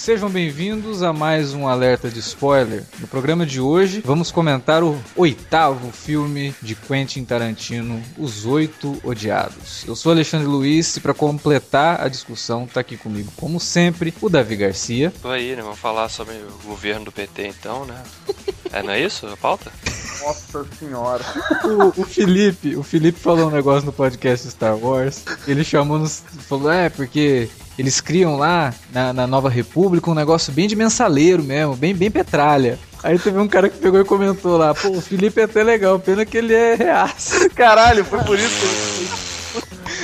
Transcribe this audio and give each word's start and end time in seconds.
Sejam 0.00 0.30
bem-vindos 0.30 1.02
a 1.02 1.12
mais 1.12 1.52
um 1.52 1.68
alerta 1.68 2.08
de 2.08 2.20
spoiler. 2.20 2.84
No 2.98 3.06
programa 3.06 3.44
de 3.44 3.60
hoje, 3.60 4.00
vamos 4.02 4.30
comentar 4.30 4.82
o 4.82 4.98
oitavo 5.14 5.92
filme 5.92 6.54
de 6.62 6.74
Quentin 6.74 7.22
Tarantino, 7.22 8.02
Os 8.16 8.46
Oito 8.46 8.98
Odiados. 9.04 9.84
Eu 9.86 9.94
sou 9.94 10.10
Alexandre 10.10 10.46
Luiz 10.46 10.96
e 10.96 11.00
para 11.00 11.12
completar 11.12 12.00
a 12.00 12.08
discussão, 12.08 12.66
tá 12.66 12.80
aqui 12.80 12.96
comigo, 12.96 13.30
como 13.36 13.60
sempre, 13.60 14.14
o 14.22 14.30
Davi 14.30 14.56
Garcia. 14.56 15.12
Tô 15.20 15.28
aí, 15.28 15.54
né? 15.54 15.60
Vamos 15.60 15.78
falar 15.78 16.08
sobre 16.08 16.34
o 16.34 16.66
governo 16.66 17.04
do 17.04 17.12
PT 17.12 17.48
então, 17.48 17.84
né? 17.84 18.02
É, 18.72 18.82
não 18.82 18.94
é 18.94 19.02
isso 19.02 19.26
a 19.26 19.36
pauta? 19.36 19.70
Nossa 20.22 20.66
senhora. 20.78 21.24
O, 21.62 22.00
o, 22.00 22.04
Felipe, 22.04 22.74
o 22.74 22.82
Felipe 22.82 23.20
falou 23.20 23.48
um 23.48 23.50
negócio 23.50 23.84
no 23.84 23.92
podcast 23.92 24.48
Star 24.48 24.78
Wars. 24.78 25.24
Ele 25.46 25.62
chamou 25.62 25.98
nos. 25.98 26.22
Falou, 26.48 26.70
é, 26.70 26.88
porque 26.88 27.50
eles 27.78 28.00
criam 28.00 28.36
lá 28.36 28.74
na, 28.92 29.12
na, 29.12 29.26
Nova 29.26 29.48
República 29.48 30.10
um 30.10 30.14
negócio 30.14 30.52
bem 30.52 30.68
de 30.68 30.76
mensaleiro 30.76 31.42
mesmo, 31.42 31.76
bem, 31.76 31.94
bem 31.94 32.10
petralha. 32.10 32.78
Aí 33.02 33.18
teve 33.18 33.38
um 33.38 33.48
cara 33.48 33.68
que 33.68 33.78
pegou 33.78 34.00
e 34.00 34.04
comentou 34.04 34.58
lá, 34.58 34.74
pô, 34.74 34.90
o 34.90 35.00
Felipe 35.00 35.40
é 35.40 35.44
até 35.44 35.62
legal, 35.62 35.98
pena 35.98 36.26
que 36.26 36.36
ele 36.36 36.52
é 36.52 36.74
reaço. 36.74 37.48
Caralho, 37.56 38.04
foi 38.04 38.22
por 38.24 38.38
isso 38.38 39.20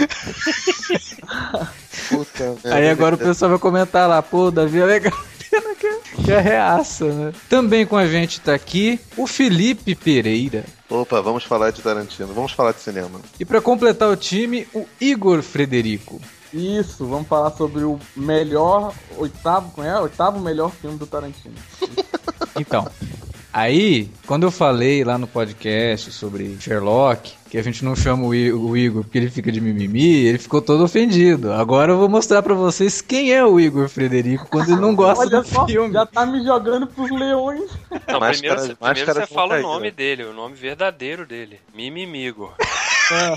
Puta, 2.08 2.56
Aí 2.64 2.88
agora 2.88 3.16
o 3.16 3.18
pessoal 3.18 3.50
vai 3.50 3.58
comentar 3.58 4.08
lá, 4.08 4.22
pô, 4.22 4.46
o 4.46 4.50
Davi 4.50 4.80
é 4.80 4.84
legal. 4.84 5.12
Pena 5.50 5.74
que, 5.74 6.22
que 6.24 6.32
é 6.32 6.40
reaça, 6.40 7.04
né? 7.06 7.32
Também 7.48 7.86
com 7.86 7.96
a 7.96 8.06
gente 8.06 8.40
tá 8.40 8.54
aqui 8.54 9.00
o 9.16 9.26
Felipe 9.26 9.94
Pereira. 9.94 10.64
Opa, 10.88 11.20
vamos 11.20 11.44
falar 11.44 11.70
de 11.70 11.82
Tarantino, 11.82 12.32
vamos 12.32 12.52
falar 12.52 12.72
de 12.72 12.80
cinema. 12.80 13.20
E 13.38 13.44
para 13.44 13.60
completar 13.60 14.08
o 14.08 14.16
time, 14.16 14.66
o 14.74 14.86
Igor 15.00 15.42
Frederico. 15.42 16.20
Isso, 16.52 17.06
vamos 17.06 17.28
falar 17.28 17.50
sobre 17.50 17.84
o 17.84 17.98
melhor, 18.16 18.92
oitavo, 19.16 19.70
como 19.72 19.86
é? 19.86 20.00
Oitavo 20.00 20.40
melhor 20.40 20.70
filme 20.70 20.98
do 20.98 21.06
Tarantino. 21.06 21.54
então, 22.58 22.88
aí, 23.52 24.10
quando 24.26 24.44
eu 24.44 24.50
falei 24.50 25.04
lá 25.04 25.18
no 25.18 25.26
podcast 25.26 26.12
sobre 26.12 26.56
Sherlock, 26.60 27.34
que 27.50 27.58
a 27.58 27.62
gente 27.62 27.84
não 27.84 27.94
chama 27.94 28.24
o 28.24 28.76
Igor 28.76 29.02
porque 29.02 29.18
ele 29.18 29.30
fica 29.30 29.50
de 29.52 29.60
mimimi, 29.60 30.26
ele 30.26 30.38
ficou 30.38 30.60
todo 30.60 30.84
ofendido. 30.84 31.52
Agora 31.52 31.92
eu 31.92 31.98
vou 31.98 32.08
mostrar 32.08 32.42
para 32.42 32.54
vocês 32.54 33.00
quem 33.00 33.32
é 33.32 33.44
o 33.44 33.58
Igor 33.60 33.88
Frederico 33.88 34.48
quando 34.48 34.70
ele 34.70 34.80
não 34.80 34.94
gosta 34.96 35.24
Olha 35.24 35.40
do 35.40 35.48
só, 35.48 35.66
filme. 35.66 35.92
Já 35.92 36.06
tá 36.06 36.26
me 36.26 36.44
jogando 36.44 36.86
pros 36.86 37.10
leões. 37.10 37.70
Não, 37.90 38.20
primeiro, 38.20 38.56
cara, 38.56 38.76
primeiro 38.76 39.14
você 39.14 39.26
fala 39.26 39.58
o 39.58 39.62
nome 39.62 39.90
dele, 39.90 40.24
o 40.24 40.32
nome 40.32 40.54
verdadeiro 40.54 41.26
dele. 41.26 41.60
Mimimigo. 41.74 42.52
Tá 43.08 43.36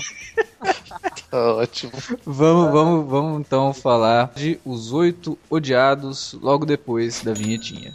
ótimo. 1.54 1.92
Vamos, 2.24 2.72
vamos, 2.72 3.08
vamos 3.08 3.40
então 3.40 3.72
falar 3.72 4.32
de 4.34 4.58
Os 4.64 4.92
Oito 4.92 5.38
Odiados 5.48 6.32
logo 6.40 6.66
depois 6.66 7.22
da 7.22 7.32
vinhetinha. 7.32 7.94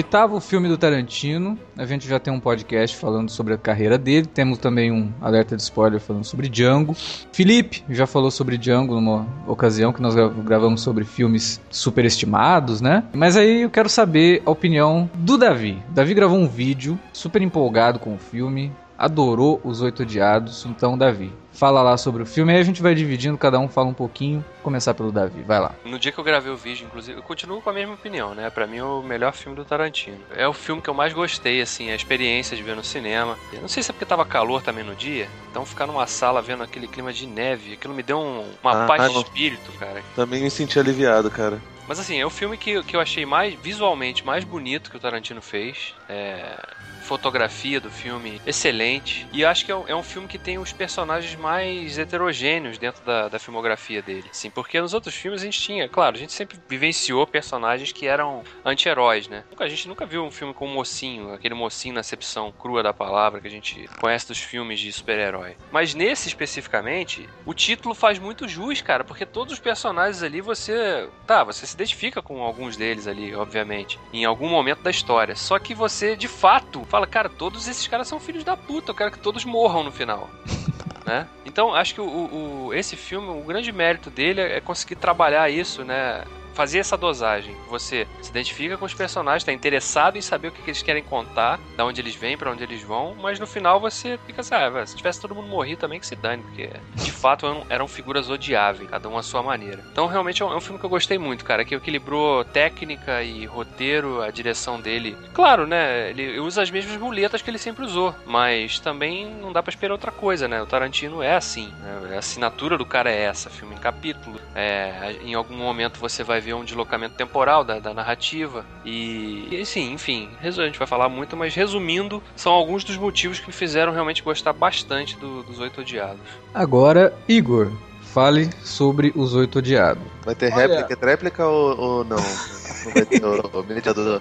Oitavo 0.00 0.40
filme 0.40 0.66
do 0.66 0.78
Tarantino. 0.78 1.58
A 1.76 1.84
gente 1.84 2.08
já 2.08 2.18
tem 2.18 2.32
um 2.32 2.40
podcast 2.40 2.96
falando 2.96 3.28
sobre 3.28 3.52
a 3.52 3.58
carreira 3.58 3.98
dele. 3.98 4.24
Temos 4.24 4.56
também 4.56 4.90
um 4.90 5.12
alerta 5.20 5.54
de 5.54 5.60
spoiler 5.60 6.00
falando 6.00 6.24
sobre 6.24 6.48
Django. 6.48 6.96
Felipe 7.30 7.84
já 7.86 8.06
falou 8.06 8.30
sobre 8.30 8.56
Django 8.56 8.94
numa 8.94 9.26
ocasião 9.46 9.92
que 9.92 10.00
nós 10.00 10.14
gravamos 10.42 10.80
sobre 10.80 11.04
filmes 11.04 11.60
superestimados, 11.68 12.80
né? 12.80 13.04
Mas 13.12 13.36
aí 13.36 13.60
eu 13.60 13.68
quero 13.68 13.90
saber 13.90 14.42
a 14.46 14.50
opinião 14.50 15.08
do 15.16 15.36
Davi. 15.36 15.76
Davi 15.90 16.14
gravou 16.14 16.38
um 16.38 16.48
vídeo 16.48 16.98
super 17.12 17.42
empolgado 17.42 17.98
com 17.98 18.14
o 18.14 18.18
filme, 18.18 18.72
adorou 18.96 19.60
Os 19.62 19.82
Oito 19.82 20.02
Odiados. 20.02 20.64
Então, 20.64 20.96
Davi, 20.96 21.30
fala 21.52 21.82
lá 21.82 21.96
sobre 21.96 22.22
o 22.22 22.26
filme. 22.26 22.52
Aí 22.52 22.58
a 22.58 22.64
gente 22.64 22.82
vai 22.82 22.94
dividindo, 22.94 23.36
cada 23.36 23.58
um 23.58 23.68
fala 23.68 23.88
um 23.88 23.94
pouquinho. 23.94 24.44
Vou 24.54 24.64
começar 24.64 24.94
pelo 24.94 25.12
Davi, 25.12 25.42
vai 25.42 25.60
lá. 25.60 25.74
No 25.84 25.98
dia 25.98 26.12
que 26.12 26.18
eu 26.18 26.24
gravei 26.24 26.52
o 26.52 26.56
vídeo, 26.56 26.86
inclusive, 26.86 27.18
eu 27.18 27.22
continuo 27.22 27.60
com 27.60 27.70
a 27.70 27.72
mesma 27.72 27.94
opinião, 27.94 28.34
né? 28.34 28.50
Pra 28.50 28.66
mim 28.66 28.78
é 28.78 28.84
o 28.84 29.02
melhor 29.02 29.32
filme 29.32 29.56
do 29.56 29.64
Tarantino. 29.64 30.18
É 30.34 30.46
o 30.46 30.52
filme 30.52 30.82
que 30.82 30.88
eu 30.88 30.94
mais 30.94 31.12
gostei, 31.12 31.60
assim, 31.60 31.90
a 31.90 31.94
experiência 31.94 32.56
de 32.56 32.62
ver 32.62 32.76
no 32.76 32.84
cinema. 32.84 33.36
Eu 33.52 33.60
não 33.60 33.68
sei 33.68 33.82
se 33.82 33.90
é 33.90 33.92
porque 33.92 34.06
tava 34.06 34.24
calor 34.24 34.62
também 34.62 34.84
no 34.84 34.94
dia, 34.94 35.28
então 35.50 35.64
ficar 35.64 35.86
numa 35.86 36.06
sala 36.06 36.42
vendo 36.42 36.62
aquele 36.62 36.86
clima 36.86 37.12
de 37.12 37.26
neve, 37.26 37.74
aquilo 37.74 37.94
me 37.94 38.02
deu 38.02 38.18
um, 38.18 38.44
uma 38.62 38.84
ah, 38.84 38.86
paz 38.86 39.12
de 39.12 39.18
espírito, 39.18 39.72
cara. 39.78 40.02
Também 40.14 40.42
me 40.42 40.50
senti 40.50 40.78
aliviado, 40.78 41.30
cara. 41.30 41.60
Mas 41.90 41.98
assim, 41.98 42.20
é 42.20 42.24
o 42.24 42.30
filme 42.30 42.56
que, 42.56 42.82
que 42.84 42.94
eu 42.94 43.00
achei 43.00 43.26
mais 43.26 43.52
visualmente 43.54 44.24
mais 44.24 44.44
bonito 44.44 44.90
que 44.90 44.96
o 44.96 45.00
Tarantino 45.00 45.42
fez. 45.42 45.92
É, 46.08 46.56
fotografia 47.00 47.80
do 47.80 47.90
filme 47.90 48.40
excelente. 48.46 49.26
E 49.32 49.44
acho 49.44 49.64
que 49.64 49.72
é 49.72 49.76
um, 49.76 49.88
é 49.88 49.94
um, 49.94 50.02
filme 50.02 50.28
que 50.28 50.38
tem 50.38 50.58
os 50.58 50.72
personagens 50.72 51.34
mais 51.36 51.98
heterogêneos 51.98 52.78
dentro 52.78 53.04
da, 53.04 53.28
da 53.28 53.38
filmografia 53.38 54.02
dele. 54.02 54.28
Sim, 54.32 54.50
porque 54.50 54.80
nos 54.80 54.94
outros 54.94 55.14
filmes 55.14 55.42
a 55.42 55.44
gente 55.44 55.60
tinha, 55.60 55.88
claro, 55.88 56.16
a 56.16 56.18
gente 56.18 56.32
sempre 56.32 56.58
vivenciou 56.68 57.26
personagens 57.26 57.92
que 57.92 58.06
eram 58.06 58.42
anti-heróis, 58.64 59.28
né? 59.28 59.44
A 59.58 59.68
gente 59.68 59.88
nunca 59.88 60.06
viu 60.06 60.24
um 60.24 60.30
filme 60.30 60.54
com 60.54 60.66
um 60.66 60.72
mocinho, 60.72 61.32
aquele 61.32 61.54
mocinho 61.54 61.94
na 61.94 62.00
acepção 62.00 62.52
crua 62.52 62.82
da 62.82 62.92
palavra 62.92 63.40
que 63.40 63.46
a 63.46 63.50
gente 63.50 63.88
conhece 64.00 64.28
dos 64.28 64.38
filmes 64.38 64.80
de 64.80 64.92
super-herói. 64.92 65.56
Mas 65.70 65.94
nesse 65.94 66.28
especificamente, 66.28 67.28
o 67.44 67.52
título 67.52 67.94
faz 67.94 68.18
muito 68.18 68.48
jus, 68.48 68.80
cara, 68.80 69.04
porque 69.04 69.26
todos 69.26 69.52
os 69.52 69.60
personagens 69.60 70.22
ali 70.22 70.40
você. 70.40 71.08
Tá, 71.26 71.44
você 71.44 71.66
se 71.66 71.74
identifica 71.74 72.22
com 72.22 72.42
alguns 72.42 72.76
deles 72.76 73.06
ali, 73.06 73.34
obviamente, 73.34 73.98
em 74.12 74.24
algum 74.24 74.48
momento 74.48 74.82
da 74.82 74.90
história. 74.90 75.36
Só 75.36 75.58
que 75.58 75.74
você, 75.74 76.16
de 76.16 76.28
fato, 76.28 76.84
fala 76.88 76.99
fala, 77.00 77.06
cara, 77.06 77.28
todos 77.28 77.66
esses 77.68 77.86
caras 77.86 78.08
são 78.08 78.20
filhos 78.20 78.44
da 78.44 78.56
puta, 78.56 78.90
eu 78.90 78.94
quero 78.94 79.10
que 79.10 79.18
todos 79.18 79.44
morram 79.44 79.84
no 79.84 79.92
final. 79.92 80.28
né? 81.06 81.26
Então, 81.44 81.74
acho 81.74 81.94
que 81.94 82.00
o, 82.00 82.04
o, 82.04 82.74
esse 82.74 82.96
filme, 82.96 83.28
o 83.28 83.42
grande 83.42 83.72
mérito 83.72 84.10
dele 84.10 84.40
é 84.40 84.60
conseguir 84.60 84.96
trabalhar 84.96 85.50
isso, 85.50 85.84
né? 85.84 86.24
Fazer 86.54 86.78
essa 86.78 86.96
dosagem. 86.96 87.56
Você 87.68 88.06
se 88.20 88.30
identifica 88.30 88.76
com 88.76 88.84
os 88.84 88.94
personagens, 88.94 89.42
está 89.42 89.52
interessado 89.52 90.16
em 90.16 90.20
saber 90.20 90.48
o 90.48 90.52
que, 90.52 90.62
que, 90.62 90.70
eles 90.70 90.82
querem 90.82 91.02
contar, 91.02 91.58
da 91.76 91.84
onde 91.84 92.00
eles 92.00 92.14
vêm, 92.14 92.36
para 92.36 92.50
onde 92.50 92.62
eles 92.62 92.82
vão, 92.82 93.14
mas 93.14 93.38
no 93.38 93.46
final 93.46 93.80
você 93.80 94.18
fica 94.26 94.40
assim, 94.40 94.54
ah, 94.54 94.86
se 94.86 94.96
tivesse 94.96 95.20
todo 95.20 95.34
mundo 95.34 95.48
morrido 95.48 95.80
também 95.80 96.00
que 96.00 96.06
se 96.06 96.16
dane, 96.16 96.42
porque 96.42 96.70
de 96.94 97.12
fato 97.12 97.46
eram, 97.46 97.66
eram 97.68 97.88
figuras 97.88 98.28
odiáveis, 98.28 98.88
cada 98.90 99.08
um 99.08 99.16
à 99.16 99.22
sua 99.22 99.42
maneira. 99.42 99.84
Então 99.90 100.06
realmente 100.06 100.42
é 100.42 100.46
um, 100.46 100.52
é 100.52 100.56
um, 100.56 100.60
filme 100.60 100.78
que 100.78 100.84
eu 100.84 100.90
gostei 100.90 101.18
muito, 101.18 101.44
cara, 101.44 101.64
que 101.64 101.74
equilibrou 101.74 102.44
técnica 102.44 103.22
e 103.22 103.44
roteiro, 103.46 104.22
a 104.22 104.30
direção 104.30 104.80
dele. 104.80 105.16
Claro, 105.32 105.66
né, 105.66 106.10
ele 106.10 106.38
usa 106.40 106.62
as 106.62 106.70
mesmas 106.70 106.96
muletas 106.96 107.42
que 107.42 107.50
ele 107.50 107.58
sempre 107.58 107.84
usou, 107.84 108.14
mas 108.26 108.78
também 108.78 109.26
não 109.26 109.52
dá 109.52 109.62
para 109.62 109.70
esperar 109.70 109.92
outra 109.92 110.12
coisa, 110.12 110.48
né? 110.48 110.60
O 110.62 110.66
Tarantino 110.66 111.22
é 111.22 111.34
assim, 111.34 111.72
né? 111.80 112.14
a 112.16 112.18
assinatura 112.18 112.76
do 112.76 112.86
cara 112.86 113.10
é 113.10 113.22
essa, 113.22 113.50
filme 113.50 113.74
em 113.74 113.78
capítulo. 113.78 114.40
É, 114.54 115.16
em 115.22 115.34
algum 115.34 115.56
momento 115.56 115.98
você 115.98 116.22
vai 116.22 116.39
ver 116.40 116.54
um 116.54 116.64
deslocamento 116.64 117.14
temporal 117.14 117.62
da, 117.64 117.78
da 117.78 117.92
narrativa. 117.94 118.64
E, 118.84 119.48
e 119.50 119.64
sim, 119.66 119.92
enfim, 119.92 120.28
a 120.42 120.50
gente 120.50 120.78
vai 120.78 120.86
falar 120.88 121.08
muito, 121.08 121.36
mas 121.36 121.54
resumindo, 121.54 122.22
são 122.34 122.52
alguns 122.52 122.82
dos 122.84 122.96
motivos 122.96 123.38
que 123.40 123.46
me 123.46 123.52
fizeram 123.52 123.92
realmente 123.92 124.22
gostar 124.22 124.52
bastante 124.52 125.16
do, 125.16 125.42
dos 125.42 125.58
Oito 125.60 125.80
Odiados. 125.80 126.20
Agora, 126.54 127.12
Igor, 127.28 127.70
Fale 128.02 128.50
sobre 128.64 129.12
Os 129.14 129.34
Oito 129.36 129.60
Odiados. 129.60 130.02
Vai 130.24 130.34
ter 130.34 130.52
Olha- 130.52 130.66
réplica, 130.66 130.96
tréplica 130.96 131.46
ou, 131.46 131.78
ou 131.78 132.04
não? 132.04 132.16
Não 132.16 132.92
vai 132.92 133.04
ter 133.06 133.24
o, 133.24 133.60
o 133.60 133.62
mediador. 133.62 134.20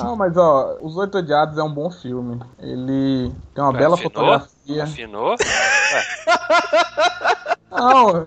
Ah, 0.00 0.16
mas 0.16 0.36
ó, 0.36 0.76
Os 0.82 0.96
Oito 0.96 1.18
Odiados 1.18 1.56
é 1.56 1.62
um 1.62 1.72
bom 1.72 1.88
filme. 1.92 2.40
Ele 2.58 3.30
tem 3.54 3.62
uma 3.62 3.72
bela 3.72 3.94
Afinou? 3.94 4.10
fotografia. 4.10 4.82
Afinou? 4.82 5.36
Não, 7.70 8.26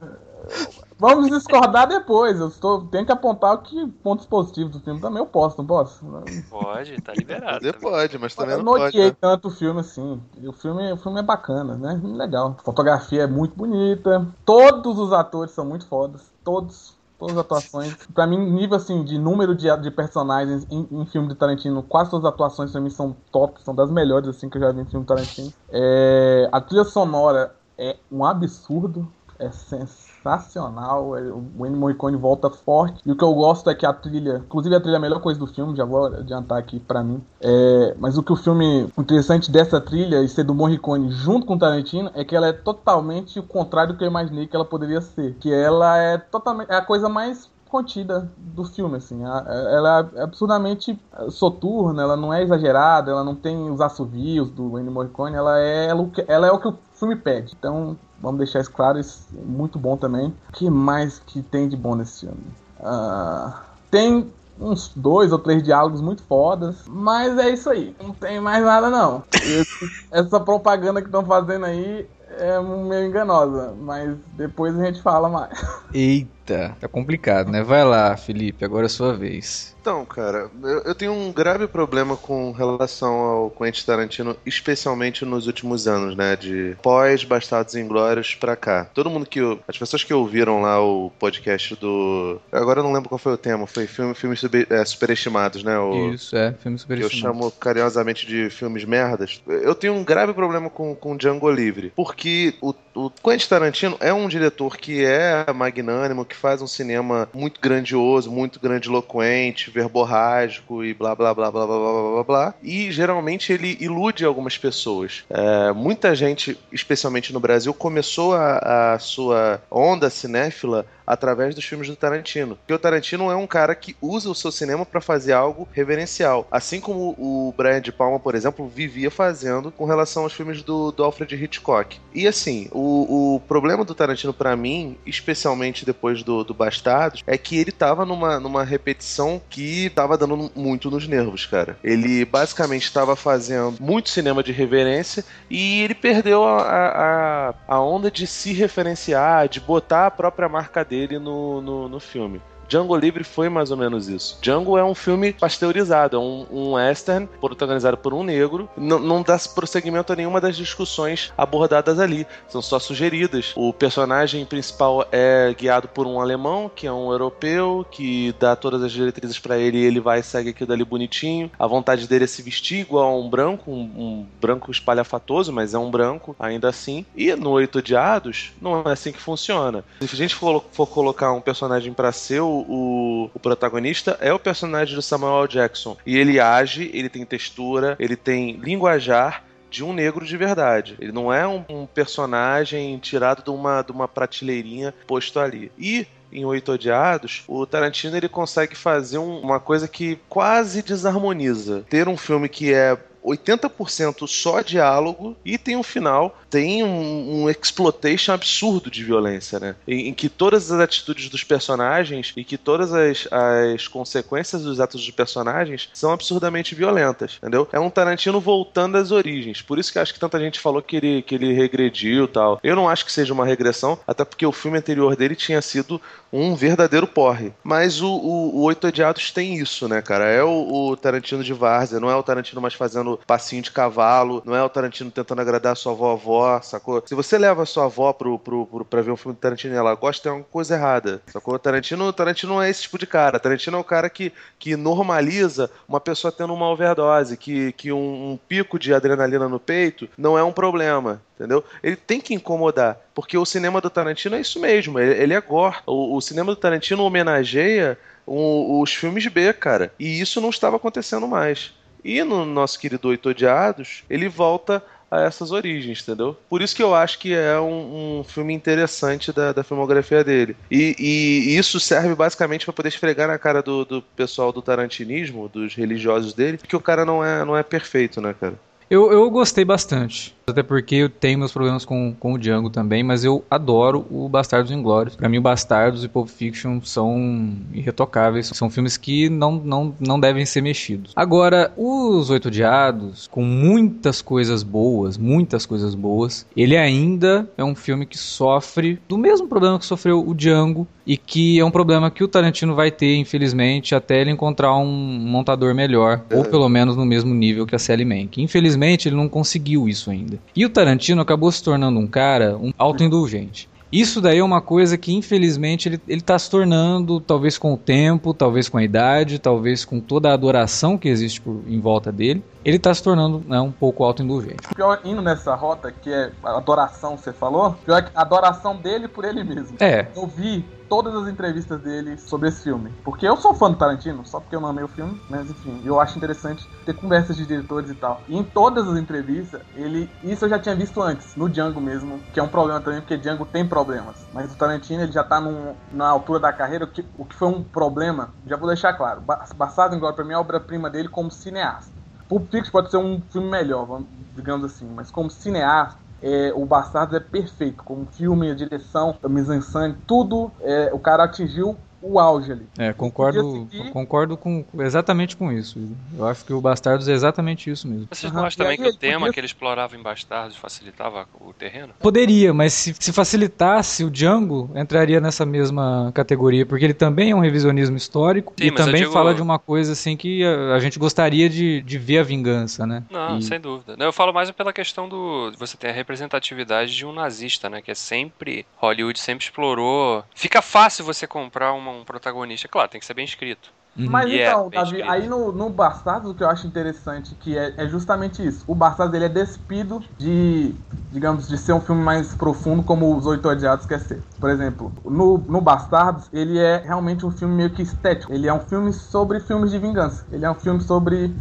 vamos 0.97 1.29
discordar 1.29 1.87
depois. 1.87 2.39
Eu 2.39 2.47
estou, 2.47 2.85
tenho 2.87 3.05
que 3.05 3.11
apontar 3.11 3.53
o 3.53 3.59
que 3.59 3.87
pontos 4.03 4.25
positivos 4.25 4.73
do 4.73 4.79
filme 4.79 4.99
também 4.99 5.19
eu 5.19 5.25
posso, 5.25 5.57
não 5.57 5.65
posso? 5.65 6.05
Pode, 6.49 7.01
tá 7.01 7.13
liberado. 7.13 7.59
Poder 7.59 7.79
pode, 7.79 8.17
mas 8.17 8.35
também 8.35 8.55
eu 8.55 8.63
não 8.63 8.73
não 8.73 8.79
pode. 8.79 8.97
odiei 8.97 9.09
né? 9.09 9.17
tanto 9.19 9.47
o 9.47 9.51
filme 9.51 9.79
assim. 9.79 10.21
O 10.45 10.51
filme, 10.51 10.91
o 10.91 10.97
filme 10.97 11.19
é 11.19 11.23
bacana, 11.23 11.75
né? 11.75 11.99
Legal. 12.03 12.55
A 12.59 12.63
fotografia 12.63 13.23
é 13.23 13.27
muito 13.27 13.55
bonita. 13.55 14.27
Todos 14.45 14.97
os 14.99 15.13
atores 15.13 15.51
são 15.51 15.65
muito 15.65 15.87
fodas. 15.87 16.31
Todos. 16.43 17.01
Todas 17.17 17.37
as 17.37 17.41
atuações. 17.41 17.95
Pra 18.13 18.27
mim, 18.27 18.37
nível 18.51 18.75
assim, 18.75 19.03
de 19.03 19.17
número 19.17 19.55
de, 19.55 19.73
de 19.77 19.91
personagens 19.91 20.67
em, 20.69 20.87
em 20.91 21.05
filme 21.05 21.29
de 21.29 21.35
Tarantino, 21.35 21.81
quase 21.83 22.09
todas 22.09 22.25
as 22.25 22.33
atuações 22.33 22.71
pra 22.71 22.81
mim 22.81 22.89
são 22.89 23.15
top, 23.31 23.61
são 23.63 23.73
das 23.73 23.89
melhores 23.89 24.27
assim 24.27 24.49
que 24.49 24.57
eu 24.57 24.61
já 24.61 24.71
vi 24.71 24.81
em 24.81 24.85
filme 24.85 25.05
de 25.05 25.07
Tarantino. 25.07 25.53
É, 25.69 26.49
a 26.51 26.59
trilha 26.59 26.83
sonora 26.83 27.55
é 27.77 27.97
um 28.11 28.25
absurdo. 28.25 29.07
É 29.43 29.51
sensacional. 29.51 31.17
é- 31.17 31.21
O 31.31 31.65
Ennio 31.65 31.77
Morricone 31.79 32.15
volta 32.15 32.49
forte. 32.49 33.01
E 33.05 33.11
o 33.11 33.15
que 33.15 33.23
eu 33.23 33.33
gosto 33.33 33.69
é 33.69 33.75
que 33.75 33.85
a 33.85 33.93
trilha, 33.93 34.37
inclusive 34.45 34.73
a 34.75 34.79
trilha 34.79 34.95
é 34.95 34.97
a 34.97 35.01
melhor 35.01 35.19
coisa 35.21 35.39
do 35.39 35.47
filme, 35.47 35.75
já 35.75 35.83
vou 35.85 36.05
adiantar 36.05 36.57
aqui 36.57 36.79
pra 36.79 37.03
mim. 37.03 37.21
É, 37.41 37.95
mas 37.99 38.17
o 38.17 38.23
que 38.23 38.31
o 38.31 38.35
filme, 38.35 38.89
interessante 38.97 39.51
dessa 39.51 39.81
trilha 39.81 40.21
e 40.21 40.29
ser 40.29 40.43
do 40.43 40.55
Morricone 40.55 41.11
junto 41.11 41.45
com 41.45 41.55
o 41.55 41.59
Tarantino 41.59 42.09
é 42.13 42.23
que 42.23 42.35
ela 42.35 42.47
é 42.47 42.53
totalmente 42.53 43.39
o 43.39 43.43
contrário 43.43 43.93
do 43.93 43.97
que 43.97 44.03
eu 44.03 44.07
imaginei 44.07 44.47
que 44.47 44.55
ela 44.55 44.65
poderia 44.65 45.01
ser. 45.01 45.35
Que 45.39 45.51
ela 45.53 45.97
é 45.97 46.17
totalmente 46.17 46.69
é 46.71 46.75
a 46.75 46.81
coisa 46.81 47.09
mais 47.09 47.51
contida 47.69 48.31
do 48.37 48.63
filme, 48.63 48.97
assim. 48.97 49.23
A- 49.25 49.43
Ela 49.47 50.09
é 50.15 50.21
absurdamente 50.21 50.97
soturna, 51.29 52.03
ela 52.03 52.15
não 52.15 52.31
é 52.31 52.43
exagerada, 52.43 53.09
ela 53.11 53.23
não 53.23 53.33
tem 53.35 53.69
os 53.69 53.81
assovios 53.81 54.49
do 54.51 54.77
Ennio 54.79 54.91
Morricone, 54.91 55.35
ela 55.35 55.59
é, 55.59 55.87
ela 56.27 56.47
é 56.47 56.51
o 56.51 56.59
que 56.59 56.67
o 56.67 56.77
filme 56.93 57.15
pede. 57.15 57.53
Então, 57.57 57.97
vamos 58.23 58.37
deixar 58.39 58.61
isso 58.61 58.71
claro, 58.71 58.97
isso 58.97 59.27
é 59.37 59.41
muito 59.45 59.77
bom 59.77 59.97
também. 59.97 60.33
O 60.49 60.53
que 60.53 60.69
mais 60.69 61.19
que 61.19 61.43
tem 61.43 61.67
de 61.67 61.75
bom 61.77 61.95
nesse 61.95 62.21
filme? 62.21 62.43
Ah, 62.79 63.61
tem 63.91 64.31
uns 64.59 64.91
dois 64.95 65.31
ou 65.31 65.39
três 65.39 65.61
diálogos 65.61 66.01
muito 66.01 66.23
fodas, 66.23 66.83
mas 66.87 67.37
é 67.37 67.49
isso 67.49 67.69
aí. 67.69 67.95
Não 68.01 68.13
tem 68.13 68.39
mais 68.39 68.63
nada, 68.63 68.89
não. 68.89 69.23
Esse- 69.43 69.91
essa 70.11 70.39
propaganda 70.39 71.01
que 71.01 71.07
estão 71.07 71.25
fazendo 71.25 71.65
aí 71.65 72.07
é 72.37 72.59
meio 72.61 73.07
enganosa, 73.07 73.73
mas 73.79 74.15
depois 74.33 74.77
a 74.79 74.85
gente 74.85 75.01
fala 75.01 75.29
mais. 75.29 75.51
Eita, 75.93 76.42
tá 76.45 76.87
complicado, 76.87 77.51
né? 77.51 77.63
Vai 77.63 77.83
lá, 77.83 78.15
Felipe, 78.17 78.65
agora 78.65 78.85
é 78.85 78.87
a 78.87 78.89
sua 78.89 79.15
vez. 79.15 79.73
Então, 79.83 80.05
cara, 80.05 80.49
eu, 80.85 80.95
tenho 80.95 81.11
um 81.11 81.29
grave 81.29 81.67
problema 81.67 82.15
com 82.15 82.53
relação 82.53 83.15
ao 83.15 83.51
Quentin 83.51 83.85
Tarantino, 83.85 84.33
especialmente 84.45 85.25
nos 85.25 85.45
últimos 85.45 85.89
anos, 85.89 86.15
né? 86.15 86.37
De 86.37 86.77
pós 86.81 87.25
Bastardos 87.25 87.75
Inglórios 87.75 88.33
pra 88.33 88.55
cá. 88.55 88.85
Todo 88.93 89.09
mundo 89.09 89.25
que. 89.25 89.41
As 89.67 89.77
pessoas 89.77 90.01
que 90.01 90.13
ouviram 90.13 90.61
lá 90.61 90.81
o 90.81 91.11
podcast 91.19 91.75
do. 91.75 92.39
Agora 92.49 92.79
eu 92.79 92.83
não 92.85 92.93
lembro 92.93 93.09
qual 93.09 93.19
foi 93.19 93.33
o 93.33 93.37
tema, 93.37 93.67
foi 93.67 93.85
filme, 93.85 94.15
filmes 94.15 94.41
é, 94.69 94.85
superestimados, 94.85 95.65
né? 95.65 95.77
O, 95.77 96.13
Isso, 96.13 96.33
é, 96.33 96.53
filme 96.53 96.79
super 96.79 96.97
que 96.97 97.03
eu 97.03 97.09
chamo 97.09 97.51
carinhosamente 97.51 98.25
de 98.25 98.49
filmes 98.49 98.85
merdas. 98.85 99.41
Eu 99.45 99.75
tenho 99.75 99.95
um 99.95 100.03
grave 100.03 100.33
problema 100.33 100.69
com, 100.69 100.95
com 100.95 101.17
Django 101.17 101.51
Livre, 101.51 101.91
porque 101.93 102.53
o, 102.61 102.73
o 102.95 103.09
Quentin 103.09 103.49
Tarantino 103.49 103.97
é 103.99 104.13
um 104.13 104.29
diretor 104.29 104.77
que 104.77 105.03
é 105.03 105.51
magnânimo, 105.51 106.23
que 106.33 106.37
faz 106.37 106.61
um 106.61 106.67
cinema 106.67 107.29
muito 107.33 107.61
grandioso, 107.61 108.31
muito 108.31 108.59
grandiloquente, 108.59 109.69
verborrágico 109.69 110.83
e 110.83 110.93
blá 110.93 111.15
blá 111.15 111.33
blá 111.33 111.51
blá 111.51 111.65
blá 111.65 111.77
blá 111.77 112.11
blá 112.11 112.23
blá. 112.23 112.53
E 112.61 112.91
geralmente 112.91 113.53
ele 113.53 113.77
ilude 113.79 114.25
algumas 114.25 114.57
pessoas. 114.57 115.23
É, 115.29 115.71
muita 115.71 116.15
gente, 116.15 116.57
especialmente 116.71 117.31
no 117.31 117.39
Brasil, 117.39 117.73
começou 117.73 118.33
a, 118.33 118.93
a 118.95 118.99
sua 118.99 119.61
onda 119.69 120.09
cinéfila 120.09 120.85
através 121.05 121.53
dos 121.53 121.65
filmes 121.65 121.87
do 121.87 121.95
Tarantino. 121.95 122.55
Porque 122.55 122.73
o 122.73 122.79
Tarantino 122.79 123.31
é 123.31 123.35
um 123.35 123.47
cara 123.47 123.75
que 123.75 123.95
usa 124.01 124.29
o 124.29 124.35
seu 124.35 124.51
cinema 124.51 124.85
para 124.85 125.01
fazer 125.01 125.33
algo 125.33 125.67
reverencial. 125.71 126.47
Assim 126.51 126.79
como 126.79 127.15
o 127.17 127.53
Brian 127.55 127.81
de 127.81 127.91
Palma, 127.91 128.19
por 128.19 128.35
exemplo, 128.35 128.67
vivia 128.67 129.11
fazendo 129.11 129.71
com 129.71 129.85
relação 129.85 130.23
aos 130.23 130.33
filmes 130.33 130.61
do, 130.61 130.91
do 130.91 131.03
Alfred 131.03 131.35
Hitchcock. 131.35 131.99
E 132.13 132.27
assim, 132.27 132.67
o, 132.71 133.35
o 133.35 133.39
problema 133.41 133.83
do 133.83 133.95
Tarantino 133.95 134.33
para 134.33 134.55
mim, 134.55 134.97
especialmente 135.05 135.85
depois 135.85 136.23
do, 136.23 136.43
do 136.43 136.53
Bastardos, 136.53 137.23
é 137.27 137.37
que 137.37 137.57
ele 137.57 137.71
tava 137.71 138.05
numa, 138.05 138.39
numa 138.39 138.63
repetição 138.63 139.41
que 139.49 139.89
tava 139.91 140.17
dando 140.17 140.51
muito 140.55 140.89
nos 140.89 141.07
nervos, 141.07 141.45
cara. 141.45 141.77
Ele 141.83 142.25
basicamente 142.25 142.83
estava 142.83 143.15
fazendo 143.15 143.75
muito 143.79 144.09
cinema 144.09 144.43
de 144.43 144.51
reverência 144.51 145.23
e 145.49 145.81
ele 145.81 145.95
perdeu 145.95 146.43
a, 146.43 146.61
a, 146.61 147.53
a 147.67 147.81
onda 147.81 148.09
de 148.09 148.25
se 148.25 148.53
referenciar, 148.53 149.47
de 149.47 149.59
botar 149.59 150.07
a 150.07 150.11
própria 150.11 150.47
marca 150.47 150.83
dele 150.83 150.92
no, 151.19 151.61
no, 151.61 151.89
no 151.89 151.99
filme. 151.99 152.41
Django 152.73 152.95
Livre 152.95 153.23
foi 153.23 153.49
mais 153.49 153.69
ou 153.69 153.77
menos 153.77 154.09
isso. 154.09 154.39
Django 154.41 154.79
é 154.79 154.83
um 154.83 154.95
filme 154.95 155.31
pasteurizado, 155.31 156.17
é 156.17 156.19
um, 156.19 156.47
um 156.51 156.71
western 156.71 157.29
protagonizado 157.39 157.97
por 157.97 158.15
um 158.15 158.23
negro. 158.23 158.67
Não, 158.75 158.97
não 158.97 159.21
dá 159.21 159.37
prosseguimento 159.53 160.11
a 160.11 160.15
nenhuma 160.15 160.41
das 160.41 160.57
discussões 160.57 161.31
abordadas 161.37 161.99
ali. 161.99 162.25
São 162.49 162.63
só 162.63 162.79
sugeridas. 162.79 163.53
O 163.55 163.71
personagem 163.71 164.43
principal 164.43 165.07
é 165.11 165.53
guiado 165.55 165.87
por 165.87 166.07
um 166.07 166.19
alemão, 166.19 166.71
que 166.75 166.87
é 166.87 166.91
um 166.91 167.11
europeu, 167.11 167.85
que 167.91 168.33
dá 168.39 168.55
todas 168.55 168.81
as 168.81 168.91
diretrizes 168.91 169.37
para 169.37 169.59
ele 169.59 169.77
e 169.77 169.85
ele 169.85 169.99
vai 169.99 170.21
e 170.21 170.23
segue 170.23 170.49
aquilo 170.49 170.69
dali 170.69 170.83
bonitinho. 170.83 171.51
A 171.59 171.67
vontade 171.67 172.07
dele 172.07 172.23
é 172.23 172.27
se 172.27 172.41
vestir 172.41 172.79
igual 172.79 173.07
a 173.07 173.15
um 173.15 173.29
branco, 173.29 173.69
um, 173.69 173.81
um 173.81 174.25
branco 174.41 174.71
espalhafatoso, 174.71 175.53
mas 175.53 175.75
é 175.75 175.77
um 175.77 175.91
branco 175.91 176.35
ainda 176.39 176.69
assim. 176.69 177.05
E 177.15 177.35
no 177.35 177.51
Oito 177.51 177.77
Odiados, 177.77 178.51
não 178.59 178.81
é 178.81 178.91
assim 178.91 179.11
que 179.11 179.19
funciona. 179.19 179.85
Se 180.01 180.15
a 180.15 180.17
gente 180.17 180.33
for, 180.33 180.65
for 180.71 180.87
colocar 180.87 181.31
um 181.33 181.41
personagem 181.41 181.93
para 181.93 182.11
ser 182.11 182.39
o, 182.39 182.62
o, 182.67 183.29
o 183.33 183.39
protagonista, 183.39 184.17
é 184.21 184.33
o 184.33 184.39
personagem 184.39 184.95
do 184.95 185.01
Samuel. 185.01 185.47
Jackson. 185.47 185.97
E 186.05 186.17
ele 186.17 186.39
age, 186.39 186.89
ele 186.93 187.09
tem 187.09 187.25
textura, 187.25 187.95
ele 187.99 188.15
tem 188.15 188.53
linguajar 188.57 189.43
de 189.69 189.83
um 189.83 189.91
negro 189.93 190.25
de 190.25 190.37
verdade. 190.37 190.95
Ele 190.99 191.11
não 191.11 191.33
é 191.33 191.47
um, 191.47 191.63
um 191.69 191.85
personagem 191.85 192.97
tirado 192.99 193.43
de 193.43 193.49
uma, 193.49 193.81
de 193.81 193.91
uma 193.91 194.07
prateleirinha 194.07 194.93
posto 195.07 195.39
ali. 195.39 195.71
E 195.77 196.05
em 196.31 196.45
Oito 196.45 196.71
Odiados, 196.71 197.43
o 197.47 197.65
Tarantino 197.65 198.17
ele 198.17 198.27
consegue 198.29 198.75
fazer 198.75 199.17
um- 199.17 199.39
uma 199.39 199.59
coisa 199.59 199.87
que 199.87 200.19
quase 200.29 200.81
desarmoniza. 200.81 201.85
Ter 201.89 202.07
um 202.07 202.17
filme 202.17 202.49
que 202.49 202.73
é 202.73 202.97
80% 203.25 204.27
só 204.27 204.61
diálogo 204.61 205.35
e 205.43 205.57
tem 205.57 205.75
um 205.75 205.83
final, 205.83 206.37
tem 206.49 206.83
um, 206.83 207.43
um 207.43 207.49
exploitation 207.49 208.33
absurdo 208.33 208.91
de 208.91 209.03
violência, 209.03 209.59
né? 209.59 209.75
Em, 209.87 210.09
em 210.09 210.13
que 210.13 210.29
todas 210.29 210.71
as 210.71 210.79
atitudes 210.79 211.29
dos 211.29 211.43
personagens 211.43 212.33
e 212.35 212.43
que 212.43 212.57
todas 212.57 212.93
as, 212.93 213.27
as 213.31 213.87
consequências 213.87 214.63
dos 214.63 214.79
atos 214.79 215.01
dos 215.01 215.11
personagens 215.11 215.89
são 215.93 216.11
absurdamente 216.11 216.75
violentas, 216.75 217.37
entendeu? 217.37 217.67
É 217.71 217.79
um 217.79 217.89
Tarantino 217.89 218.39
voltando 218.39 218.97
às 218.97 219.11
origens. 219.11 219.61
Por 219.61 219.79
isso 219.79 219.91
que 219.91 219.99
acho 219.99 220.13
que 220.13 220.19
tanta 220.19 220.39
gente 220.39 220.59
falou 220.59 220.81
que 220.81 220.97
ele, 220.97 221.21
que 221.21 221.35
ele 221.35 221.53
regrediu 221.53 222.27
tal. 222.27 222.59
Eu 222.63 222.75
não 222.75 222.89
acho 222.89 223.05
que 223.05 223.11
seja 223.11 223.33
uma 223.33 223.45
regressão, 223.45 223.97
até 224.05 224.25
porque 224.25 224.45
o 224.45 224.51
filme 224.51 224.77
anterior 224.77 225.15
dele 225.15 225.35
tinha 225.35 225.61
sido 225.61 226.01
um 226.31 226.55
verdadeiro 226.55 227.07
porre. 227.07 227.53
Mas 227.63 228.01
o, 228.01 228.07
o, 228.07 228.57
o 228.57 228.61
Oito 228.63 228.87
Odiados 228.87 229.31
tem 229.31 229.55
isso, 229.55 229.87
né, 229.87 230.01
cara? 230.01 230.25
É 230.25 230.43
o, 230.43 230.89
o 230.89 230.97
Tarantino 230.97 231.43
de 231.43 231.53
Várzea, 231.53 231.99
não 231.99 232.09
é 232.09 232.15
o 232.15 232.23
Tarantino 232.23 232.61
mais 232.61 232.73
fazendo 232.73 233.12
passinho 233.17 233.61
de 233.61 233.71
cavalo, 233.71 234.41
não 234.45 234.55
é 234.55 234.63
o 234.63 234.69
Tarantino 234.69 235.11
tentando 235.11 235.41
agradar 235.41 235.73
a 235.73 235.75
sua 235.75 235.91
avó, 236.13 236.61
sacou? 236.61 237.01
Se 237.05 237.15
você 237.15 237.37
leva 237.37 237.63
a 237.63 237.65
sua 237.65 237.85
avó 237.85 238.13
pro, 238.13 238.37
pro, 238.39 238.65
pro, 238.65 238.85
pra 238.85 239.01
ver 239.01 239.11
um 239.11 239.17
filme 239.17 239.35
do 239.35 239.39
Tarantino 239.39 239.73
e 239.73 239.77
ela 239.77 239.93
gosta, 239.95 240.23
tem 240.23 240.29
alguma 240.31 240.47
coisa 240.49 240.75
errada, 240.75 241.21
sacou? 241.27 241.57
Tarantino, 241.59 242.11
Tarantino 242.13 242.61
é 242.61 242.69
esse 242.69 242.83
tipo 242.83 242.97
de 242.97 243.07
cara. 243.07 243.39
Tarantino 243.39 243.77
é 243.77 243.79
o 243.79 243.83
cara 243.83 244.09
que, 244.09 244.31
que 244.59 244.75
normaliza 244.75 245.69
uma 245.87 245.99
pessoa 245.99 246.31
tendo 246.31 246.53
uma 246.53 246.69
overdose, 246.69 247.37
que, 247.37 247.71
que 247.73 247.91
um, 247.91 248.31
um 248.31 248.39
pico 248.47 248.77
de 248.79 248.93
adrenalina 248.93 249.47
no 249.49 249.59
peito 249.59 250.07
não 250.17 250.37
é 250.37 250.43
um 250.43 250.51
problema, 250.51 251.21
entendeu? 251.35 251.63
Ele 251.81 251.95
tem 251.95 252.19
que 252.21 252.33
incomodar, 252.33 252.97
porque 253.13 253.37
o 253.37 253.45
cinema 253.45 253.79
do 253.81 253.89
Tarantino 253.89 254.35
é 254.35 254.41
isso 254.41 254.59
mesmo, 254.59 254.99
ele, 254.99 255.21
ele 255.21 255.33
é 255.33 255.41
gore. 255.41 255.77
O, 255.85 256.15
o 256.15 256.21
cinema 256.21 256.51
do 256.53 256.55
Tarantino 256.55 257.03
homenageia 257.03 257.97
o- 258.25 258.81
os 258.81 258.93
filmes 258.93 259.27
B, 259.27 259.51
cara, 259.53 259.91
e 259.99 260.19
isso 260.21 260.39
não 260.39 260.49
estava 260.49 260.77
acontecendo 260.77 261.27
mais. 261.27 261.73
E 262.03 262.23
no 262.23 262.45
nosso 262.45 262.79
querido 262.79 263.07
Oito 263.09 263.29
Odiados, 263.29 264.03
ele 264.09 264.27
volta 264.27 264.83
a 265.13 265.21
essas 265.21 265.51
origens, 265.51 266.01
entendeu? 266.01 266.35
Por 266.49 266.63
isso 266.63 266.75
que 266.75 266.81
eu 266.81 266.95
acho 266.95 267.19
que 267.19 267.35
é 267.35 267.59
um, 267.59 268.19
um 268.19 268.23
filme 268.23 268.51
interessante 268.51 269.31
da, 269.31 269.53
da 269.53 269.63
filmografia 269.63 270.23
dele. 270.23 270.55
E, 270.71 270.95
e 270.97 271.55
isso 271.55 271.79
serve 271.79 272.15
basicamente 272.15 272.65
para 272.65 272.73
poder 272.73 272.89
esfregar 272.89 273.27
na 273.27 273.37
cara 273.37 273.61
do, 273.61 273.85
do 273.85 274.01
pessoal 274.01 274.51
do 274.51 274.59
tarantinismo, 274.59 275.47
dos 275.47 275.75
religiosos 275.75 276.33
dele, 276.33 276.57
que 276.57 276.75
o 276.75 276.81
cara 276.81 277.05
não 277.05 277.23
é, 277.23 277.45
não 277.45 277.55
é 277.55 277.61
perfeito, 277.61 278.19
né, 278.19 278.33
cara? 278.39 278.55
Eu, 278.89 279.11
eu 279.11 279.29
gostei 279.29 279.63
bastante. 279.63 280.35
Até 280.45 280.61
porque 280.61 280.95
eu 280.95 281.09
tenho 281.09 281.39
meus 281.39 281.53
problemas 281.53 281.85
com, 281.85 282.13
com 282.19 282.33
o 282.33 282.37
Django 282.37 282.69
também, 282.69 283.01
mas 283.01 283.23
eu 283.23 283.45
adoro 283.49 284.05
o 284.11 284.27
Bastardos 284.27 284.71
Inglórios. 284.71 285.15
Pra 285.15 285.29
mim, 285.29 285.37
o 285.37 285.41
Bastardos 285.41 286.03
e 286.03 286.07
Pulp 286.09 286.27
Fiction 286.27 286.81
são 286.81 287.55
irretocáveis. 287.73 288.47
São 288.47 288.69
filmes 288.69 288.97
que 288.97 289.29
não, 289.29 289.53
não, 289.53 289.95
não 289.99 290.19
devem 290.19 290.45
ser 290.45 290.61
mexidos. 290.61 291.13
Agora, 291.15 291.71
Os 291.77 292.29
Oito 292.29 292.49
Odiados, 292.49 293.27
com 293.27 293.43
muitas 293.43 294.21
coisas 294.21 294.63
boas, 294.63 295.17
muitas 295.17 295.65
coisas 295.65 295.95
boas, 295.95 296.45
ele 296.57 296.75
ainda 296.75 297.49
é 297.57 297.63
um 297.63 297.75
filme 297.75 298.05
que 298.05 298.17
sofre 298.17 298.99
do 299.07 299.17
mesmo 299.17 299.47
problema 299.47 299.79
que 299.79 299.85
sofreu 299.85 300.27
o 300.27 300.33
Django 300.33 300.87
e 301.05 301.17
que 301.17 301.59
é 301.59 301.65
um 301.65 301.71
problema 301.71 302.09
que 302.09 302.23
o 302.23 302.27
Tarantino 302.27 302.75
vai 302.75 302.89
ter, 302.89 303.15
infelizmente, 303.15 303.93
até 303.93 304.21
ele 304.21 304.31
encontrar 304.31 304.75
um 304.75 304.85
montador 304.85 305.73
melhor, 305.75 306.21
é. 306.29 306.35
ou 306.35 306.45
pelo 306.45 306.67
menos 306.69 306.95
no 306.95 307.05
mesmo 307.05 307.33
nível 307.33 307.65
que 307.65 307.75
a 307.75 307.79
Sally 307.79 308.05
Mank. 308.05 308.41
Infelizmente, 308.41 309.07
ele 309.07 309.15
não 309.15 309.27
conseguiu 309.27 309.87
isso 309.87 310.09
ainda. 310.09 310.32
E 310.55 310.65
o 310.65 310.69
Tarantino 310.69 311.21
acabou 311.21 311.51
se 311.51 311.63
tornando 311.63 311.99
um 311.99 312.07
cara 312.07 312.57
um 312.57 312.71
autoindulgente. 312.77 313.69
Isso 313.93 314.19
daí 314.19 314.39
é 314.39 314.43
uma 314.43 314.59
coisa 314.59 314.97
que, 314.97 315.13
infelizmente, 315.13 315.87
ele, 315.87 316.01
ele 316.07 316.21
tá 316.21 316.37
se 316.39 316.49
tornando, 316.49 317.21
talvez 317.21 317.59
com 317.59 317.75
o 317.75 317.77
tempo, 317.77 318.33
talvez 318.33 318.67
com 318.67 318.79
a 318.79 318.83
idade, 318.83 319.37
talvez 319.37 319.85
com 319.85 319.99
toda 319.99 320.31
a 320.31 320.33
adoração 320.33 320.97
que 320.97 321.07
existe 321.07 321.39
por, 321.39 321.61
em 321.67 321.79
volta 321.79 322.11
dele, 322.11 322.43
ele 322.65 322.77
está 322.77 322.91
se 322.91 323.03
tornando 323.03 323.43
né, 323.47 323.61
um 323.61 323.71
pouco 323.71 324.03
autoindulgente. 324.03 324.67
Pior, 324.75 324.99
indo 325.05 325.21
nessa 325.21 325.53
rota, 325.53 325.91
que 325.91 326.09
é 326.11 326.31
a 326.43 326.57
adoração, 326.57 327.15
você 327.15 327.31
falou, 327.31 327.73
pior 327.85 327.97
é 327.97 328.01
que 328.01 328.09
a 328.15 328.21
adoração 328.21 328.75
dele 328.75 329.07
por 329.07 329.25
ele 329.25 329.43
mesmo. 329.43 329.77
É. 329.79 330.07
Eu 330.15 330.25
vi 330.25 330.65
todas 330.93 331.15
as 331.15 331.27
entrevistas 331.27 331.81
dele 331.81 332.19
sobre 332.19 332.49
esse 332.49 332.61
filme. 332.61 332.91
Porque 333.03 333.27
eu 333.27 333.35
sou 333.35 333.55
fã 333.55 333.71
do 333.71 333.77
Tarantino, 333.79 334.23
só 334.23 334.39
porque 334.39 334.55
eu 334.55 334.61
não 334.61 334.69
amei 334.69 334.83
o 334.83 334.87
filme, 334.87 335.19
mas 335.27 335.49
enfim, 335.49 335.81
eu 335.83 335.99
acho 335.99 336.15
interessante 336.15 336.69
ter 336.85 336.93
conversas 336.93 337.35
de 337.35 337.47
diretores 337.47 337.89
e 337.89 337.95
tal. 337.95 338.23
E 338.27 338.37
em 338.37 338.43
todas 338.43 338.87
as 338.87 338.95
entrevistas, 338.99 339.59
ele. 339.73 340.07
Isso 340.21 340.45
eu 340.45 340.49
já 340.49 340.59
tinha 340.59 340.75
visto 340.75 341.01
antes, 341.01 341.35
no 341.35 341.49
Django 341.49 341.81
mesmo, 341.81 342.23
que 342.31 342.39
é 342.39 342.43
um 342.43 342.47
problema 342.47 342.79
também, 342.79 343.01
porque 343.01 343.17
Django 343.17 343.43
tem 343.43 343.67
problemas. 343.67 344.27
Mas 344.31 344.53
o 344.53 344.55
Tarantino, 344.55 345.01
ele 345.01 345.11
já 345.11 345.23
tá 345.23 345.41
num, 345.41 345.75
na 345.91 346.07
altura 346.09 346.39
da 346.39 346.53
carreira, 346.53 346.85
o 346.85 346.87
que, 346.87 347.03
o 347.17 347.25
que 347.25 347.35
foi 347.35 347.47
um 347.47 347.63
problema, 347.63 348.35
já 348.45 348.55
vou 348.55 348.67
deixar 348.67 348.93
claro. 348.93 349.23
Bastardo 349.55 349.95
Inglório, 349.95 350.15
pra 350.15 350.23
mim, 350.23 350.33
é 350.33 350.37
obra-prima 350.37 350.91
dele 350.91 351.09
como 351.09 351.31
cineasta. 351.31 351.91
Pulp 352.27 352.51
Fiction 352.51 352.71
pode 352.71 352.91
ser 352.91 352.97
um 352.97 353.19
filme 353.31 353.49
melhor, 353.49 353.87
digamos 354.35 354.65
assim, 354.65 354.87
mas 354.87 355.09
como 355.11 355.29
cineasta, 355.29 356.02
é, 356.23 356.53
o 356.55 356.65
Bastardos 356.65 357.15
é 357.15 357.19
perfeito, 357.19 357.83
como 357.83 358.05
filme, 358.05 358.49
a 358.49 358.55
direção, 358.55 359.15
a 359.21 359.27
mise-en-scène, 359.27 359.97
tudo, 360.07 360.49
é, 360.61 360.89
o 360.93 360.97
cara 360.97 361.25
atingiu 361.25 361.77
o 362.03 362.19
auge 362.19 362.51
ali. 362.51 362.67
É, 362.77 362.91
concordo, 362.91 363.67
seguir... 363.71 363.91
concordo 363.91 364.35
com, 364.35 364.65
exatamente 364.79 365.37
com 365.37 365.51
isso. 365.51 365.79
Eu 366.17 366.27
acho 366.27 366.43
que 366.43 366.53
o 366.53 366.59
Bastardos 366.59 367.07
é 367.07 367.13
exatamente 367.13 367.69
isso 367.69 367.87
mesmo. 367.87 368.07
Vocês 368.11 368.31
não 368.31 368.45
acham 368.45 368.63
também 368.63 368.77
que 368.77 368.87
o 368.87 368.95
tema 368.95 369.19
podia... 369.19 369.33
que 369.33 369.39
ele 369.39 369.47
explorava 369.47 369.95
em 369.95 370.01
Bastardos 370.01 370.57
facilitava 370.57 371.27
o 371.39 371.53
terreno? 371.53 371.93
Poderia, 371.99 372.53
mas 372.53 372.73
se, 372.73 372.93
se 372.99 373.13
facilitasse, 373.13 374.03
o 374.03 374.11
Django 374.11 374.69
entraria 374.75 375.21
nessa 375.21 375.45
mesma 375.45 376.11
categoria, 376.13 376.65
porque 376.65 376.83
ele 376.83 376.93
também 376.93 377.31
é 377.31 377.35
um 377.35 377.39
revisionismo 377.39 377.95
histórico 377.95 378.53
Sim, 378.59 378.67
e 378.67 378.71
também 378.71 379.01
digo... 379.01 379.13
fala 379.13 379.33
de 379.33 379.41
uma 379.41 379.57
coisa 379.57 379.93
assim 379.93 380.17
que 380.17 380.43
a, 380.43 380.75
a, 380.75 380.79
gente 380.79 380.99
gostaria 380.99 381.49
de, 381.49 381.81
de 381.81 381.97
ver 381.97 382.19
a 382.19 382.23
vingança, 382.23 382.85
né? 382.85 383.03
Não, 383.09 383.37
e... 383.37 383.43
sem 383.43 383.59
dúvida. 383.59 383.95
Eu 383.97 384.11
falo 384.11 384.33
mais 384.33 384.51
pela 384.51 384.73
questão 384.73 385.07
do... 385.07 385.51
Você 385.57 385.77
tem 385.77 385.89
a 385.89 385.93
representatividade 385.93 386.93
de 386.93 387.05
um 387.05 387.13
nazista, 387.13 387.69
né? 387.69 387.81
Que 387.81 387.91
é 387.91 387.95
sempre... 387.95 388.65
Hollywood 388.77 389.19
sempre 389.19 389.45
explorou... 389.45 390.23
Fica 390.35 390.61
fácil 390.61 391.05
você 391.05 391.25
comprar 391.25 391.73
uma 391.73 391.92
um 391.93 392.03
protagonista. 392.03 392.67
Claro, 392.67 392.89
tem 392.89 392.99
que 392.99 393.05
ser 393.05 393.13
bem 393.13 393.25
escrito. 393.25 393.71
Uhum. 393.97 394.09
Mas 394.09 394.31
e 394.31 394.39
então, 394.39 394.69
é, 394.71 394.75
Davi, 394.75 395.01
aí 395.03 395.27
no, 395.27 395.51
no 395.51 395.69
Bastardos 395.69 396.31
o 396.31 396.33
que 396.33 396.43
eu 396.43 396.49
acho 396.49 396.65
interessante 396.65 397.35
que 397.35 397.57
é, 397.57 397.73
é 397.77 397.87
justamente 397.87 398.45
isso. 398.45 398.63
O 398.67 398.73
Bastardos 398.73 399.13
ele 399.15 399.25
é 399.25 399.29
despido 399.29 400.03
de, 400.17 400.73
digamos, 401.11 401.47
de 401.47 401.57
ser 401.57 401.73
um 401.73 401.81
filme 401.81 402.01
mais 402.01 402.33
profundo 402.33 402.81
como 402.81 403.15
Os 403.15 403.27
Oito 403.27 403.47
Odiados 403.47 403.85
quer 403.85 403.99
ser. 403.99 404.23
Por 404.39 404.49
exemplo, 404.49 404.91
no, 405.05 405.37
no 405.37 405.61
Bastardos 405.61 406.27
ele 406.33 406.57
é 406.57 406.77
realmente 406.77 407.23
um 407.23 407.31
filme 407.31 407.53
meio 407.53 407.69
que 407.69 407.83
estético. 407.83 408.33
Ele 408.33 408.47
é 408.47 408.53
um 408.53 408.61
filme 408.61 408.91
sobre 408.91 409.39
filmes 409.39 409.69
de 409.69 409.77
vingança. 409.77 410.25
Ele 410.31 410.43
é 410.43 410.49
um 410.49 410.55
filme 410.55 410.81
sobre 410.81 411.31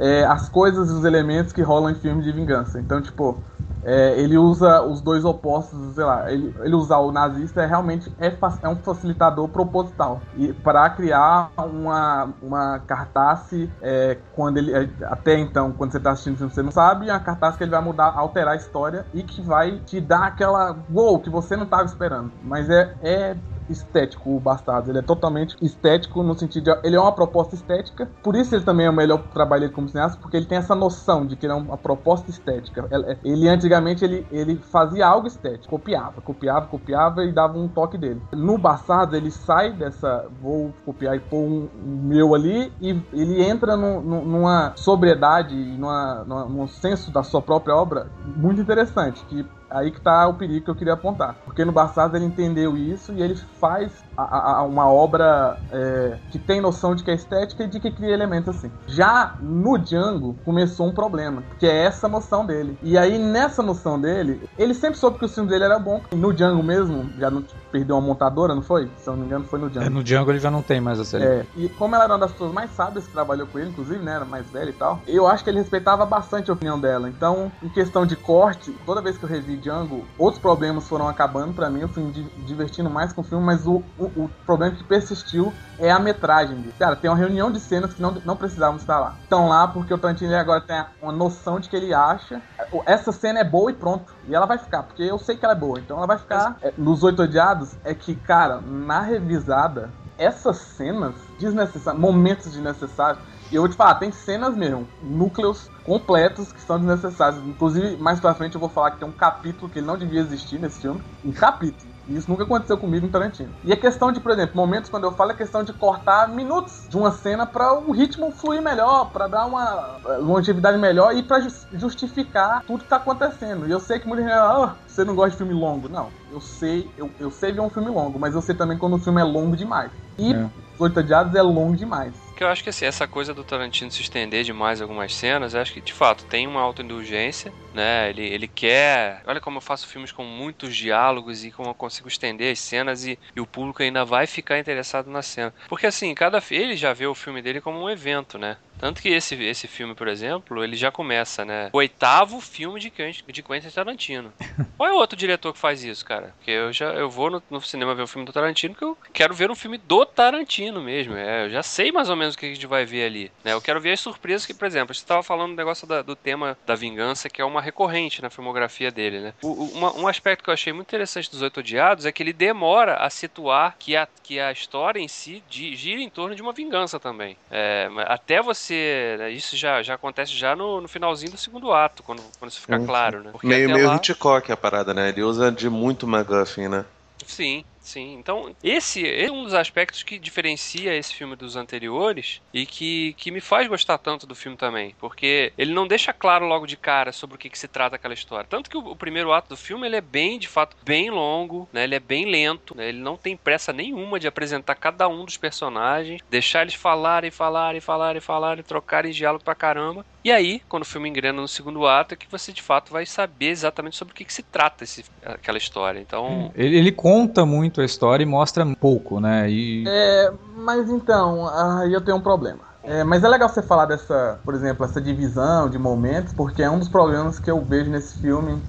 é, 0.00 0.24
as 0.24 0.48
coisas 0.48 0.90
e 0.90 0.92
os 0.92 1.04
elementos 1.04 1.52
que 1.52 1.62
rolam 1.62 1.92
em 1.92 1.94
filmes 1.94 2.24
de 2.24 2.32
vingança. 2.32 2.80
Então, 2.80 3.00
tipo, 3.00 3.38
é, 3.84 4.18
ele 4.18 4.36
usa 4.36 4.82
os 4.82 5.00
dois 5.00 5.24
opostos, 5.24 5.94
sei 5.94 6.04
lá, 6.04 6.30
ele, 6.30 6.54
ele 6.60 6.74
usar 6.74 6.98
o 6.98 7.12
nazista 7.12 7.62
é 7.62 7.66
realmente 7.66 8.12
é, 8.18 8.34
é 8.62 8.68
um 8.68 8.76
facilitador 8.76 9.48
proposital. 9.48 10.20
E 10.36 10.52
para 10.52 10.88
criar 10.90 11.50
uma, 11.56 12.30
uma 12.42 12.78
cartaz 12.80 13.52
é, 13.82 14.18
quando 14.34 14.58
ele 14.58 14.72
é, 14.72 14.88
até 15.04 15.38
então 15.38 15.72
quando 15.72 15.92
você 15.92 15.98
está 15.98 16.12
assistindo 16.12 16.38
você 16.38 16.62
não 16.62 16.70
sabe, 16.70 17.08
é 17.08 17.12
uma 17.12 17.20
cartaz 17.20 17.56
que 17.56 17.64
ele 17.64 17.70
vai 17.70 17.82
mudar, 17.82 18.12
alterar 18.16 18.54
a 18.54 18.56
história 18.56 19.06
e 19.12 19.22
que 19.22 19.42
vai 19.42 19.80
te 19.80 20.00
dar 20.00 20.24
aquela 20.24 20.76
wow 20.92 21.18
que 21.18 21.28
você 21.28 21.56
não 21.56 21.64
estava 21.64 21.84
esperando, 21.84 22.32
mas 22.42 22.70
é, 22.70 22.94
é 23.02 23.36
estético, 23.68 24.30
o 24.30 24.40
Bastardos. 24.40 24.88
Ele 24.88 24.98
é 24.98 25.02
totalmente 25.02 25.56
estético 25.60 26.22
no 26.22 26.38
sentido 26.38 26.64
de. 26.64 26.86
Ele 26.86 26.96
é 26.96 27.00
uma 27.00 27.12
proposta 27.12 27.54
estética, 27.54 28.08
por 28.22 28.34
isso 28.36 28.54
ele 28.54 28.64
também 28.64 28.86
é 28.86 28.90
o 28.90 28.92
melhor 28.92 29.22
trabalho 29.32 29.62
dele 29.62 29.72
como 29.72 29.88
cineasta, 29.88 30.18
porque 30.20 30.36
ele 30.36 30.46
tem 30.46 30.58
essa 30.58 30.74
noção 30.74 31.26
de 31.26 31.36
que 31.36 31.46
ele 31.46 31.52
é 31.52 31.56
uma 31.56 31.76
proposta 31.76 32.30
estética. 32.30 32.88
Ele 33.24 33.48
antigamente 33.48 34.04
ele, 34.04 34.26
ele 34.30 34.56
fazia 34.56 35.06
algo 35.06 35.26
estético, 35.26 35.68
copiava, 35.68 36.20
copiava, 36.20 36.66
copiava 36.66 37.24
e 37.24 37.32
dava 37.32 37.58
um 37.58 37.68
toque 37.68 37.98
dele. 37.98 38.20
No 38.32 38.58
Bastardos 38.58 39.14
ele 39.14 39.30
sai 39.30 39.72
dessa. 39.72 40.26
Vou 40.40 40.72
copiar 40.84 41.16
e 41.16 41.20
pôr 41.20 41.38
um, 41.38 41.68
um 41.84 41.96
meu 42.04 42.34
ali, 42.34 42.72
e 42.80 42.90
ele 43.12 43.42
entra 43.42 43.76
no, 43.76 44.00
no, 44.00 44.24
numa 44.24 44.72
sobriedade, 44.76 45.54
numa, 45.54 46.24
numa, 46.24 46.44
num 46.44 46.66
senso 46.66 47.10
da 47.10 47.22
sua 47.22 47.40
própria 47.40 47.74
obra 47.74 48.06
muito 48.36 48.60
interessante. 48.60 49.24
Que 49.26 49.46
Aí 49.74 49.90
que 49.90 50.00
tá 50.00 50.28
o 50.28 50.34
perigo 50.34 50.64
que 50.64 50.70
eu 50.70 50.74
queria 50.76 50.92
apontar. 50.92 51.34
Porque 51.44 51.64
no 51.64 51.72
Bastardos 51.72 52.14
ele 52.14 52.24
entendeu 52.24 52.76
isso 52.76 53.12
e 53.12 53.20
ele 53.20 53.34
faz 53.34 54.04
a, 54.16 54.58
a, 54.58 54.62
uma 54.62 54.88
obra 54.90 55.58
é, 55.72 56.16
que 56.30 56.38
tem 56.38 56.60
noção 56.60 56.94
de 56.94 57.02
que 57.02 57.10
é 57.10 57.14
estética 57.14 57.64
e 57.64 57.68
de 57.68 57.80
que 57.80 57.90
cria 57.90 58.10
elementos 58.10 58.56
assim. 58.56 58.70
Já 58.86 59.34
no 59.40 59.78
Django 59.78 60.36
começou 60.44 60.86
um 60.86 60.92
problema, 60.92 61.42
que 61.58 61.66
é 61.66 61.84
essa 61.84 62.08
noção 62.08 62.44
dele. 62.44 62.78
E 62.82 62.96
aí 62.96 63.18
nessa 63.18 63.62
noção 63.62 64.00
dele, 64.00 64.48
ele 64.58 64.74
sempre 64.74 64.98
soube 64.98 65.18
que 65.18 65.24
o 65.24 65.28
filme 65.28 65.48
dele 65.48 65.64
era 65.64 65.78
bom. 65.78 66.00
No 66.12 66.32
Django 66.32 66.62
mesmo, 66.62 67.10
já 67.18 67.30
não 67.30 67.44
perdeu 67.70 67.96
uma 67.96 68.06
montadora, 68.06 68.54
não 68.54 68.62
foi? 68.62 68.88
Se 68.98 69.08
eu 69.08 69.14
não 69.14 69.20
me 69.20 69.26
engano, 69.26 69.44
foi 69.44 69.58
no 69.58 69.68
Django. 69.68 69.86
É, 69.86 69.90
no 69.90 70.04
Django 70.04 70.30
ele 70.30 70.38
já 70.38 70.50
não 70.50 70.62
tem 70.62 70.80
mais 70.80 71.00
a 71.00 71.04
série. 71.04 71.24
É, 71.24 71.46
e 71.56 71.68
como 71.68 71.94
ela 71.94 72.04
era 72.04 72.12
uma 72.12 72.20
das 72.20 72.32
pessoas 72.32 72.52
mais 72.52 72.70
sábias 72.70 73.06
que 73.06 73.12
trabalhou 73.12 73.46
com 73.46 73.58
ele, 73.58 73.70
inclusive, 73.70 73.98
né, 73.98 74.14
era 74.14 74.24
mais 74.24 74.48
velha 74.50 74.70
e 74.70 74.74
tal, 74.74 75.00
eu 75.06 75.26
acho 75.26 75.42
que 75.42 75.50
ele 75.50 75.58
respeitava 75.58 76.06
bastante 76.06 76.50
a 76.50 76.54
opinião 76.54 76.78
dela. 76.78 77.08
Então, 77.08 77.50
em 77.62 77.68
questão 77.68 78.06
de 78.06 78.16
corte, 78.16 78.72
toda 78.86 79.02
vez 79.02 79.18
que 79.18 79.24
eu 79.24 79.28
revi 79.28 79.56
Django, 79.56 80.04
outros 80.18 80.40
problemas 80.40 80.88
foram 80.88 81.08
acabando 81.08 81.52
para 81.54 81.68
mim, 81.68 81.80
eu 81.80 81.88
fui 81.88 82.02
me 82.02 82.12
divertindo 82.46 82.88
mais 82.88 83.12
com 83.12 83.20
o 83.20 83.24
filme, 83.24 83.44
mas 83.44 83.66
o, 83.66 83.82
o, 83.98 84.03
o 84.16 84.30
problema 84.46 84.74
que 84.74 84.84
persistiu 84.84 85.52
é 85.78 85.90
a 85.90 85.98
metragem. 85.98 86.62
Cara, 86.78 86.96
tem 86.96 87.10
uma 87.10 87.16
reunião 87.16 87.50
de 87.50 87.60
cenas 87.60 87.94
que 87.94 88.02
não, 88.02 88.12
não 88.24 88.36
precisavam 88.36 88.76
estar 88.76 88.98
lá. 88.98 89.14
Estão 89.22 89.48
lá 89.48 89.66
porque 89.68 89.92
o 89.92 89.98
Tarantino 89.98 90.34
agora 90.36 90.60
tem 90.60 90.84
uma 91.02 91.12
noção 91.12 91.58
de 91.58 91.68
que 91.68 91.76
ele 91.76 91.92
acha 91.92 92.40
essa 92.86 93.12
cena 93.12 93.40
é 93.40 93.44
boa 93.44 93.70
e 93.70 93.74
pronto. 93.74 94.12
E 94.26 94.34
ela 94.34 94.46
vai 94.46 94.58
ficar, 94.58 94.82
porque 94.82 95.02
eu 95.02 95.18
sei 95.18 95.36
que 95.36 95.44
ela 95.44 95.54
é 95.54 95.58
boa. 95.58 95.78
Então 95.78 95.98
ela 95.98 96.06
vai 96.06 96.18
ficar. 96.18 96.56
É, 96.62 96.72
nos 96.76 97.02
Oito 97.02 97.22
Odiados, 97.22 97.76
é 97.84 97.94
que, 97.94 98.14
cara, 98.14 98.60
na 98.60 99.00
revisada, 99.00 99.90
essas 100.18 100.56
cenas 100.56 101.14
desnecessárias, 101.38 102.00
momentos 102.00 102.52
desnecessários. 102.52 103.22
E 103.50 103.54
eu 103.54 103.62
vou 103.62 103.68
te 103.68 103.76
falar, 103.76 103.96
tem 103.96 104.10
cenas 104.10 104.56
mesmo, 104.56 104.88
núcleos 105.02 105.70
completos 105.84 106.50
que 106.50 106.60
são 106.60 106.78
desnecessários. 106.78 107.44
Inclusive, 107.46 107.96
mais 107.98 108.18
pra 108.18 108.34
frente 108.34 108.54
eu 108.54 108.60
vou 108.60 108.70
falar 108.70 108.92
que 108.92 108.98
tem 108.98 109.08
um 109.08 109.12
capítulo 109.12 109.70
que 109.70 109.80
não 109.80 109.96
devia 109.96 110.20
existir 110.20 110.58
nesse 110.58 110.80
filme. 110.80 111.02
Um 111.24 111.32
capítulo. 111.32 111.93
E 112.08 112.16
isso 112.16 112.30
nunca 112.30 112.44
aconteceu 112.44 112.76
comigo 112.76 113.06
em 113.06 113.10
Tarantino. 113.10 113.50
E 113.64 113.72
a 113.72 113.76
questão 113.76 114.12
de, 114.12 114.20
por 114.20 114.30
exemplo, 114.32 114.56
momentos 114.56 114.90
quando 114.90 115.04
eu 115.04 115.12
falo 115.12 115.30
é 115.30 115.34
questão 115.34 115.62
de 115.62 115.72
cortar 115.72 116.28
minutos 116.28 116.86
de 116.88 116.96
uma 116.96 117.10
cena 117.12 117.46
para 117.46 117.78
o 117.78 117.92
ritmo 117.92 118.30
fluir 118.30 118.60
melhor, 118.60 119.10
para 119.10 119.26
dar 119.26 119.46
uma 119.46 119.96
eh, 120.06 120.16
longevidade 120.18 120.78
melhor 120.78 121.14
e 121.14 121.22
para 121.22 121.46
justificar 121.72 122.62
tudo 122.66 122.84
que 122.84 122.90
tá 122.90 122.96
acontecendo. 122.96 123.66
E 123.66 123.70
eu 123.70 123.80
sei 123.80 123.98
que 123.98 124.06
muita 124.06 124.22
gente, 124.22 124.32
ah, 124.32 124.74
você 124.86 125.04
não 125.04 125.14
gosta 125.14 125.30
de 125.30 125.36
filme 125.38 125.54
longo. 125.54 125.88
Não, 125.88 126.08
eu 126.30 126.40
sei, 126.40 126.90
eu, 126.96 127.10
eu 127.18 127.30
sei 127.30 127.52
ver 127.52 127.60
um 127.60 127.70
filme 127.70 127.90
longo, 127.90 128.18
mas 128.18 128.34
eu 128.34 128.42
sei 128.42 128.54
também 128.54 128.76
quando 128.76 128.96
o 128.96 128.98
filme 128.98 129.20
é 129.20 129.24
longo 129.24 129.56
demais. 129.56 129.90
E 130.18 130.32
é. 130.32 130.50
Os 130.74 130.80
Oito 130.80 131.00
Odiados 131.00 131.34
é 131.34 131.42
longo 131.42 131.76
demais. 131.76 132.23
Que 132.36 132.42
eu 132.42 132.48
acho 132.48 132.64
que 132.64 132.68
assim, 132.70 132.84
essa 132.84 133.06
coisa 133.06 133.32
do 133.32 133.44
Tarantino 133.44 133.90
se 133.92 134.02
estender 134.02 134.42
demais 134.42 134.80
algumas 134.80 135.14
cenas, 135.14 135.54
eu 135.54 135.60
acho 135.60 135.72
que 135.72 135.80
de 135.80 135.92
fato 135.92 136.24
tem 136.26 136.48
uma 136.48 136.60
autoindulgência, 136.60 137.52
né? 137.72 138.10
Ele, 138.10 138.22
ele 138.26 138.48
quer. 138.48 139.22
Olha 139.24 139.40
como 139.40 139.58
eu 139.58 139.60
faço 139.60 139.86
filmes 139.86 140.10
com 140.10 140.24
muitos 140.24 140.76
diálogos 140.76 141.44
e 141.44 141.52
como 141.52 141.68
eu 141.68 141.74
consigo 141.74 142.08
estender 142.08 142.52
as 142.52 142.58
cenas 142.58 143.04
e, 143.04 143.18
e 143.36 143.40
o 143.40 143.46
público 143.46 143.82
ainda 143.82 144.04
vai 144.04 144.26
ficar 144.26 144.58
interessado 144.58 145.08
na 145.08 145.22
cena. 145.22 145.54
Porque 145.68 145.86
assim, 145.86 146.12
cada 146.12 146.42
ele 146.50 146.76
já 146.76 146.92
vê 146.92 147.06
o 147.06 147.14
filme 147.14 147.40
dele 147.40 147.60
como 147.60 147.78
um 147.80 147.88
evento, 147.88 148.36
né? 148.36 148.58
Tanto 148.78 149.00
que 149.00 149.08
esse, 149.08 149.34
esse 149.44 149.66
filme, 149.68 149.94
por 149.94 150.08
exemplo, 150.08 150.62
ele 150.62 150.76
já 150.76 150.90
começa, 150.90 151.44
né? 151.44 151.70
O 151.72 151.78
oitavo 151.78 152.40
filme 152.40 152.80
de, 152.80 152.90
de 152.90 153.42
Quentin 153.42 153.70
Tarantino. 153.70 154.32
Qual 154.76 154.88
é 154.88 154.92
o 154.92 154.96
outro 154.96 155.16
diretor 155.16 155.52
que 155.52 155.58
faz 155.58 155.82
isso, 155.84 156.04
cara? 156.04 156.34
Porque 156.36 156.50
eu 156.50 156.72
já 156.72 156.86
eu 156.86 157.08
vou 157.08 157.30
no, 157.30 157.42
no 157.50 157.60
cinema 157.60 157.94
ver 157.94 158.02
o 158.02 158.06
filme 158.06 158.26
do 158.26 158.32
Tarantino 158.32 158.74
porque 158.74 158.84
eu 158.84 158.98
quero 159.12 159.34
ver 159.34 159.50
um 159.50 159.54
filme 159.54 159.78
do 159.78 160.04
Tarantino 160.04 160.82
mesmo. 160.82 161.16
É, 161.16 161.46
eu 161.46 161.50
já 161.50 161.62
sei 161.62 161.92
mais 161.92 162.10
ou 162.10 162.16
menos 162.16 162.24
menos 162.24 162.34
o 162.34 162.38
que 162.38 162.46
a 162.46 162.48
gente 162.48 162.66
vai 162.66 162.84
ver 162.84 163.04
ali. 163.04 163.32
Né? 163.44 163.52
Eu 163.52 163.60
quero 163.60 163.80
ver 163.80 163.92
as 163.92 164.00
surpresas 164.00 164.46
que, 164.46 164.54
por 164.54 164.66
exemplo, 164.66 164.94
você 164.94 165.00
estava 165.00 165.22
falando 165.22 165.50
do 165.50 165.56
negócio 165.56 165.86
da, 165.86 166.02
do 166.02 166.16
tema 166.16 166.56
da 166.66 166.74
vingança, 166.74 167.28
que 167.28 167.40
é 167.40 167.44
uma 167.44 167.60
recorrente 167.60 168.22
na 168.22 168.30
filmografia 168.30 168.90
dele, 168.90 169.20
né? 169.20 169.34
O, 169.42 169.52
uma, 169.52 169.92
um 169.96 170.08
aspecto 170.08 170.42
que 170.42 170.50
eu 170.50 170.54
achei 170.54 170.72
muito 170.72 170.88
interessante 170.88 171.30
dos 171.30 171.42
Oito 171.42 171.60
Odiados 171.60 172.06
é 172.06 172.12
que 172.12 172.22
ele 172.22 172.32
demora 172.32 172.96
a 172.96 173.10
situar 173.10 173.76
que 173.78 173.96
a, 173.96 174.08
que 174.22 174.40
a 174.40 174.50
história 174.50 175.00
em 175.00 175.08
si 175.08 175.42
gira 175.48 176.00
em 176.00 176.10
torno 176.10 176.34
de 176.34 176.42
uma 176.42 176.52
vingança 176.52 176.98
também. 176.98 177.36
É, 177.50 177.88
até 178.06 178.42
você. 178.42 178.73
Né, 179.18 179.30
isso 179.30 179.56
já, 179.56 179.82
já 179.82 179.94
acontece 179.94 180.32
já 180.32 180.54
no, 180.54 180.80
no 180.80 180.88
finalzinho 180.88 181.32
do 181.32 181.38
segundo 181.38 181.72
ato, 181.72 182.02
quando, 182.02 182.22
quando 182.38 182.50
isso 182.50 182.60
fica 182.60 182.78
claro, 182.80 183.22
né? 183.22 183.30
Porque 183.32 183.46
meio 183.46 183.70
meio 183.70 183.86
lá... 183.86 183.96
Hitchcock 183.96 184.50
a 184.50 184.56
parada, 184.56 184.92
né? 184.92 185.08
Ele 185.08 185.22
usa 185.22 185.50
de 185.50 185.68
muito 185.70 186.06
MacGuffin, 186.06 186.68
né? 186.68 186.84
Sim. 187.26 187.64
Sim, 187.84 188.14
então 188.14 188.56
esse 188.64 189.06
é 189.06 189.30
um 189.30 189.44
dos 189.44 189.52
aspectos 189.52 190.02
que 190.02 190.18
diferencia 190.18 190.96
esse 190.96 191.14
filme 191.14 191.36
dos 191.36 191.54
anteriores 191.54 192.40
e 192.52 192.64
que, 192.64 193.12
que 193.12 193.30
me 193.30 193.42
faz 193.42 193.68
gostar 193.68 193.98
tanto 193.98 194.26
do 194.26 194.34
filme 194.34 194.56
também, 194.56 194.94
porque 194.98 195.52
ele 195.58 195.74
não 195.74 195.86
deixa 195.86 196.10
claro 196.10 196.46
logo 196.46 196.66
de 196.66 196.78
cara 196.78 197.12
sobre 197.12 197.36
o 197.36 197.38
que, 197.38 197.50
que 197.50 197.58
se 197.58 197.68
trata 197.68 197.96
aquela 197.96 198.14
história. 198.14 198.46
Tanto 198.48 198.70
que 198.70 198.78
o, 198.78 198.80
o, 198.80 198.96
primeiro 198.96 199.34
ato 199.34 199.50
do 199.50 199.56
filme 199.56 199.86
ele 199.86 199.96
é 199.96 200.00
bem, 200.00 200.38
de 200.38 200.48
fato, 200.48 200.74
bem 200.82 201.10
longo, 201.10 201.68
né? 201.74 201.84
Ele 201.84 201.94
é 201.94 202.00
bem 202.00 202.24
lento, 202.24 202.74
né? 202.74 202.88
ele 202.88 203.00
não 203.00 203.18
tem 203.18 203.36
pressa 203.36 203.70
nenhuma 203.70 204.18
de 204.18 204.26
apresentar 204.26 204.76
cada 204.76 205.06
um 205.06 205.26
dos 205.26 205.36
personagens, 205.36 206.22
deixar 206.30 206.62
eles 206.62 206.74
falarem, 206.74 207.30
falarem, 207.30 207.82
falarem, 207.82 208.20
falarem, 208.20 208.64
trocarem 208.64 209.12
diálogo 209.12 209.44
pra 209.44 209.54
caramba. 209.54 210.06
E 210.24 210.32
aí, 210.32 210.62
quando 210.70 210.84
o 210.84 210.86
filme 210.86 211.06
engrena 211.06 211.38
no 211.38 211.46
segundo 211.46 211.86
ato, 211.86 212.14
é 212.14 212.16
que 212.16 212.26
você 212.30 212.50
de 212.50 212.62
fato 212.62 212.90
vai 212.90 213.04
saber 213.04 213.48
exatamente 213.48 213.94
sobre 213.94 214.12
o 214.12 214.14
que, 214.14 214.24
que 214.24 214.32
se 214.32 214.42
trata 214.42 214.82
esse, 214.82 215.04
aquela 215.22 215.58
história. 215.58 216.00
Então. 216.00 216.50
Ele, 216.56 216.78
ele 216.78 216.92
conta 216.92 217.44
muito 217.44 217.73
muito 217.74 217.80
a 217.80 217.84
história 217.84 218.22
e 218.22 218.26
mostra 218.26 218.64
pouco, 218.78 219.18
né? 219.18 219.50
E... 219.50 219.84
É, 219.86 220.32
mas 220.58 220.88
então, 220.88 221.48
aí 221.48 221.92
eu 221.92 222.00
tenho 222.00 222.16
um 222.16 222.20
problema. 222.20 222.60
É, 222.84 223.02
mas 223.02 223.24
é 223.24 223.28
legal 223.28 223.48
você 223.48 223.62
falar 223.62 223.86
dessa, 223.86 224.38
por 224.44 224.54
exemplo, 224.54 224.84
essa 224.84 225.00
divisão 225.00 225.68
de 225.68 225.78
momentos, 225.78 226.32
porque 226.32 226.62
é 226.62 226.70
um 226.70 226.78
dos 226.78 226.88
problemas 226.88 227.40
que 227.40 227.50
eu 227.50 227.60
vejo 227.64 227.90
nesse 227.90 228.20
filme, 228.20 228.62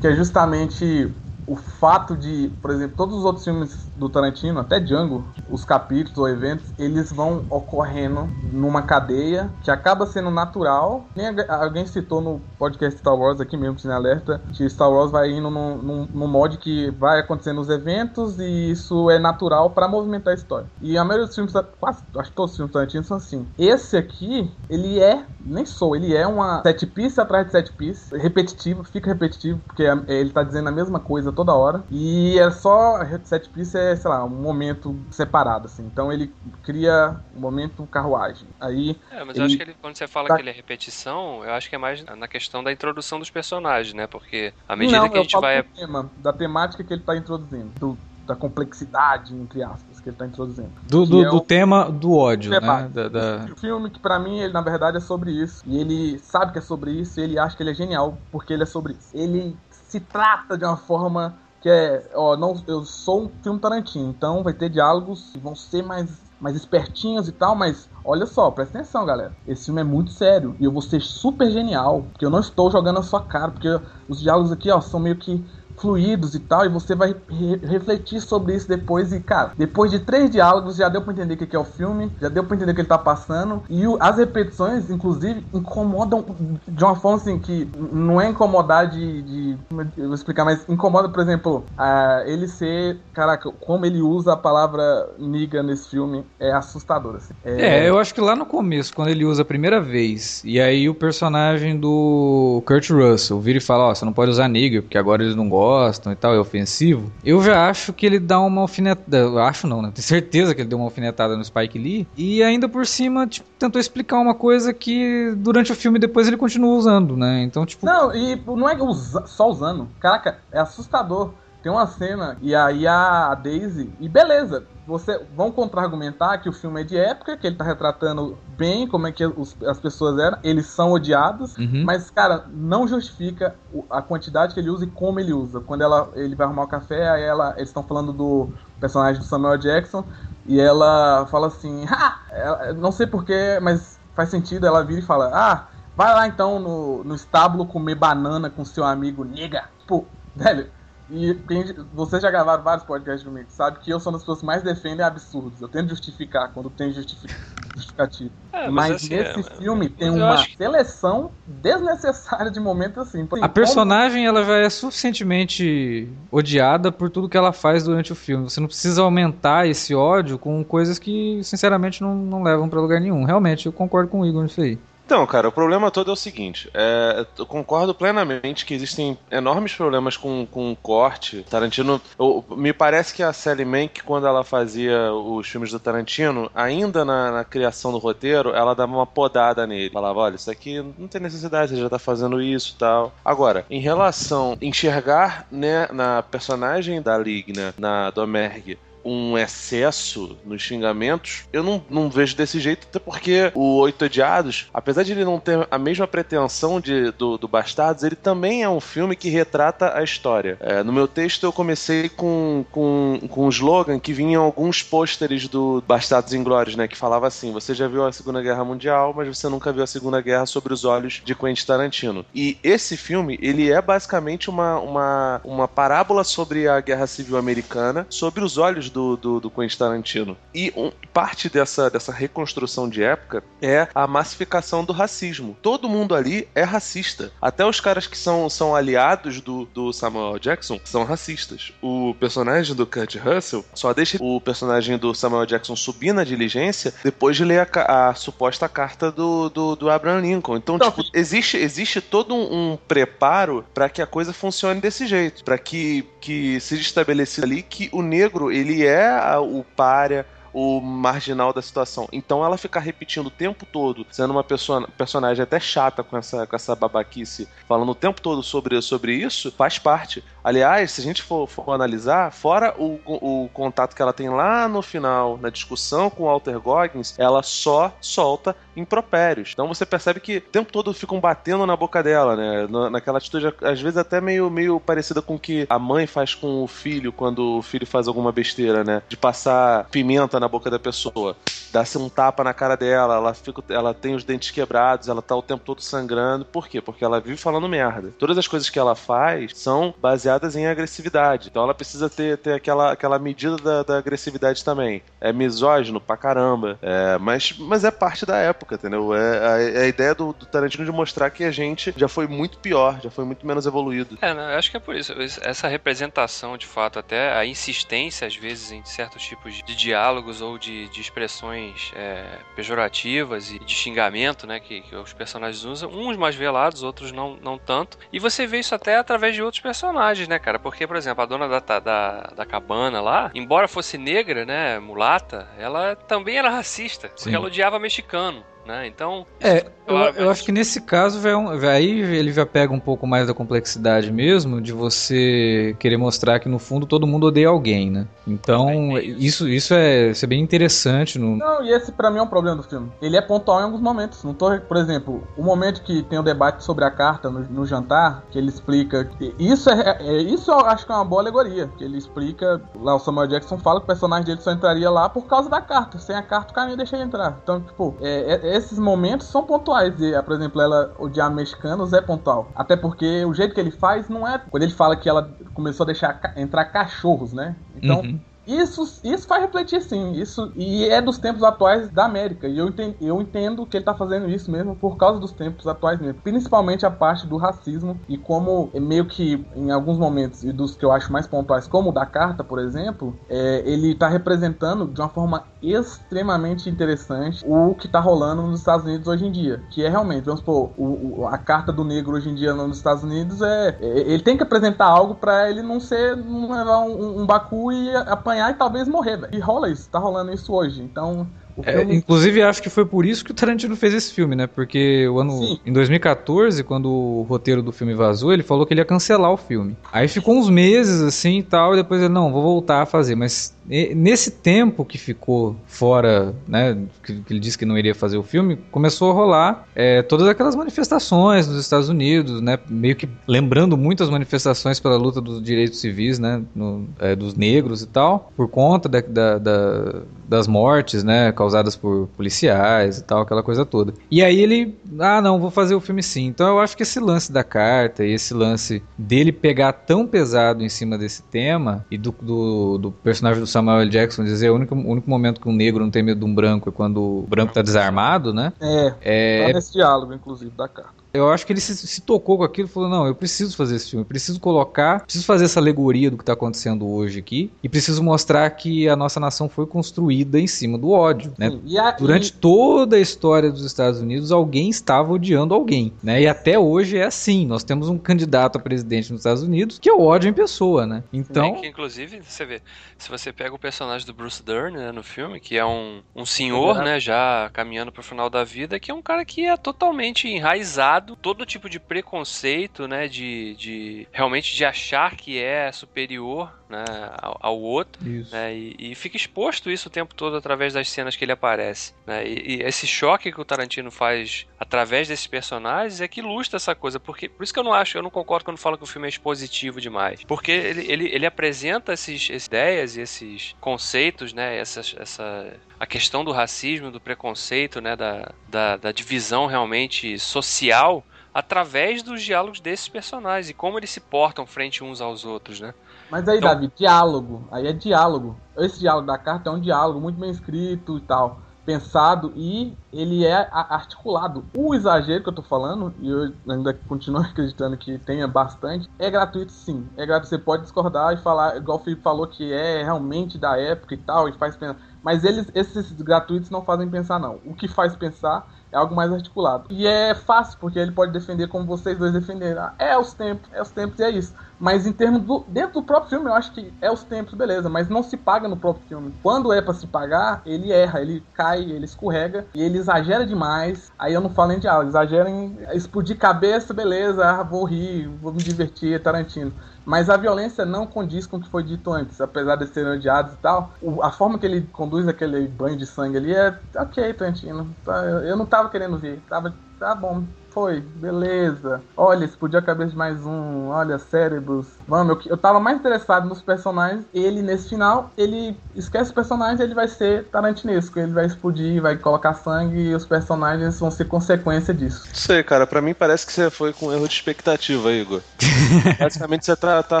que 0.00 0.06
é 0.08 0.12
justamente 0.14 1.10
o 1.46 1.56
fato 1.56 2.16
de, 2.16 2.50
por 2.60 2.70
exemplo, 2.70 2.96
todos 2.96 3.16
os 3.16 3.24
outros 3.24 3.44
filmes 3.44 3.88
do 3.96 4.08
Tarantino, 4.08 4.60
até 4.60 4.80
Django, 4.80 5.24
os 5.48 5.64
capítulos 5.64 6.18
ou 6.18 6.28
eventos, 6.28 6.72
eles 6.78 7.12
vão 7.12 7.44
ocorrendo 7.50 8.28
numa 8.52 8.82
cadeia 8.82 9.50
que 9.62 9.70
acaba 9.70 10.06
sendo 10.06 10.30
natural. 10.30 11.04
Nem 11.14 11.28
alguém 11.48 11.86
citou 11.86 12.20
no 12.20 12.40
podcast 12.58 12.98
Star 12.98 13.14
Wars 13.14 13.40
aqui 13.40 13.56
mesmo, 13.56 13.78
Cine 13.78 13.92
Alerta, 13.92 14.40
que 14.52 14.68
Star 14.68 14.90
Wars 14.90 15.10
vai 15.10 15.30
indo 15.30 15.50
num, 15.50 15.76
num, 15.78 16.08
num 16.12 16.26
mod 16.26 16.58
que 16.58 16.90
vai 16.92 17.20
acontecendo 17.20 17.60
os 17.60 17.68
eventos 17.68 18.38
e 18.38 18.70
isso 18.70 19.10
é 19.10 19.18
natural 19.18 19.70
para 19.70 19.88
movimentar 19.88 20.32
a 20.32 20.36
história. 20.36 20.66
E 20.80 20.96
a 20.96 21.04
maioria 21.04 21.26
dos 21.26 21.34
filmes, 21.34 21.52
quase, 21.80 22.02
acho 22.16 22.30
que 22.30 22.36
todos 22.36 22.52
os 22.52 22.56
filmes 22.56 22.70
do 22.70 22.74
Tarantino 22.74 23.04
são 23.04 23.16
assim. 23.16 23.46
Esse 23.58 23.96
aqui, 23.96 24.50
ele 24.68 25.00
é, 25.00 25.24
nem 25.44 25.64
sou, 25.64 25.94
ele 25.94 26.16
é 26.16 26.26
uma 26.26 26.62
set 26.62 26.86
piece 26.86 27.20
atrás 27.20 27.46
de 27.46 27.52
set 27.52 27.72
piece, 27.72 28.16
repetitivo, 28.16 28.84
fica 28.84 29.10
repetitivo, 29.10 29.60
porque 29.66 29.84
é, 29.84 29.96
ele 30.08 30.30
tá 30.30 30.42
dizendo 30.42 30.68
a 30.68 30.72
mesma 30.72 30.98
coisa 31.00 31.32
toda 31.32 31.54
hora. 31.54 31.82
E 31.90 32.38
é 32.38 32.50
só 32.50 33.00
set 33.24 33.48
piece 33.50 33.76
é, 33.76 33.83
sei 33.96 34.10
lá, 34.10 34.24
um 34.24 34.28
momento 34.28 34.98
separado, 35.10 35.66
assim. 35.66 35.84
Então 35.84 36.12
ele 36.12 36.32
cria 36.62 37.16
um 37.36 37.40
momento 37.40 37.86
carruagem. 37.86 38.46
Aí. 38.60 38.98
É, 39.10 39.24
mas 39.24 39.36
eu 39.36 39.44
acho 39.44 39.56
que 39.56 39.62
ele, 39.62 39.76
quando 39.80 39.96
você 39.96 40.06
fala 40.06 40.28
tá... 40.28 40.36
que 40.36 40.42
ele 40.42 40.50
é 40.50 40.52
repetição, 40.52 41.44
eu 41.44 41.52
acho 41.52 41.68
que 41.68 41.74
é 41.74 41.78
mais 41.78 42.04
na 42.04 42.28
questão 42.28 42.62
da 42.62 42.72
introdução 42.72 43.18
dos 43.18 43.30
personagens, 43.30 43.94
né? 43.94 44.06
Porque 44.06 44.52
à 44.68 44.76
medida 44.76 44.98
Não, 44.98 45.08
que 45.08 45.18
a 45.18 45.22
gente 45.22 45.40
vai. 45.40 45.62
Do 45.62 45.68
tema, 45.70 46.10
da 46.18 46.32
temática 46.32 46.84
que 46.84 46.92
ele 46.92 47.02
tá 47.02 47.16
introduzindo. 47.16 47.70
Do, 47.78 47.98
da 48.26 48.34
complexidade, 48.34 49.34
entre 49.34 49.62
aspas, 49.62 50.00
que 50.00 50.08
ele 50.08 50.16
tá 50.16 50.26
introduzindo. 50.26 50.72
Do, 50.88 51.04
do, 51.04 51.24
é 51.24 51.28
do 51.28 51.36
o... 51.36 51.40
tema 51.40 51.90
do 51.90 52.16
ódio, 52.16 52.50
né? 52.50 52.60
Da, 52.60 53.08
da... 53.08 53.46
O 53.52 53.56
filme 53.56 53.90
que 53.90 53.98
para 53.98 54.18
mim, 54.18 54.40
ele 54.40 54.52
na 54.52 54.62
verdade 54.62 54.96
é 54.96 55.00
sobre 55.00 55.30
isso. 55.30 55.62
E 55.66 55.78
ele 55.78 56.18
sabe 56.20 56.52
que 56.52 56.58
é 56.58 56.62
sobre 56.62 56.90
isso 56.92 57.20
e 57.20 57.22
ele 57.22 57.38
acha 57.38 57.56
que 57.56 57.62
ele 57.62 57.70
é 57.70 57.74
genial 57.74 58.16
porque 58.32 58.52
ele 58.52 58.62
é 58.62 58.66
sobre 58.66 58.94
isso. 58.94 59.10
Ele 59.12 59.56
se 59.70 60.00
trata 60.00 60.56
de 60.58 60.64
uma 60.64 60.76
forma 60.76 61.36
que 61.64 61.70
é, 61.70 62.10
ó, 62.14 62.36
não, 62.36 62.62
eu 62.66 62.84
sou 62.84 63.22
um 63.22 63.30
filme 63.42 63.58
Tarantino, 63.58 64.10
então 64.10 64.42
vai 64.42 64.52
ter 64.52 64.68
diálogos 64.68 65.30
que 65.32 65.38
vão 65.38 65.54
ser 65.54 65.82
mais, 65.82 66.10
mais 66.38 66.54
espertinhos 66.56 67.26
e 67.26 67.32
tal, 67.32 67.56
mas 67.56 67.88
olha 68.04 68.26
só, 68.26 68.50
presta 68.50 68.76
atenção, 68.76 69.06
galera. 69.06 69.34
Esse 69.48 69.64
filme 69.64 69.80
é 69.80 69.84
muito 69.84 70.10
sério 70.10 70.54
e 70.60 70.64
eu 70.66 70.70
vou 70.70 70.82
ser 70.82 71.00
super 71.00 71.50
genial, 71.50 72.02
porque 72.02 72.26
eu 72.26 72.28
não 72.28 72.40
estou 72.40 72.70
jogando 72.70 72.98
a 72.98 73.02
sua 73.02 73.22
cara, 73.22 73.50
porque 73.50 73.80
os 74.06 74.20
diálogos 74.20 74.52
aqui, 74.52 74.70
ó, 74.70 74.78
são 74.82 75.00
meio 75.00 75.16
que 75.16 75.42
fluidos 75.76 76.34
e 76.34 76.40
tal, 76.40 76.64
e 76.64 76.68
você 76.68 76.94
vai 76.94 77.14
re 77.28 77.56
refletir 77.64 78.20
sobre 78.20 78.54
isso 78.54 78.68
depois. 78.68 79.12
E, 79.12 79.20
cara, 79.20 79.52
depois 79.56 79.90
de 79.90 79.98
três 79.98 80.30
diálogos, 80.30 80.76
já 80.76 80.88
deu 80.88 81.02
pra 81.02 81.12
entender 81.12 81.34
o 81.34 81.36
que 81.36 81.56
é 81.56 81.58
o 81.58 81.64
filme, 81.64 82.10
já 82.20 82.28
deu 82.28 82.44
pra 82.44 82.56
entender 82.56 82.72
o 82.72 82.74
que 82.74 82.80
ele 82.80 82.88
tá 82.88 82.98
passando. 82.98 83.62
E 83.68 83.86
o, 83.86 83.96
as 84.00 84.16
repetições, 84.16 84.90
inclusive, 84.90 85.44
incomodam 85.52 86.24
de 86.66 86.84
uma 86.84 86.96
forma 86.96 87.18
assim 87.18 87.38
que 87.38 87.68
não 87.92 88.20
é 88.20 88.28
incomodar 88.28 88.88
de. 88.88 89.22
de 89.22 89.58
eu 89.96 90.06
vou 90.06 90.14
explicar, 90.14 90.44
mas 90.44 90.64
incomoda, 90.68 91.08
por 91.08 91.22
exemplo, 91.22 91.64
uh, 91.78 92.28
ele 92.28 92.48
ser. 92.48 92.98
Caraca, 93.12 93.50
como 93.60 93.84
ele 93.86 94.00
usa 94.00 94.32
a 94.32 94.36
palavra 94.36 95.10
niga 95.18 95.62
nesse 95.62 95.88
filme 95.90 96.24
é 96.38 96.52
assustador. 96.52 97.16
Assim. 97.16 97.34
É... 97.44 97.84
é, 97.84 97.88
eu 97.88 97.98
acho 97.98 98.14
que 98.14 98.20
lá 98.20 98.34
no 98.34 98.46
começo, 98.46 98.94
quando 98.94 99.08
ele 99.08 99.24
usa 99.24 99.42
a 99.42 99.44
primeira 99.44 99.80
vez, 99.80 100.42
e 100.44 100.60
aí 100.60 100.88
o 100.88 100.94
personagem 100.94 101.78
do 101.78 102.62
Kurt 102.66 102.90
Russell 102.90 103.40
vira 103.40 103.58
e 103.58 103.60
fala: 103.60 103.84
Ó, 103.84 103.90
oh, 103.90 103.94
você 103.94 104.04
não 104.04 104.12
pode 104.12 104.30
usar 104.30 104.48
nigga, 104.48 104.82
porque 104.82 104.98
agora 104.98 105.22
eles 105.22 105.36
não 105.36 105.48
gostam 105.48 105.63
gostam 105.64 106.12
e 106.12 106.16
tal, 106.16 106.34
é 106.34 106.38
ofensivo, 106.38 107.10
eu 107.24 107.42
já 107.42 107.68
acho 107.68 107.92
que 107.92 108.04
ele 108.04 108.18
dá 108.18 108.38
uma 108.40 108.60
alfinetada. 108.60 109.42
Acho 109.42 109.66
não, 109.66 109.80
né? 109.80 109.90
Tenho 109.94 110.06
certeza 110.06 110.54
que 110.54 110.60
ele 110.60 110.68
deu 110.68 110.78
uma 110.78 110.86
alfinetada 110.86 111.36
no 111.36 111.44
Spike 111.44 111.78
Lee. 111.78 112.06
E 112.16 112.42
ainda 112.42 112.68
por 112.68 112.86
cima, 112.86 113.26
tipo, 113.26 113.48
tentou 113.58 113.80
explicar 113.80 114.18
uma 114.18 114.34
coisa 114.34 114.72
que 114.74 115.32
durante 115.36 115.72
o 115.72 115.74
filme 115.74 115.98
depois 115.98 116.28
ele 116.28 116.36
continua 116.36 116.76
usando, 116.76 117.16
né? 117.16 117.42
Então, 117.42 117.64
tipo. 117.64 117.86
Não, 117.86 118.14
e 118.14 118.36
não 118.46 118.68
é 118.68 118.76
usa, 118.76 119.26
só 119.26 119.48
usando. 119.48 119.88
Caraca, 119.98 120.38
é 120.52 120.60
assustador. 120.60 121.32
Tem 121.64 121.72
uma 121.72 121.86
cena 121.86 122.36
e 122.42 122.54
aí 122.54 122.86
a 122.86 123.34
Daisy. 123.34 123.90
E 123.98 124.06
beleza, 124.06 124.66
você 124.86 125.18
vão 125.34 125.50
contra-argumentar 125.50 126.36
que 126.36 126.46
o 126.46 126.52
filme 126.52 126.82
é 126.82 126.84
de 126.84 126.94
época, 126.94 127.38
que 127.38 127.46
ele 127.46 127.56
tá 127.56 127.64
retratando 127.64 128.36
bem 128.48 128.86
como 128.86 129.06
é 129.06 129.12
que 129.12 129.24
os, 129.24 129.56
as 129.62 129.80
pessoas 129.80 130.18
eram, 130.18 130.36
eles 130.44 130.66
são 130.66 130.92
odiados, 130.92 131.56
uhum. 131.56 131.82
mas, 131.86 132.10
cara, 132.10 132.44
não 132.52 132.86
justifica 132.86 133.54
a 133.88 134.02
quantidade 134.02 134.52
que 134.52 134.60
ele 134.60 134.68
usa 134.68 134.84
e 134.84 134.90
como 134.90 135.18
ele 135.18 135.32
usa. 135.32 135.58
Quando 135.58 135.80
ela, 135.80 136.10
ele 136.14 136.34
vai 136.34 136.46
arrumar 136.46 136.64
o 136.64 136.68
café, 136.68 137.08
aí 137.08 137.22
ela, 137.22 137.54
eles 137.56 137.70
estão 137.70 137.82
falando 137.82 138.12
do 138.12 138.50
personagem 138.78 139.22
do 139.22 139.26
Samuel 139.26 139.56
Jackson, 139.56 140.04
e 140.44 140.60
ela 140.60 141.24
fala 141.30 141.46
assim, 141.46 141.86
ah, 141.88 142.74
não 142.76 142.92
sei 142.92 143.06
porquê, 143.06 143.58
mas 143.62 143.98
faz 144.14 144.28
sentido, 144.28 144.66
ela 144.66 144.84
vira 144.84 145.00
e 145.00 145.02
fala, 145.02 145.30
ah, 145.32 145.64
vai 145.96 146.12
lá 146.12 146.26
então 146.26 146.60
no, 146.60 147.02
no 147.04 147.14
estábulo 147.14 147.64
comer 147.64 147.94
banana 147.94 148.50
com 148.50 148.66
seu 148.66 148.84
amigo 148.84 149.24
nega. 149.24 149.64
Tipo, 149.78 150.06
velho, 150.36 150.68
e 151.10 151.34
quem, 151.46 151.64
vocês 151.92 152.22
já 152.22 152.30
gravaram 152.30 152.62
vários 152.62 152.84
podcasts 152.84 153.22
comigo, 153.22 153.46
sabe 153.50 153.78
que 153.80 153.90
eu 153.90 154.00
sou 154.00 154.10
uma 154.10 154.18
das 154.18 154.22
pessoas 154.22 154.40
que 154.40 154.46
mais 154.46 154.62
defendem 154.62 155.04
absurdos. 155.04 155.60
Eu 155.60 155.68
tento 155.68 155.90
justificar 155.90 156.50
quando 156.52 156.70
tem 156.70 156.92
justificativo. 156.92 158.30
É, 158.52 158.70
mas, 158.70 158.72
mas 158.72 158.92
assim, 158.96 159.14
nesse 159.14 159.40
é, 159.40 159.56
filme 159.56 159.88
tem 159.90 160.08
uma 160.08 160.42
que... 160.42 160.56
seleção 160.56 161.30
desnecessária 161.46 162.50
de 162.50 162.58
momentos 162.58 162.98
assim. 162.98 163.28
a 163.42 163.48
personagem 163.48 164.26
ela 164.26 164.44
já 164.44 164.56
é 164.56 164.70
suficientemente 164.70 166.08
odiada 166.30 166.90
por 166.90 167.10
tudo 167.10 167.28
que 167.28 167.36
ela 167.36 167.52
faz 167.52 167.84
durante 167.84 168.12
o 168.12 168.16
filme. 168.16 168.44
Você 168.44 168.60
não 168.60 168.66
precisa 168.66 169.02
aumentar 169.02 169.66
esse 169.66 169.94
ódio 169.94 170.38
com 170.38 170.64
coisas 170.64 170.98
que, 170.98 171.40
sinceramente, 171.42 172.00
não, 172.00 172.14
não 172.14 172.42
levam 172.42 172.68
para 172.68 172.80
lugar 172.80 173.00
nenhum. 173.00 173.24
Realmente, 173.24 173.66
eu 173.66 173.72
concordo 173.72 174.10
com 174.10 174.20
o 174.20 174.26
Igor 174.26 174.42
nisso 174.42 174.60
aí. 174.62 174.78
Então, 175.04 175.26
cara, 175.26 175.48
o 175.48 175.52
problema 175.52 175.90
todo 175.90 176.10
é 176.10 176.14
o 176.14 176.16
seguinte: 176.16 176.70
é, 176.72 177.26
eu 177.38 177.46
concordo 177.46 177.94
plenamente 177.94 178.64
que 178.64 178.74
existem 178.74 179.18
enormes 179.30 179.74
problemas 179.74 180.16
com, 180.16 180.46
com 180.46 180.74
corte. 180.74 181.44
Tarantino. 181.48 182.00
Eu, 182.18 182.44
me 182.50 182.72
parece 182.72 183.14
que 183.14 183.22
a 183.22 183.32
Sally 183.32 183.64
Mank, 183.64 184.02
quando 184.02 184.26
ela 184.26 184.42
fazia 184.42 185.12
os 185.12 185.46
filmes 185.46 185.70
do 185.70 185.78
Tarantino, 185.78 186.50
ainda 186.54 187.04
na, 187.04 187.30
na, 187.30 187.44
criação 187.44 187.92
do 187.92 187.98
roteiro, 187.98 188.50
ela 188.54 188.74
dava 188.74 188.92
uma 188.92 189.06
podada 189.06 189.66
nele. 189.66 189.90
Falava: 189.90 190.20
olha, 190.20 190.36
isso 190.36 190.50
aqui 190.50 190.82
não 190.98 191.06
tem 191.06 191.20
necessidade, 191.20 191.72
você 191.72 191.80
já 191.80 191.90
tá 191.90 191.98
fazendo 191.98 192.40
isso 192.40 192.74
tal. 192.78 193.12
Agora, 193.24 193.66
em 193.68 193.80
relação 193.80 194.56
a 194.60 194.64
enxergar 194.64 195.46
né, 195.50 195.86
na 195.92 196.22
personagem 196.22 197.02
da 197.02 197.18
Ligna, 197.18 197.74
na 197.78 198.10
Domergue, 198.10 198.78
um 199.04 199.36
excesso 199.36 200.36
nos 200.44 200.62
xingamentos, 200.62 201.44
eu 201.52 201.62
não, 201.62 201.82
não 201.88 202.08
vejo 202.08 202.36
desse 202.36 202.58
jeito, 202.58 202.86
até 202.88 202.98
porque 202.98 203.52
o 203.54 203.76
Oito 203.78 204.04
Odiados, 204.04 204.68
apesar 204.72 205.02
de 205.02 205.12
ele 205.12 205.24
não 205.24 205.38
ter 205.38 205.66
a 205.70 205.78
mesma 205.78 206.06
pretensão 206.06 206.80
de, 206.80 207.10
do, 207.12 207.36
do 207.36 207.48
Bastardos, 207.48 208.02
ele 208.02 208.16
também 208.16 208.62
é 208.62 208.68
um 208.68 208.80
filme 208.80 209.16
que 209.16 209.28
retrata 209.28 209.96
a 209.96 210.02
história. 210.02 210.56
É, 210.60 210.82
no 210.82 210.92
meu 210.92 211.06
texto 211.06 211.44
eu 211.44 211.52
comecei 211.52 212.08
com, 212.08 212.64
com, 212.70 213.20
com 213.28 213.46
um 213.46 213.48
slogan 213.48 213.98
que 213.98 214.12
vinha 214.12 214.38
alguns 214.38 214.82
pôsteres 214.82 215.48
do 215.48 215.82
Bastardos 215.86 216.32
Inglórios, 216.32 216.76
né, 216.76 216.88
que 216.88 216.96
falava 216.96 217.26
assim, 217.26 217.52
você 217.52 217.74
já 217.74 217.86
viu 217.88 218.04
a 218.06 218.12
Segunda 218.12 218.42
Guerra 218.42 218.64
Mundial, 218.64 219.12
mas 219.14 219.28
você 219.28 219.48
nunca 219.48 219.72
viu 219.72 219.82
a 219.82 219.86
Segunda 219.86 220.20
Guerra 220.20 220.46
sobre 220.46 220.72
os 220.72 220.84
olhos 220.84 221.22
de 221.24 221.34
Quentin 221.34 221.66
Tarantino. 221.66 222.24
E 222.34 222.58
esse 222.62 222.96
filme, 222.96 223.38
ele 223.42 223.70
é 223.70 223.80
basicamente 223.80 224.48
uma, 224.48 224.78
uma, 224.78 225.40
uma 225.44 225.68
parábola 225.68 226.24
sobre 226.24 226.68
a 226.68 226.80
Guerra 226.80 227.06
Civil 227.06 227.36
Americana, 227.36 228.06
sobre 228.08 228.42
os 228.42 228.58
olhos 228.58 228.90
do, 228.94 229.16
do, 229.16 229.40
do 229.40 229.50
Quentin 229.50 229.76
Tarantino. 229.76 230.36
E 230.54 230.72
um, 230.76 230.92
parte 231.12 231.48
dessa, 231.48 231.90
dessa 231.90 232.12
reconstrução 232.12 232.88
de 232.88 233.02
época 233.02 233.42
é 233.60 233.88
a 233.92 234.06
massificação 234.06 234.84
do 234.84 234.92
racismo. 234.92 235.56
Todo 235.60 235.88
mundo 235.88 236.14
ali 236.14 236.48
é 236.54 236.62
racista. 236.62 237.32
Até 237.42 237.66
os 237.66 237.80
caras 237.80 238.06
que 238.06 238.16
são, 238.16 238.48
são 238.48 238.74
aliados 238.74 239.40
do, 239.40 239.64
do 239.66 239.92
Samuel 239.92 240.38
Jackson 240.38 240.80
são 240.84 241.04
racistas. 241.04 241.72
O 241.82 242.14
personagem 242.14 242.74
do 242.74 242.86
Kurt 242.86 243.16
Russell 243.16 243.64
só 243.74 243.92
deixa 243.92 244.18
o 244.20 244.40
personagem 244.40 244.96
do 244.96 245.12
Samuel 245.12 245.44
Jackson 245.44 245.74
subir 245.74 246.12
na 246.12 246.22
diligência 246.22 246.94
depois 247.02 247.36
de 247.36 247.44
ler 247.44 247.68
a, 247.74 248.10
a 248.10 248.14
suposta 248.14 248.68
carta 248.68 249.10
do, 249.10 249.48
do, 249.50 249.74
do, 249.74 249.90
Abraham 249.90 250.20
Lincoln. 250.20 250.56
Então, 250.56 250.78
tipo, 250.78 251.02
existe, 251.12 251.56
existe 251.56 252.00
todo 252.00 252.34
um, 252.34 252.72
um 252.72 252.78
preparo 252.88 253.64
para 253.74 253.88
que 253.88 254.00
a 254.00 254.06
coisa 254.06 254.32
funcione 254.32 254.80
desse 254.80 255.06
jeito. 255.06 255.42
para 255.42 255.58
que, 255.58 256.06
que 256.24 256.58
seja 256.58 256.80
estabelecido 256.80 257.44
ali 257.44 257.62
que 257.62 257.90
o 257.92 258.00
negro, 258.00 258.50
ele 258.50 258.82
é 258.82 259.36
o 259.36 259.62
párea, 259.76 260.26
o 260.54 260.80
marginal 260.80 261.52
da 261.52 261.60
situação. 261.60 262.08
Então 262.10 262.42
ela 262.42 262.56
ficar 262.56 262.80
repetindo 262.80 263.26
o 263.26 263.30
tempo 263.30 263.66
todo, 263.66 264.06
sendo 264.10 264.30
uma 264.30 264.42
pessoa, 264.42 264.88
personagem 264.96 265.42
até 265.42 265.60
chata 265.60 266.02
com 266.02 266.16
essa, 266.16 266.46
com 266.46 266.56
essa 266.56 266.74
babaquice, 266.74 267.46
falando 267.68 267.90
o 267.90 267.94
tempo 267.94 268.22
todo 268.22 268.42
sobre, 268.42 268.80
sobre 268.80 269.16
isso, 269.16 269.52
faz 269.52 269.78
parte. 269.78 270.24
Aliás, 270.44 270.90
se 270.90 271.00
a 271.00 271.04
gente 271.04 271.22
for, 271.22 271.46
for 271.48 271.72
analisar, 271.72 272.30
fora 272.30 272.74
o, 272.78 273.00
o 273.06 273.48
contato 273.48 273.96
que 273.96 274.02
ela 274.02 274.12
tem 274.12 274.28
lá 274.28 274.68
no 274.68 274.82
final, 274.82 275.38
na 275.38 275.48
discussão 275.48 276.10
com 276.10 276.24
o 276.24 276.26
Walter 276.26 276.60
Goggins, 276.60 277.14
ela 277.18 277.42
só 277.42 277.96
solta 277.98 278.54
impropérios. 278.76 279.52
Então 279.54 279.66
você 279.66 279.86
percebe 279.86 280.20
que 280.20 280.36
o 280.36 280.40
tempo 280.42 280.70
todo 280.70 280.92
ficam 280.92 281.18
batendo 281.18 281.64
na 281.64 281.74
boca 281.74 282.02
dela, 282.02 282.36
né? 282.36 282.68
Naquela 282.90 283.16
atitude, 283.16 283.54
às 283.62 283.80
vezes 283.80 283.96
até 283.96 284.20
meio, 284.20 284.50
meio 284.50 284.78
parecida 284.78 285.22
com 285.22 285.36
o 285.36 285.40
que 285.40 285.66
a 285.70 285.78
mãe 285.78 286.06
faz 286.06 286.34
com 286.34 286.62
o 286.62 286.66
filho 286.66 287.10
quando 287.10 287.58
o 287.58 287.62
filho 287.62 287.86
faz 287.86 288.06
alguma 288.06 288.30
besteira, 288.30 288.84
né? 288.84 289.02
De 289.08 289.16
passar 289.16 289.86
pimenta 289.90 290.38
na 290.38 290.46
boca 290.48 290.68
da 290.68 290.78
pessoa. 290.78 291.34
Dá-se 291.72 291.96
um 291.96 292.08
tapa 292.08 292.44
na 292.44 292.52
cara 292.52 292.76
dela, 292.76 293.16
ela, 293.16 293.34
fica, 293.34 293.62
ela 293.68 293.94
tem 293.94 294.14
os 294.14 294.24
dentes 294.24 294.50
quebrados, 294.50 295.08
ela 295.08 295.22
tá 295.22 295.34
o 295.34 295.42
tempo 295.42 295.64
todo 295.64 295.80
sangrando. 295.80 296.44
Por 296.44 296.68
quê? 296.68 296.80
Porque 296.80 297.04
ela 297.04 297.18
vive 297.18 297.36
falando 297.36 297.68
merda. 297.68 298.12
Todas 298.18 298.36
as 298.36 298.46
coisas 298.46 298.68
que 298.68 298.78
ela 298.78 298.94
faz 298.94 299.56
são 299.56 299.94
baseadas 300.00 300.33
baseadas 300.34 300.56
em 300.56 300.66
agressividade. 300.66 301.48
Então 301.48 301.62
ela 301.62 301.74
precisa 301.74 302.10
ter, 302.10 302.38
ter 302.38 302.54
aquela, 302.54 302.92
aquela 302.92 303.18
medida 303.18 303.56
da, 303.56 303.82
da 303.82 303.98
agressividade 303.98 304.64
também. 304.64 305.02
É 305.20 305.32
misógino 305.32 306.00
pra 306.00 306.16
caramba. 306.16 306.78
É, 306.82 307.18
mas, 307.18 307.52
mas 307.58 307.84
é 307.84 307.90
parte 307.90 308.26
da 308.26 308.36
época, 308.36 308.74
entendeu? 308.74 309.14
É 309.14 309.46
a, 309.46 309.60
é 309.60 309.82
a 309.82 309.86
ideia 309.86 310.14
do, 310.14 310.32
do, 310.32 310.46
Tarantino 310.46 310.84
de 310.84 310.92
mostrar 310.92 311.30
que 311.30 311.44
a 311.44 311.50
gente 311.50 311.92
já 311.96 312.08
foi 312.08 312.26
muito 312.26 312.58
pior, 312.58 313.00
já 313.02 313.10
foi 313.10 313.24
muito 313.24 313.46
menos 313.46 313.66
evoluído. 313.66 314.18
É, 314.20 314.30
eu 314.30 314.58
acho 314.58 314.70
que 314.70 314.76
é 314.76 314.80
por 314.80 314.94
isso. 314.94 315.12
Essa 315.42 315.68
representação, 315.68 316.56
de 316.56 316.66
fato, 316.66 316.98
até 316.98 317.36
a 317.36 317.46
insistência, 317.46 318.26
às 318.26 318.36
vezes, 318.36 318.72
em 318.72 318.84
certos 318.84 319.22
tipos 319.22 319.62
de 319.64 319.74
diálogos 319.74 320.40
ou 320.40 320.58
de, 320.58 320.88
de 320.88 321.00
expressões 321.00 321.92
é, 321.94 322.24
pejorativas 322.54 323.50
e 323.50 323.58
de 323.58 323.74
xingamento, 323.74 324.46
né, 324.46 324.60
que, 324.60 324.80
que 324.82 324.94
os 324.94 325.12
personagens 325.12 325.64
usam, 325.64 325.90
uns 325.90 326.16
mais 326.16 326.34
velados, 326.34 326.82
outros 326.82 327.12
não, 327.12 327.36
não 327.36 327.58
tanto. 327.58 327.98
E 328.12 328.18
você 328.18 328.46
vê 328.46 328.58
isso 328.58 328.74
até 328.74 328.96
através 328.96 329.34
de 329.34 329.42
outros 329.42 329.60
personagens 329.60 330.23
né, 330.28 330.38
cara? 330.38 330.58
Porque, 330.58 330.86
por 330.86 330.96
exemplo, 330.96 331.22
a 331.22 331.26
dona 331.26 331.48
da, 331.48 331.78
da, 331.78 332.20
da 332.36 332.46
cabana 332.46 333.00
lá, 333.00 333.30
embora 333.34 333.68
fosse 333.68 333.98
negra, 333.98 334.44
né, 334.44 334.78
mulata, 334.78 335.48
ela 335.58 335.96
também 335.96 336.36
era 336.36 336.48
racista, 336.48 337.08
Sim. 337.08 337.14
porque 337.24 337.36
ela 337.36 337.46
odiava 337.46 337.78
mexicano. 337.78 338.44
Né? 338.66 338.86
Então. 338.86 339.26
É, 339.40 339.66
eu, 339.86 339.96
eu 339.96 340.30
acho 340.30 340.44
que 340.44 340.52
nesse 340.52 340.80
caso 340.80 341.20
aí 341.68 342.00
ele 342.00 342.32
já 342.32 342.46
pega 342.46 342.72
um 342.72 342.80
pouco 342.80 343.06
mais 343.06 343.26
da 343.26 343.34
complexidade 343.34 344.10
mesmo 344.10 344.60
de 344.60 344.72
você 344.72 345.76
querer 345.78 345.98
mostrar 345.98 346.40
que 346.40 346.48
no 346.48 346.58
fundo 346.58 346.86
todo 346.86 347.06
mundo 347.06 347.26
odeia 347.26 347.48
alguém, 347.48 347.90
né? 347.90 348.06
Então, 348.26 348.98
isso, 348.98 349.48
isso 349.48 349.74
é, 349.74 350.10
isso 350.10 350.24
é 350.24 350.28
bem 350.28 350.40
interessante. 350.40 351.18
No... 351.18 351.36
Não, 351.36 351.62
e 351.62 351.70
esse 351.70 351.92
para 351.92 352.10
mim 352.10 352.18
é 352.18 352.22
um 352.22 352.26
problema 352.26 352.56
do 352.56 352.62
filme. 352.62 352.90
Ele 353.02 353.16
é 353.16 353.20
pontual 353.20 353.60
em 353.60 353.64
alguns 353.64 353.80
momentos. 353.80 354.24
Não 354.24 354.32
tô, 354.32 354.58
por 354.60 354.76
exemplo, 354.76 355.26
o 355.36 355.42
momento 355.42 355.82
que 355.82 356.02
tem 356.04 356.18
o 356.18 356.22
debate 356.22 356.64
sobre 356.64 356.84
a 356.84 356.90
carta 356.90 357.28
no, 357.28 357.40
no 357.40 357.66
jantar, 357.66 358.24
que 358.30 358.38
ele 358.38 358.48
explica. 358.48 359.08
Isso 359.38 359.68
é, 359.68 359.98
é, 360.00 360.16
Isso 360.22 360.50
eu 360.50 360.60
acho 360.60 360.86
que 360.86 360.92
é 360.92 360.94
uma 360.94 361.04
boa 361.04 361.20
alegoria. 361.20 361.70
Que 361.76 361.84
ele 361.84 361.98
explica. 361.98 362.60
Lá 362.76 362.94
o 362.94 362.98
Samuel 362.98 363.28
Jackson 363.28 363.58
fala 363.58 363.80
que 363.80 363.84
o 363.84 363.86
personagem 363.86 364.24
dele 364.24 364.40
só 364.40 364.52
entraria 364.52 364.90
lá 364.90 365.08
por 365.08 365.26
causa 365.26 365.50
da 365.50 365.60
carta. 365.60 365.98
Sem 365.98 366.16
a 366.16 366.22
carta 366.22 366.52
o 366.52 366.54
cara 366.54 366.68
nem 366.68 366.76
deixa 366.76 366.96
ele 366.96 367.04
entrar. 367.04 367.38
Então, 367.42 367.60
tipo, 367.60 367.94
é, 368.00 368.40
é 368.42 368.53
esses 368.54 368.78
momentos 368.78 369.26
são 369.26 369.42
pontuais. 369.42 370.00
E, 370.00 370.20
por 370.22 370.34
exemplo, 370.34 370.60
ela 370.60 370.94
odiar 370.98 371.32
mexicanos 371.32 371.92
é 371.92 372.00
pontual. 372.00 372.50
Até 372.54 372.76
porque 372.76 373.24
o 373.24 373.34
jeito 373.34 373.54
que 373.54 373.60
ele 373.60 373.70
faz 373.70 374.08
não 374.08 374.26
é. 374.26 374.38
Quando 374.38 374.62
ele 374.62 374.72
fala 374.72 374.96
que 374.96 375.08
ela 375.08 375.30
começou 375.52 375.84
a 375.84 375.86
deixar 375.86 376.32
entrar 376.36 376.66
cachorros, 376.66 377.32
né? 377.32 377.56
Então. 377.76 378.00
Uhum. 378.00 378.20
Isso, 378.46 379.00
isso 379.02 379.26
faz 379.26 379.42
refletir 379.42 379.80
sim, 379.80 380.12
isso 380.12 380.52
e 380.54 380.84
é 380.84 381.00
dos 381.00 381.18
tempos 381.18 381.42
atuais 381.42 381.88
da 381.88 382.04
América. 382.04 382.46
E 382.46 382.58
eu 382.58 382.68
entendo, 382.68 382.96
eu 383.00 383.20
entendo 383.20 383.66
que 383.66 383.76
ele 383.76 383.84
tá 383.84 383.94
fazendo 383.94 384.28
isso 384.28 384.50
mesmo 384.50 384.76
por 384.76 384.96
causa 384.96 385.18
dos 385.18 385.32
tempos 385.32 385.66
atuais 385.66 385.98
mesmo. 385.98 386.20
Principalmente 386.22 386.84
a 386.84 386.90
parte 386.90 387.26
do 387.26 387.36
racismo 387.36 387.98
e 388.06 388.18
como 388.18 388.70
é 388.74 388.80
meio 388.80 389.06
que 389.06 389.44
em 389.56 389.70
alguns 389.70 389.96
momentos, 389.96 390.44
e 390.44 390.52
dos 390.52 390.76
que 390.76 390.84
eu 390.84 390.92
acho 390.92 391.10
mais 391.10 391.26
pontuais, 391.26 391.66
como 391.66 391.88
o 391.88 391.92
da 391.92 392.04
carta, 392.04 392.44
por 392.44 392.58
exemplo, 392.58 393.18
é, 393.30 393.62
ele 393.64 393.94
tá 393.94 394.08
representando 394.08 394.86
de 394.86 395.00
uma 395.00 395.08
forma 395.08 395.44
extremamente 395.72 396.68
interessante 396.68 397.44
o 397.46 397.74
que 397.74 397.88
tá 397.88 398.00
rolando 398.00 398.42
nos 398.42 398.60
Estados 398.60 398.84
Unidos 398.84 399.06
hoje 399.06 399.26
em 399.26 399.32
dia. 399.32 399.62
Que 399.70 399.84
é 399.84 399.88
realmente, 399.88 400.24
vamos 400.24 400.40
supor, 400.40 400.70
o, 400.76 401.20
o, 401.20 401.26
a 401.26 401.38
carta 401.38 401.72
do 401.72 401.84
negro 401.84 402.16
hoje 402.16 402.28
em 402.28 402.34
dia 402.34 402.54
nos 402.54 402.76
Estados 402.76 403.02
Unidos 403.02 403.40
é. 403.40 403.76
é 403.80 404.00
ele 404.00 404.22
tem 404.22 404.36
que 404.36 404.42
apresentar 404.42 404.86
algo 404.86 405.14
para 405.14 405.50
ele 405.50 405.62
não 405.62 405.80
ser. 405.80 406.16
não 406.16 406.52
levar 406.52 406.80
um, 406.80 407.20
um 407.22 407.26
Baku 407.26 407.72
e 407.72 407.94
apanhar 407.96 408.50
e 408.50 408.54
talvez 408.54 408.88
morrer, 408.88 409.16
velho. 409.16 409.34
E 409.34 409.38
rola 409.38 409.70
isso, 409.70 409.88
tá 409.88 409.98
rolando 409.98 410.32
isso 410.32 410.52
hoje. 410.52 410.82
Então, 410.82 411.26
é, 411.62 411.82
inclusive, 411.82 412.42
acho 412.42 412.62
que 412.62 412.68
foi 412.68 412.84
por 412.84 413.06
isso 413.06 413.24
que 413.24 413.30
o 413.30 413.34
Tarantino 413.34 413.76
fez 413.76 413.94
esse 413.94 414.12
filme, 414.12 414.34
né? 414.34 414.46
Porque 414.46 415.06
o 415.08 415.20
ano, 415.20 415.58
em 415.64 415.72
2014, 415.72 416.64
quando 416.64 416.90
o 416.90 417.22
roteiro 417.22 417.62
do 417.62 417.70
filme 417.70 417.94
vazou, 417.94 418.32
ele 418.32 418.42
falou 418.42 418.66
que 418.66 418.74
ele 418.74 418.80
ia 418.80 418.84
cancelar 418.84 419.30
o 419.30 419.36
filme. 419.36 419.76
Aí 419.92 420.08
ficou 420.08 420.36
uns 420.36 420.50
meses 420.50 421.00
assim 421.00 421.38
e 421.38 421.42
tal, 421.42 421.74
e 421.74 421.76
depois 421.76 422.00
ele, 422.00 422.12
não, 422.12 422.32
vou 422.32 422.42
voltar 422.42 422.82
a 422.82 422.86
fazer. 422.86 423.14
Mas 423.14 423.53
nesse 423.66 424.30
tempo 424.30 424.84
que 424.84 424.98
ficou 424.98 425.56
fora, 425.66 426.34
né? 426.46 426.76
Que, 427.02 427.20
que 427.20 427.32
ele 427.32 427.40
disse 427.40 427.56
que 427.56 427.64
não 427.64 427.78
iria 427.78 427.94
fazer 427.94 428.16
o 428.16 428.22
filme, 428.22 428.56
começou 428.70 429.10
a 429.10 429.14
rolar 429.14 429.68
é, 429.74 430.02
todas 430.02 430.26
aquelas 430.28 430.54
manifestações 430.54 431.46
nos 431.46 431.58
Estados 431.58 431.88
Unidos, 431.88 432.40
né? 432.40 432.58
Meio 432.68 432.96
que 432.96 433.08
lembrando 433.26 433.76
muito 433.76 434.02
as 434.02 434.10
manifestações 434.10 434.78
pela 434.78 434.96
luta 434.96 435.20
dos 435.20 435.42
direitos 435.42 435.80
civis, 435.80 436.18
né? 436.18 436.42
No, 436.54 436.86
é, 436.98 437.16
dos 437.16 437.34
negros 437.34 437.82
e 437.82 437.86
tal, 437.86 438.32
por 438.36 438.48
conta 438.48 438.88
da, 438.88 439.00
da, 439.00 439.38
da 439.38 440.02
das 440.28 440.46
mortes, 440.46 441.04
né, 441.04 441.32
causadas 441.32 441.76
por 441.76 442.08
policiais 442.16 442.98
e 442.98 443.04
tal, 443.04 443.22
aquela 443.22 443.42
coisa 443.42 443.64
toda. 443.64 443.94
E 444.10 444.22
aí 444.22 444.40
ele, 444.40 444.76
ah, 444.98 445.20
não, 445.20 445.38
vou 445.38 445.50
fazer 445.50 445.74
o 445.74 445.80
filme 445.80 446.02
sim. 446.02 446.26
Então 446.26 446.48
eu 446.48 446.60
acho 446.60 446.76
que 446.76 446.82
esse 446.82 446.98
lance 446.98 447.30
da 447.30 447.44
carta 447.44 448.04
e 448.04 448.12
esse 448.12 448.34
lance 448.34 448.82
dele 448.96 449.32
pegar 449.32 449.72
tão 449.72 450.06
pesado 450.06 450.64
em 450.64 450.68
cima 450.68 450.96
desse 450.98 451.22
tema 451.22 451.84
e 451.90 451.98
do, 451.98 452.14
do, 452.20 452.78
do 452.78 452.90
personagem 452.90 453.40
do 453.40 453.46
Samuel. 453.54 453.88
Jackson 453.88 454.24
dizer 454.24 454.50
o 454.50 454.56
único, 454.56 454.74
o 454.74 454.90
único 454.90 455.08
momento 455.08 455.40
que 455.40 455.48
um 455.48 455.54
negro 455.54 455.84
não 455.84 455.90
tem 455.90 456.02
medo 456.02 456.18
de 456.18 456.24
um 456.24 456.34
branco 456.34 456.68
é 456.68 456.72
quando 456.72 457.00
o 457.00 457.26
branco 457.28 457.52
tá 457.52 457.62
desarmado, 457.62 458.34
né? 458.34 458.52
É, 458.60 458.94
é, 459.00 459.46
tá 459.46 459.52
nesse 459.52 459.72
diálogo, 459.72 460.12
inclusive, 460.12 460.50
da 460.56 460.68
carta 460.68 461.03
eu 461.14 461.30
acho 461.30 461.46
que 461.46 461.52
ele 461.52 461.60
se, 461.60 461.76
se, 461.76 462.02
tocou 462.02 462.38
com 462.38 462.42
aquilo 462.42 462.66
e 462.66 462.70
falou: 462.70 462.88
não, 462.88 463.06
eu 463.06 463.14
preciso 463.14 463.56
fazer 463.56 463.76
esse 463.76 463.90
filme, 463.90 464.02
eu 464.02 464.06
preciso 464.06 464.40
colocar, 464.40 465.04
preciso 465.04 465.24
fazer 465.24 465.44
essa 465.44 465.60
alegoria 465.60 466.10
do 466.10 466.16
que 466.16 466.24
está 466.24 466.32
acontecendo 466.32 466.88
hoje 466.88 467.20
aqui 467.20 467.52
e 467.62 467.68
preciso 467.68 468.02
mostrar 468.02 468.50
que 468.50 468.88
a 468.88 468.96
nossa 468.96 469.20
nação 469.20 469.48
foi 469.48 469.64
construída 469.64 470.40
em 470.40 470.48
cima 470.48 470.76
do 470.76 470.90
ódio. 470.90 471.32
Né? 471.38 471.56
A, 471.78 471.92
Durante 471.92 472.28
e... 472.28 472.32
toda 472.32 472.96
a 472.96 473.00
história 473.00 473.50
dos 473.50 473.64
Estados 473.64 474.00
Unidos, 474.00 474.32
alguém 474.32 474.68
estava 474.68 475.12
odiando 475.12 475.54
alguém. 475.54 475.92
Né? 476.02 476.22
E 476.22 476.26
até 476.26 476.58
hoje 476.58 476.98
é 476.98 477.04
assim: 477.04 477.46
nós 477.46 477.62
temos 477.62 477.88
um 477.88 477.96
candidato 477.96 478.58
a 478.58 478.60
presidente 478.60 479.12
nos 479.12 479.20
Estados 479.20 479.42
Unidos 479.42 479.78
que 479.78 479.88
é 479.88 479.92
o 479.92 480.00
ódio 480.00 480.28
em 480.28 480.34
pessoa. 480.34 480.84
Né? 480.84 481.04
Então. 481.12 481.56
É 481.56 481.60
que, 481.60 481.66
inclusive, 481.68 482.22
você 482.22 482.44
vê, 482.44 482.60
se 482.98 483.08
você 483.08 483.32
pega 483.32 483.54
o 483.54 483.58
personagem 483.58 484.04
do 484.04 484.12
Bruce 484.12 484.42
Dern 484.42 484.76
né, 484.76 484.90
no 484.90 485.02
filme, 485.04 485.38
que 485.38 485.56
é 485.56 485.64
um, 485.64 486.02
um 486.16 486.26
senhor, 486.26 486.78
né, 486.82 486.98
já 486.98 487.48
caminhando 487.52 487.92
para 487.92 488.00
o 488.00 488.04
final 488.04 488.28
da 488.28 488.42
vida, 488.42 488.80
que 488.80 488.90
é 488.90 488.94
um 488.94 489.02
cara 489.02 489.24
que 489.24 489.46
é 489.46 489.56
totalmente 489.56 490.26
enraizado 490.26 491.03
todo 491.16 491.44
tipo 491.44 491.68
de 491.68 491.78
preconceito, 491.78 492.88
né, 492.88 493.06
de, 493.08 493.54
de 493.56 494.08
realmente 494.12 494.54
de 494.54 494.64
achar 494.64 495.14
que 495.16 495.38
é 495.38 495.70
superior 495.72 496.52
né, 496.68 496.84
ao, 497.20 497.38
ao 497.40 497.60
outro, 497.60 498.02
né, 498.30 498.54
e, 498.54 498.76
e, 498.78 498.94
fica 498.94 499.16
exposto 499.16 499.70
isso 499.70 499.88
o 499.88 499.90
tempo 499.90 500.14
todo 500.14 500.36
através 500.36 500.72
das 500.72 500.88
cenas 500.88 501.14
que 501.14 501.24
ele 501.24 501.32
aparece. 501.32 501.92
Né, 502.06 502.26
e, 502.26 502.56
e, 502.56 502.62
esse 502.62 502.86
choque 502.86 503.30
que 503.30 503.40
o 503.40 503.44
Tarantino 503.44 503.90
faz 503.90 504.46
através 504.58 505.08
desses 505.08 505.26
personagens 505.26 506.00
é 506.00 506.08
que 506.08 506.20
ilustra 506.20 506.56
essa 506.56 506.74
coisa, 506.74 506.98
porque 506.98 507.28
por 507.28 507.44
isso 507.44 507.52
que 507.52 507.58
eu 507.58 507.64
não 507.64 507.74
acho, 507.74 507.98
eu 507.98 508.02
não 508.02 508.10
concordo 508.10 508.44
quando 508.44 508.58
falo 508.58 508.78
que 508.78 508.84
o 508.84 508.86
filme 508.86 509.06
é 509.06 509.10
expositivo 509.10 509.80
demais, 509.80 510.24
porque 510.24 510.52
ele, 510.52 510.90
ele, 510.90 511.08
ele 511.08 511.26
apresenta 511.26 511.92
esses, 511.92 512.30
essas 512.30 512.46
ideias 512.46 512.96
e 512.96 513.00
esses 513.00 513.54
conceitos, 513.60 514.32
né, 514.32 514.56
essa, 514.56 514.80
essa 514.96 515.56
a 515.78 515.86
questão 515.86 516.24
do 516.24 516.32
racismo, 516.32 516.90
do 516.90 517.00
preconceito, 517.00 517.80
né, 517.80 517.96
da, 517.96 518.32
da, 518.48 518.76
da 518.76 518.92
divisão 518.92 519.46
realmente 519.46 520.18
social 520.18 520.93
através 521.34 522.02
dos 522.02 522.22
diálogos 522.22 522.60
desses 522.60 522.88
personagens 522.88 523.50
e 523.50 523.54
como 523.54 523.76
eles 523.78 523.90
se 523.90 524.00
portam 524.00 524.46
frente 524.46 524.84
uns 524.84 525.00
aos 525.00 525.24
outros, 525.24 525.58
né? 525.60 525.74
Mas 526.08 526.28
aí, 526.28 526.38
Então- 526.38 526.48
Davi, 526.48 526.70
diálogo. 526.76 527.48
Aí 527.50 527.66
é 527.66 527.72
diálogo. 527.72 528.38
Esse 528.56 528.78
diálogo 528.78 529.06
da 529.06 529.18
carta 529.18 529.50
é 529.50 529.52
um 529.52 529.60
diálogo 529.60 530.00
muito 530.00 530.20
bem 530.20 530.30
escrito 530.30 530.96
e 530.96 531.00
tal. 531.00 531.40
Pensado 531.66 532.30
e 532.36 532.76
ele 532.92 533.24
é 533.24 533.48
articulado. 533.50 534.44
O 534.54 534.74
exagero 534.74 535.22
que 535.22 535.30
eu 535.30 535.34
tô 535.34 535.40
falando, 535.42 535.94
e 535.98 536.10
eu 536.10 536.30
ainda 536.46 536.74
continuo 536.86 537.22
acreditando 537.24 537.76
que 537.78 537.98
tenha 537.98 538.28
bastante, 538.28 538.88
é 538.98 539.10
gratuito 539.10 539.50
sim. 539.50 539.88
É 539.96 540.04
gratuito. 540.04 540.28
Você 540.28 540.38
pode 540.38 540.62
discordar 540.64 541.14
e 541.14 541.16
falar, 541.16 541.56
igual 541.56 541.78
o 541.78 541.82
Felipe 541.82 542.02
falou, 542.02 542.26
que 542.26 542.52
é 542.52 542.82
realmente 542.82 543.38
da 543.38 543.58
época 543.58 543.94
e 543.94 543.96
tal, 543.98 544.28
e 544.28 544.32
faz 544.34 544.56
pensar. 544.56 544.76
Mas 545.02 545.24
eles, 545.24 545.50
esses 545.54 545.90
gratuitos 546.02 546.50
não 546.50 546.62
fazem 546.62 546.88
pensar, 546.88 547.18
não. 547.18 547.40
O 547.46 547.54
que 547.54 547.66
faz 547.66 547.96
pensar 547.96 548.46
é 548.74 548.76
algo 548.76 548.94
mais 548.94 549.12
articulado. 549.12 549.66
E 549.70 549.86
é 549.86 550.14
fácil, 550.14 550.58
porque 550.60 550.78
ele 550.78 550.90
pode 550.90 551.12
defender 551.12 551.46
como 551.46 551.64
vocês 551.64 551.96
dois 551.96 552.12
defenderam. 552.12 552.62
Ah, 552.62 552.74
É 552.78 552.98
os 552.98 553.12
tempos, 553.14 553.48
é 553.52 553.62
os 553.62 553.70
tempos 553.70 553.98
e 554.00 554.02
é 554.02 554.10
isso. 554.10 554.34
Mas 554.58 554.86
em 554.86 554.92
termos 554.92 555.22
do. 555.22 555.44
Dentro 555.48 555.74
do 555.74 555.82
próprio 555.82 556.10
filme, 556.10 556.26
eu 556.26 556.34
acho 556.34 556.52
que 556.52 556.72
é 556.80 556.90
os 556.90 557.04
tempos, 557.04 557.34
beleza, 557.34 557.68
mas 557.68 557.88
não 557.88 558.02
se 558.02 558.16
paga 558.16 558.48
no 558.48 558.56
próprio 558.56 558.84
filme. 558.88 559.14
Quando 559.22 559.52
é 559.52 559.62
pra 559.62 559.74
se 559.74 559.86
pagar, 559.86 560.42
ele 560.44 560.72
erra, 560.72 561.00
ele 561.00 561.22
cai, 561.34 561.60
ele 561.62 561.84
escorrega 561.84 562.46
e 562.54 562.62
ele 562.62 562.78
exagera 562.78 563.24
demais. 563.26 563.92
Aí 563.98 564.12
eu 564.12 564.20
não 564.20 564.30
falo 564.30 564.48
nem 564.48 564.58
de 564.58 564.66
aula, 564.66 564.88
exagera 564.88 565.28
em 565.30 565.56
explodir 565.72 566.18
cabeça, 566.18 566.74
beleza, 566.74 567.24
ah, 567.24 567.42
vou 567.42 567.64
rir, 567.64 568.08
vou 568.20 568.32
me 568.32 568.38
divertir, 568.42 569.00
Tarantino. 569.00 569.52
Mas 569.84 570.08
a 570.10 570.16
violência 570.16 570.64
não 570.64 570.86
condiz 570.86 571.26
com 571.26 571.36
o 571.36 571.40
que 571.40 571.48
foi 571.50 571.62
dito 571.64 571.90
antes, 571.92 572.20
apesar 572.20 572.56
de 572.56 572.66
serem 572.68 572.92
odiados 572.92 573.34
e 573.34 573.36
tal. 573.38 573.74
o- 573.80 574.02
a 574.02 574.10
forma 574.12 574.38
que 574.38 574.46
ele 574.46 574.66
conduz 574.68 575.06
aquele 575.08 575.46
banho 575.48 575.76
de 575.76 575.86
sangue 575.86 576.16
ali 576.18 576.34
é 576.34 576.58
ok, 576.76 577.12
Tarantino. 577.14 577.76
Tá, 577.84 578.04
Eu 578.24 578.36
não 578.36 578.46
tava 578.46 578.70
querendo 578.70 578.98
ver, 578.98 579.22
tava. 579.26 579.58
Tá 579.78 579.94
bom, 579.94 580.28
foi, 580.54 580.80
beleza. 580.80 581.84
Olha, 581.96 582.24
explodiu 582.24 582.58
a 582.60 582.62
cabeça 582.62 582.90
de 582.92 582.96
mais 582.96 583.26
um. 583.26 583.68
Olha, 583.68 583.98
cérebros. 583.98 584.68
Vamos, 584.86 585.26
eu, 585.26 585.32
eu 585.32 585.36
tava 585.36 585.58
mais 585.60 585.78
interessado 585.78 586.28
nos 586.28 586.40
personagens. 586.40 587.04
Ele, 587.12 587.42
nesse 587.42 587.68
final, 587.68 588.12
ele 588.16 588.56
esquece 588.74 589.10
os 589.10 589.14
personagens 589.14 589.60
ele 589.60 589.74
vai 589.74 589.88
ser 589.88 590.30
tarantinesco. 590.30 590.98
Ele 590.98 591.12
vai 591.12 591.26
explodir, 591.26 591.82
vai 591.82 591.96
colocar 591.96 592.34
sangue 592.34 592.78
e 592.78 592.94
os 592.94 593.04
personagens 593.04 593.78
vão 593.80 593.90
ser 593.90 594.04
consequência 594.06 594.72
disso. 594.72 595.04
Não 595.08 595.14
sei, 595.14 595.42
cara. 595.42 595.66
Pra 595.66 595.82
mim 595.82 595.92
parece 595.92 596.24
que 596.24 596.32
você 596.32 596.48
foi 596.50 596.72
com 596.72 596.92
erro 596.92 597.08
de 597.08 597.14
expectativa, 597.14 597.92
Igor. 597.92 598.22
Basicamente 598.98 599.44
você 599.44 599.56
tá, 599.56 599.82
tá 599.82 600.00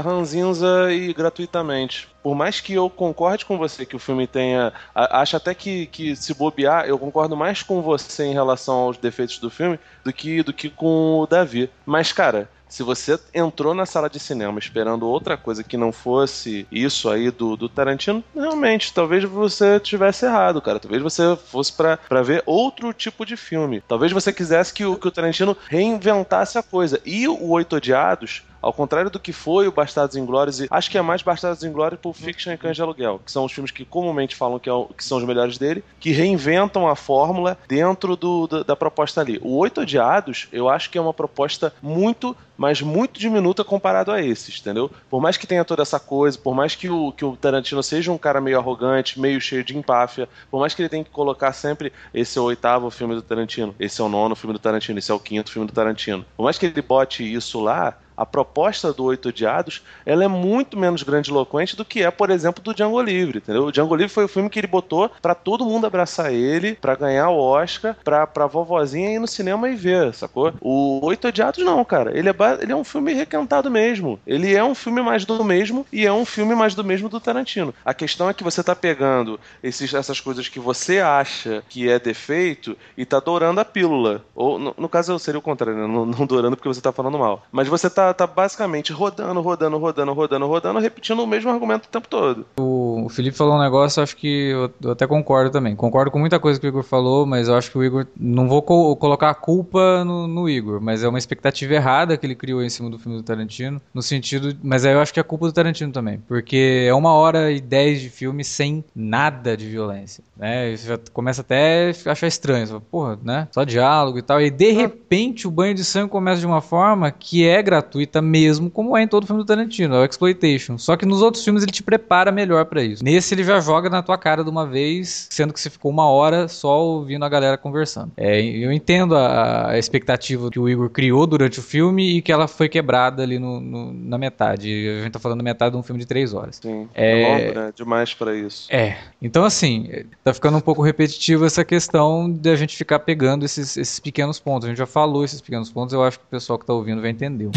ranzinza 0.00 0.92
e 0.92 1.12
gratuitamente. 1.12 2.08
Por 2.22 2.34
mais 2.34 2.58
que 2.60 2.72
eu 2.72 2.88
concorde 2.88 3.44
com 3.44 3.58
você 3.58 3.84
que 3.84 3.96
o 3.96 3.98
filme 3.98 4.26
tenha. 4.26 4.72
a- 4.94 5.20
Acho 5.20 5.36
até 5.36 5.54
que, 5.54 5.86
que 5.86 6.16
se 6.16 6.32
bobear, 6.34 6.86
eu 6.86 6.98
concordo 6.98 7.36
mais 7.36 7.62
com 7.62 7.82
você 7.82 8.24
em 8.24 8.32
relação 8.32 8.74
aos 8.76 8.96
defeitos 8.96 9.38
do 9.38 9.50
filme 9.50 9.78
do 10.04 10.12
que, 10.12 10.42
do 10.42 10.52
que 10.52 10.68
com 10.68 11.20
o 11.20 11.26
Davi. 11.26 11.70
Mas, 11.86 12.12
cara. 12.12 12.48
Se 12.74 12.82
você 12.82 13.16
entrou 13.32 13.72
na 13.72 13.86
sala 13.86 14.10
de 14.10 14.18
cinema 14.18 14.58
esperando 14.58 15.06
outra 15.08 15.36
coisa 15.36 15.62
que 15.62 15.76
não 15.76 15.92
fosse 15.92 16.66
isso 16.72 17.08
aí 17.08 17.30
do, 17.30 17.56
do 17.56 17.68
Tarantino, 17.68 18.24
realmente, 18.34 18.92
talvez 18.92 19.22
você 19.22 19.78
tivesse 19.78 20.26
errado, 20.26 20.60
cara. 20.60 20.80
Talvez 20.80 21.00
você 21.00 21.36
fosse 21.36 21.72
pra 21.72 21.96
ver 22.24 22.42
outro 22.44 22.92
tipo 22.92 23.24
de 23.24 23.36
filme. 23.36 23.80
Talvez 23.86 24.10
você 24.10 24.32
quisesse 24.32 24.74
que 24.74 24.84
o, 24.84 24.96
que 24.96 25.06
o 25.06 25.12
Tarantino 25.12 25.56
reinventasse 25.68 26.58
a 26.58 26.64
coisa. 26.64 27.00
E 27.06 27.28
o 27.28 27.48
Oito 27.50 27.76
Odiados, 27.76 28.42
ao 28.60 28.72
contrário 28.72 29.08
do 29.10 29.20
que 29.20 29.32
foi 29.32 29.68
o 29.68 29.72
Bastardos 29.72 30.16
Inglórios, 30.16 30.60
e 30.60 30.66
acho 30.68 30.90
que 30.90 30.98
é 30.98 31.02
mais 31.02 31.22
Bastardos 31.22 31.62
Inglórios, 31.62 32.00
Pulp 32.00 32.16
Fiction 32.16 32.52
e 32.52 32.56
Cães 32.58 32.74
de 32.74 32.82
Aluguel, 32.82 33.20
que 33.24 33.30
são 33.30 33.44
os 33.44 33.52
filmes 33.52 33.70
que 33.70 33.84
comumente 33.84 34.34
falam 34.34 34.58
que, 34.58 34.68
é 34.68 34.72
o- 34.72 34.86
que 34.86 35.04
são 35.04 35.18
os 35.18 35.24
melhores 35.24 35.58
dele, 35.58 35.84
que 36.00 36.10
reinventam 36.10 36.88
a 36.88 36.96
fórmula 36.96 37.56
dentro 37.68 38.16
do- 38.16 38.48
da, 38.48 38.62
da 38.64 38.74
proposta 38.74 39.20
ali. 39.20 39.38
O 39.42 39.58
Oito 39.58 39.82
Odiados, 39.82 40.48
eu 40.50 40.68
acho 40.68 40.90
que 40.90 40.98
é 40.98 41.00
uma 41.00 41.14
proposta 41.14 41.72
muito, 41.82 42.34
mas 42.64 42.80
muito 42.80 43.20
diminuta 43.20 43.62
comparado 43.62 44.10
a 44.10 44.22
esses, 44.22 44.58
entendeu? 44.58 44.90
Por 45.10 45.20
mais 45.20 45.36
que 45.36 45.46
tenha 45.46 45.66
toda 45.66 45.82
essa 45.82 46.00
coisa, 46.00 46.38
por 46.38 46.54
mais 46.54 46.74
que 46.74 46.88
o, 46.88 47.12
que 47.12 47.22
o 47.22 47.36
Tarantino 47.36 47.82
seja 47.82 48.10
um 48.10 48.16
cara 48.16 48.40
meio 48.40 48.58
arrogante, 48.58 49.20
meio 49.20 49.38
cheio 49.38 49.62
de 49.62 49.76
empáfia, 49.76 50.26
por 50.50 50.60
mais 50.60 50.72
que 50.72 50.80
ele 50.80 50.88
tenha 50.88 51.04
que 51.04 51.10
colocar 51.10 51.52
sempre 51.52 51.92
esse 52.14 52.38
é 52.38 52.40
o 52.40 52.44
oitavo 52.44 52.90
filme 52.90 53.14
do 53.14 53.20
Tarantino, 53.20 53.74
esse 53.78 54.00
é 54.00 54.04
o 54.04 54.08
nono 54.08 54.34
filme 54.34 54.54
do 54.54 54.58
Tarantino, 54.58 54.98
esse 54.98 55.10
é 55.10 55.14
o 55.14 55.20
quinto 55.20 55.52
filme 55.52 55.68
do 55.68 55.74
Tarantino. 55.74 56.24
Por 56.34 56.44
mais 56.44 56.56
que 56.56 56.64
ele 56.64 56.80
bote 56.80 57.22
isso 57.30 57.60
lá, 57.60 57.98
a 58.16 58.24
proposta 58.26 58.92
do 58.92 59.04
Oito 59.04 59.28
Odiados, 59.28 59.82
ela 60.04 60.24
é 60.24 60.28
muito 60.28 60.78
menos 60.78 61.02
grandiloquente 61.02 61.76
do 61.76 61.84
que 61.84 62.02
é, 62.02 62.10
por 62.10 62.30
exemplo, 62.30 62.62
do 62.62 62.74
Django 62.74 63.00
Livre, 63.00 63.38
entendeu? 63.38 63.66
O 63.66 63.72
Django 63.72 63.94
Livre 63.94 64.12
foi 64.12 64.24
o 64.24 64.28
filme 64.28 64.50
que 64.50 64.58
ele 64.58 64.66
botou 64.66 65.10
pra 65.20 65.34
todo 65.34 65.64
mundo 65.64 65.86
abraçar 65.86 66.32
ele, 66.32 66.74
pra 66.74 66.94
ganhar 66.94 67.30
o 67.30 67.38
Oscar, 67.38 67.96
pra, 68.04 68.26
pra 68.26 68.46
vovozinha 68.46 69.14
ir 69.14 69.18
no 69.18 69.26
cinema 69.26 69.68
e 69.68 69.74
ver, 69.74 70.14
sacou? 70.14 70.52
O 70.60 71.04
Oito 71.06 71.28
Odiados 71.28 71.64
não, 71.64 71.84
cara. 71.84 72.16
Ele 72.16 72.28
é, 72.28 72.34
ele 72.60 72.72
é 72.72 72.76
um 72.76 72.84
filme 72.84 73.12
requentado 73.12 73.70
mesmo. 73.70 74.18
Ele 74.26 74.54
é 74.54 74.62
um 74.62 74.74
filme 74.74 75.02
mais 75.02 75.24
do 75.24 75.42
mesmo 75.44 75.86
e 75.92 76.06
é 76.06 76.12
um 76.12 76.24
filme 76.24 76.54
mais 76.54 76.74
do 76.74 76.84
mesmo 76.84 77.08
do 77.08 77.20
Tarantino. 77.20 77.74
A 77.84 77.94
questão 77.94 78.28
é 78.28 78.34
que 78.34 78.44
você 78.44 78.62
tá 78.62 78.74
pegando 78.74 79.38
esses, 79.62 79.92
essas 79.92 80.20
coisas 80.20 80.48
que 80.48 80.60
você 80.60 81.00
acha 81.00 81.62
que 81.68 81.88
é 81.88 81.98
defeito 81.98 82.76
e 82.96 83.04
tá 83.04 83.20
dourando 83.20 83.60
a 83.60 83.64
pílula. 83.64 84.24
Ou, 84.34 84.58
no, 84.58 84.74
no 84.76 84.88
caso, 84.88 85.18
seria 85.18 85.38
o 85.38 85.42
contrário, 85.42 85.76
né? 85.80 85.86
Não, 85.86 86.06
não 86.06 86.26
dourando 86.26 86.56
porque 86.56 86.68
você 86.68 86.80
tá 86.80 86.92
falando 86.92 87.18
mal. 87.18 87.44
Mas 87.50 87.68
você 87.68 87.88
tá, 87.88 88.03
tá 88.12 88.26
basicamente 88.26 88.92
rodando, 88.92 89.40
rodando, 89.40 89.78
rodando, 89.78 90.12
rodando, 90.12 90.46
rodando, 90.46 90.78
repetindo 90.80 91.20
o 91.22 91.26
mesmo 91.26 91.50
argumento 91.50 91.84
o 91.86 91.88
tempo 91.88 92.08
todo. 92.08 92.44
O 92.58 93.08
Felipe 93.08 93.36
falou 93.36 93.54
um 93.54 93.60
negócio, 93.62 94.02
acho 94.02 94.16
que 94.16 94.50
eu, 94.50 94.70
eu 94.82 94.90
até 94.92 95.06
concordo 95.06 95.50
também. 95.50 95.74
Concordo 95.76 96.10
com 96.10 96.18
muita 96.18 96.38
coisa 96.38 96.58
que 96.60 96.66
o 96.66 96.68
Igor 96.68 96.82
falou, 96.82 97.24
mas 97.24 97.48
eu 97.48 97.54
acho 97.54 97.70
que 97.70 97.78
o 97.78 97.84
Igor. 97.84 98.06
Não 98.18 98.48
vou 98.48 98.60
co- 98.62 98.96
colocar 98.96 99.30
a 99.30 99.34
culpa 99.34 100.04
no, 100.04 100.26
no 100.26 100.48
Igor, 100.48 100.80
mas 100.80 101.02
é 101.02 101.08
uma 101.08 101.18
expectativa 101.18 101.74
errada 101.74 102.16
que 102.16 102.26
ele 102.26 102.34
criou 102.34 102.62
em 102.62 102.68
cima 102.68 102.90
do 102.90 102.98
filme 102.98 103.16
do 103.18 103.22
Tarantino. 103.22 103.80
No 103.92 104.02
sentido. 104.02 104.56
Mas 104.62 104.84
aí 104.84 104.92
eu 104.92 105.00
acho 105.00 105.12
que 105.14 105.20
é 105.20 105.22
culpa 105.22 105.46
do 105.46 105.52
Tarantino 105.52 105.92
também. 105.92 106.18
Porque 106.26 106.86
é 106.88 106.94
uma 106.94 107.12
hora 107.12 107.50
e 107.52 107.60
dez 107.60 108.00
de 108.00 108.10
filme 108.10 108.42
sem 108.44 108.84
nada 108.94 109.56
de 109.56 109.66
violência. 109.68 110.24
Né? 110.36 110.72
Isso 110.72 110.86
já 110.86 110.98
começa 111.12 111.40
até 111.42 111.92
a 112.06 112.12
achar 112.12 112.26
estranho. 112.26 112.66
Você 112.66 112.72
fala, 112.72 112.82
Porra, 112.90 113.18
né? 113.22 113.48
Só 113.52 113.64
diálogo 113.64 114.18
e 114.18 114.22
tal. 114.22 114.40
E 114.40 114.50
de 114.50 114.70
repente 114.72 115.46
o 115.46 115.50
banho 115.50 115.74
de 115.74 115.84
sangue 115.84 116.10
começa 116.10 116.40
de 116.40 116.46
uma 116.46 116.60
forma 116.60 117.10
que 117.10 117.46
é 117.46 117.62
gratuita 117.62 117.93
mesmo, 118.22 118.70
como 118.70 118.96
é 118.96 119.02
em 119.02 119.08
todo 119.08 119.26
filme 119.26 119.42
do 119.42 119.46
Tarantino, 119.46 119.94
é 119.94 119.98
o 120.00 120.04
Exploitation. 120.04 120.78
Só 120.78 120.96
que 120.96 121.06
nos 121.06 121.22
outros 121.22 121.44
filmes 121.44 121.62
ele 121.62 121.72
te 121.72 121.82
prepara 121.82 122.30
melhor 122.32 122.64
pra 122.66 122.82
isso. 122.82 123.04
Nesse 123.04 123.34
ele 123.34 123.44
já 123.44 123.60
joga 123.60 123.88
na 123.90 124.02
tua 124.02 124.16
cara 124.18 124.42
de 124.44 124.50
uma 124.50 124.66
vez, 124.66 125.26
sendo 125.30 125.52
que 125.52 125.60
você 125.60 125.70
ficou 125.70 125.90
uma 125.90 126.08
hora 126.08 126.48
só 126.48 126.80
ouvindo 126.82 127.24
a 127.24 127.28
galera 127.28 127.56
conversando. 127.56 128.12
É, 128.16 128.40
eu 128.40 128.72
entendo 128.72 129.16
a, 129.16 129.70
a 129.70 129.78
expectativa 129.78 130.50
que 130.50 130.58
o 130.58 130.68
Igor 130.68 130.90
criou 130.90 131.26
durante 131.26 131.58
o 131.58 131.62
filme 131.62 132.16
e 132.18 132.22
que 132.22 132.32
ela 132.32 132.46
foi 132.48 132.68
quebrada 132.68 133.22
ali 133.22 133.38
no, 133.38 133.60
no- 133.60 133.92
na 133.92 134.18
metade. 134.18 134.68
A 135.00 135.02
gente 135.02 135.12
tá 135.12 135.18
falando 135.18 135.38
da 135.38 135.44
metade 135.44 135.72
de 135.72 135.76
um 135.78 135.82
filme 135.82 136.00
de 136.00 136.06
três 136.06 136.32
horas. 136.34 136.56
Sim. 136.62 136.88
É- 136.94 137.14
É 137.22 137.44
longo, 137.46 137.60
né? 137.60 137.72
Demais 137.74 138.14
pra 138.14 138.34
isso. 138.34 138.66
É. 138.70 138.96
Então, 139.22 139.44
assim, 139.44 139.88
tá 140.22 140.32
ficando 140.34 140.56
um 140.56 140.60
pouco 140.60 140.82
repetitivo 140.82 141.44
essa 141.44 141.64
questão 141.64 142.30
de 142.30 142.48
a 142.50 142.56
gente 142.56 142.76
ficar 142.76 142.98
pegando 143.00 143.44
esses, 143.44 143.76
esses 143.76 144.00
pequenos 144.00 144.38
pontos. 144.38 144.66
A 144.66 144.68
gente 144.68 144.78
já 144.78 144.86
falou 144.86 145.24
esses 145.24 145.40
pequenos 145.40 145.70
pontos, 145.70 145.92
eu 145.94 146.02
acho 146.02 146.18
que 146.18 146.24
o 146.24 146.28
pessoal 146.28 146.58
que 146.58 146.66
tá 146.66 146.72
ouvindo 146.72 147.00
vai 147.00 147.10
entender. 147.10 147.48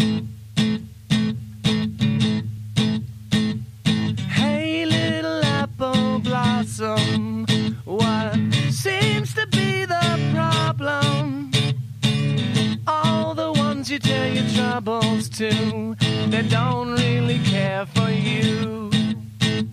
Troubles 14.88 15.28
to, 15.28 15.94
they 16.28 16.42
don't 16.48 16.92
really 16.92 17.40
care 17.40 17.84
for 17.84 18.08
you. 18.10 18.97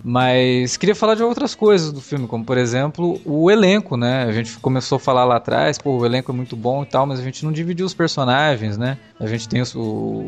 Mas 0.08 0.76
queria 0.76 0.94
falar 0.94 1.16
de 1.16 1.24
outras 1.24 1.52
coisas 1.52 1.90
do 1.90 2.00
filme, 2.00 2.28
como 2.28 2.44
por 2.44 2.56
exemplo 2.56 3.20
o 3.24 3.50
elenco, 3.50 3.96
né? 3.96 4.22
A 4.22 4.30
gente 4.30 4.56
começou 4.58 4.96
a 4.96 5.00
falar 5.00 5.24
lá 5.24 5.34
atrás, 5.34 5.78
pô, 5.78 5.96
o 5.98 6.06
elenco 6.06 6.30
é 6.30 6.34
muito 6.34 6.54
bom 6.54 6.84
e 6.84 6.86
tal, 6.86 7.04
mas 7.06 7.18
a 7.18 7.24
gente 7.24 7.44
não 7.44 7.50
dividiu 7.50 7.84
os 7.84 7.92
personagens, 7.92 8.78
né? 8.78 8.98
A 9.18 9.26
gente 9.26 9.48
tem 9.48 9.60
o, 9.62 9.78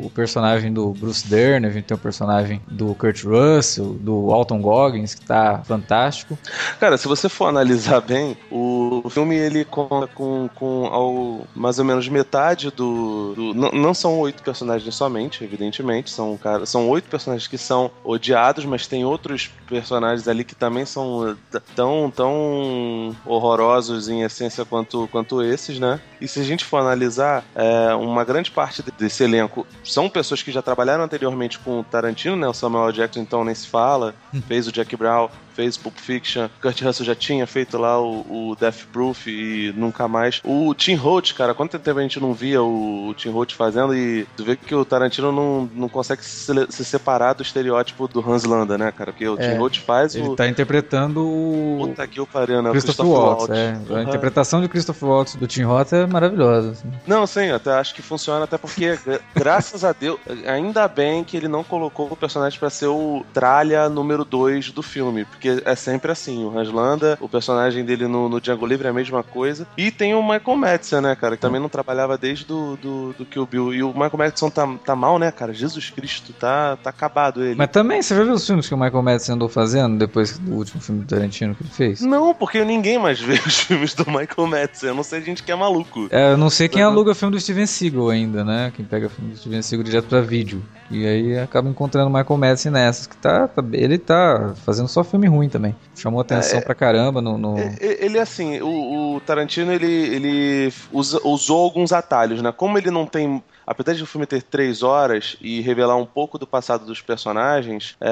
o 0.07 0.11
personagem 0.13 0.73
do 0.73 0.91
Bruce 0.91 1.29
Dern, 1.29 1.65
a 1.65 1.71
gente 1.71 1.85
tem 1.85 1.95
o 1.97 2.01
personagem 2.01 2.61
do 2.67 2.93
Kurt 2.97 3.23
Russell, 3.23 3.95
do 4.01 4.33
Alton 4.33 4.61
Goggins, 4.61 5.15
que 5.15 5.25
tá 5.25 5.63
fantástico. 5.65 6.37
Cara, 6.81 6.97
se 6.99 7.07
você 7.07 7.29
for 7.29 7.47
analisar 7.47 8.01
bem, 8.01 8.37
o 8.51 9.09
filme 9.09 9.37
ele 9.37 9.65
conta 9.65 10.09
com, 10.09 10.51
com 10.57 10.87
ao, 10.87 11.47
mais 11.55 11.79
ou 11.79 11.85
menos 11.85 12.09
metade 12.09 12.73
do. 12.73 13.35
do- 13.37 13.55
não, 13.55 13.95
são 13.95 14.19
oito 14.19 14.43
personagens 14.43 14.93
somente, 14.93 15.45
evidentemente. 15.45 16.11
São, 16.11 16.37
cara, 16.37 16.67
são 16.67 16.89
oito 16.89 17.09
personagens 17.09 17.47
que 17.47 17.59
são 17.59 17.93
odiados, 18.03 18.65
mas 18.65 18.89
tem 18.89 19.05
outros 19.05 19.51
personagens 19.69 20.27
ali 20.27 20.45
que 20.45 20.55
também 20.55 20.85
são 20.85 21.37
eh, 21.55 21.61
tão, 21.75 22.11
tão 22.11 23.15
horrorosos 23.25 24.09
em 24.09 24.23
essência 24.23 24.65
quanto, 24.65 25.09
quanto 25.13 25.43
esses, 25.43 25.79
né? 25.79 26.01
E 26.21 26.27
se 26.27 26.41
a 26.41 26.45
gente 26.45 26.65
for 26.65 26.79
analisar, 26.79 27.45
é, 27.55 27.95
uma 27.95 28.25
grande 28.25 28.51
parte 28.51 28.83
desse 28.99 29.23
elenco 29.23 29.67
são 29.85 30.09
pessoas 30.09 30.43
que 30.43 30.51
já 30.51 30.63
trabalharam 30.63 31.05
anteriormente 31.05 31.59
com 31.59 31.81
o 31.81 31.85
Tarantino, 31.85 32.37
né? 32.37 32.49
O 32.49 32.55
Samuel. 32.55 32.89
Jackson, 32.93 33.21
então 33.21 33.45
nem 33.45 33.55
se 33.55 33.67
fala, 33.67 34.15
fez 34.47 34.67
o 34.67 34.73
Jack 34.73 34.97
Brown, 34.97 35.29
fez 35.59 35.77
Pulp 35.77 35.97
Fiction. 35.99 36.49
Kurt 36.63 36.81
Russell 36.83 37.05
já 37.05 37.17
tinha 37.17 37.45
feito 37.45 37.77
lá 37.77 38.01
o, 38.01 38.51
o 38.53 38.57
Death 38.61 38.85
Proof 38.93 39.27
e 39.27 39.75
nunca 39.77 40.07
mais. 40.07 40.41
O 40.45 40.73
Tim 40.73 40.95
Roth, 40.95 41.33
cara, 41.33 41.53
quanto 41.53 41.77
tempo 41.81 41.99
a 41.99 42.03
gente 42.03 42.21
não 42.21 42.33
via 42.33 42.63
o, 42.63 43.09
o 43.09 43.15
Tim 43.15 43.31
Roth 43.31 43.51
fazendo 43.53 43.93
e 43.93 44.25
tu 44.37 44.45
vê 44.45 44.55
que 44.55 44.73
o 44.73 44.85
Tarantino 44.85 45.33
não, 45.33 45.69
não 45.75 45.89
consegue 45.89 46.25
se, 46.25 46.53
se 46.69 46.85
separar 46.85 47.33
do 47.33 47.43
estereótipo 47.43 48.07
do 48.07 48.21
Hans 48.21 48.45
Landa, 48.45 48.79
né, 48.79 48.93
cara? 48.93 49.11
Porque 49.11 49.27
o 49.29 49.35
É, 49.37 49.51
Tim 49.53 49.59
Roth 49.59 49.77
faz 49.79 50.15
Ele 50.15 50.29
o. 50.29 50.37
tá 50.37 50.47
interpretando 50.47 51.27
o 51.27 51.79
Puta 51.89 52.07
que 52.07 52.21
o 52.21 52.27
pariu, 52.27 52.63
né? 52.63 52.69
O 52.69 52.73
Christopher 52.73 53.07
Waltz. 53.07 53.51
É. 53.51 53.73
A 53.89 53.93
Uhum. 53.95 54.03
interpretação 54.03 54.61
de 54.61 54.69
Christopher 54.69 55.09
Waltz 55.09 55.35
do 55.35 55.47
Tim 55.49 55.63
Roth 55.63 55.93
é 55.93 56.07
maravilhosa. 56.07 56.71
assim. 56.71 56.89
Não, 57.05 57.27
sim, 57.27 57.51
até 57.51 57.73
acho 57.73 57.95
que 57.95 58.03
funciona, 58.03 58.45
até 58.45 58.57
porque, 58.57 58.97
gra- 59.05 59.21
graças 59.35 59.85
a 59.85 59.93
Deus, 59.93 60.21
ainda 60.47 60.87
bem 60.87 61.25
que 61.25 61.37
ele 61.37 61.49
não 61.49 61.65
colocou 61.65 62.07
o 62.13 62.17
personagem 62.17 62.59
pra 62.61 62.71
ser 62.71 62.87
o 62.87 63.25
tralha 63.35 63.89
número 63.89 64.25
2 64.25 64.71
do 64.71 64.83
filme, 64.83 65.25
porque 65.25 65.48
é 65.65 65.75
sempre 65.75 66.13
assim, 66.13 66.45
o 66.45 66.57
Hans 66.57 66.71
Landa, 66.71 67.19
o 67.21 67.29
personagem 67.29 67.85
dele 67.85 68.07
no, 68.07 68.29
no 68.29 68.41
Django 68.41 68.67
Livre 68.67 68.87
é 68.87 68.91
a 68.91 68.95
mesma 68.95 69.23
coisa, 69.23 69.67
e 69.77 69.91
tem 69.91 70.15
o 70.15 70.23
Michael 70.23 70.57
Madsen, 70.57 71.01
né, 71.01 71.17
cara, 71.17 71.37
que 71.37 71.43
também 71.43 71.61
não 71.61 71.69
trabalhava 71.69 72.17
desde 72.17 72.45
do, 72.45 72.77
do, 72.77 73.13
do 73.13 73.25
Kill 73.25 73.47
Bill, 73.47 73.75
e 73.75 73.83
o 73.83 73.89
Michael 73.89 74.19
Madsen 74.19 74.51
tá, 74.51 74.69
tá 74.85 74.97
mal, 74.97 75.19
né, 75.19 75.31
cara, 75.31 75.53
Jesus 75.53 75.91
Cristo, 75.91 76.33
tá, 76.33 76.77
tá 76.77 76.91
acabado 76.91 77.43
ele. 77.43 77.55
Mas 77.57 77.71
também, 77.71 78.03
você 78.03 78.15
já 78.15 78.25
viu 78.25 78.35
os 78.35 78.47
filmes 78.47 78.69
que 78.69 78.75
o 78.75 78.79
Michael 78.79 79.03
Madsen 79.03 79.35
andou 79.35 79.49
fazendo 79.49 79.99
depois 79.99 80.39
do 80.39 80.55
último 80.55 80.81
filme 80.81 81.03
do 81.03 81.07
Tarantino 81.07 81.55
que 81.55 81.63
ele 81.63 81.71
fez? 81.71 82.01
Não, 82.01 82.35
porque 82.35 82.65
ninguém 82.65 82.99
mais 82.99 83.21
vê 83.21 83.35
os 83.47 83.61
filmes 83.61 83.95
do 83.95 84.07
Michael 84.07 84.47
Madsen, 84.47 84.91
a 84.91 84.95
não 84.95 85.03
ser 85.03 85.23
gente 85.23 85.43
que 85.43 85.53
é 85.53 85.55
maluco. 85.57 86.09
É, 86.11 86.33
eu 86.33 86.37
não 86.37 86.51
sei 86.51 86.69
quem 86.69 86.83
aluga 86.83 87.15
filme 87.15 87.35
do 87.35 87.41
Steven 87.41 87.67
Seagal 87.67 88.11
ainda, 88.11 88.45
né? 88.45 88.73
Quem 88.75 88.85
pega 88.85 89.09
filme 89.09 89.33
do 89.33 89.39
Steven 89.39 89.63
Seagal 89.63 89.85
direto 89.85 90.07
pra 90.07 90.21
vídeo. 90.21 90.63
E 90.91 91.07
aí 91.07 91.39
acaba 91.39 91.69
encontrando 91.69 92.09
o 92.09 92.13
Michael 92.13 92.39
Madsen 92.39 92.73
nessas, 92.73 93.07
que 93.07 93.17
tá, 93.17 93.47
tá- 93.47 93.63
Ele 93.73 93.99
tá 93.99 94.55
fazendo 94.65 94.89
só 94.89 95.05
filme 95.05 95.27
ruim 95.27 95.49
também. 95.49 95.77
Chamou 95.95 96.21
atenção 96.21 96.59
É, 96.61 96.63
pra 96.63 96.75
caramba 96.75 97.21
no. 97.21 97.37
no- 97.37 97.59
E- 97.59 97.99
Ele, 98.01 98.19
assim, 98.19 98.61
o, 98.63 99.17
o 99.17 99.21
Tarantino, 99.21 99.71
ele, 99.73 99.87
ele 99.87 100.73
usa- 100.91 101.21
usou 101.25 101.63
alguns 101.65 101.93
atalhos, 101.93 102.41
né? 102.41 102.51
Como 102.53 102.79
ele 102.79 102.91
não 102.91 103.05
tem. 103.05 103.43
Apesar 103.67 103.93
de 103.93 104.03
o 104.03 104.07
filme 104.07 104.25
ter 104.27 104.43
três 104.43 104.83
horas 104.83 105.37
e 105.43 105.61
revelar 105.61 105.97
um 105.97 106.07
pouco 106.07 106.39
do 106.39 106.47
passado 106.47 106.87
dos 106.87 107.03
personagens, 107.03 107.95
é, 108.01 108.09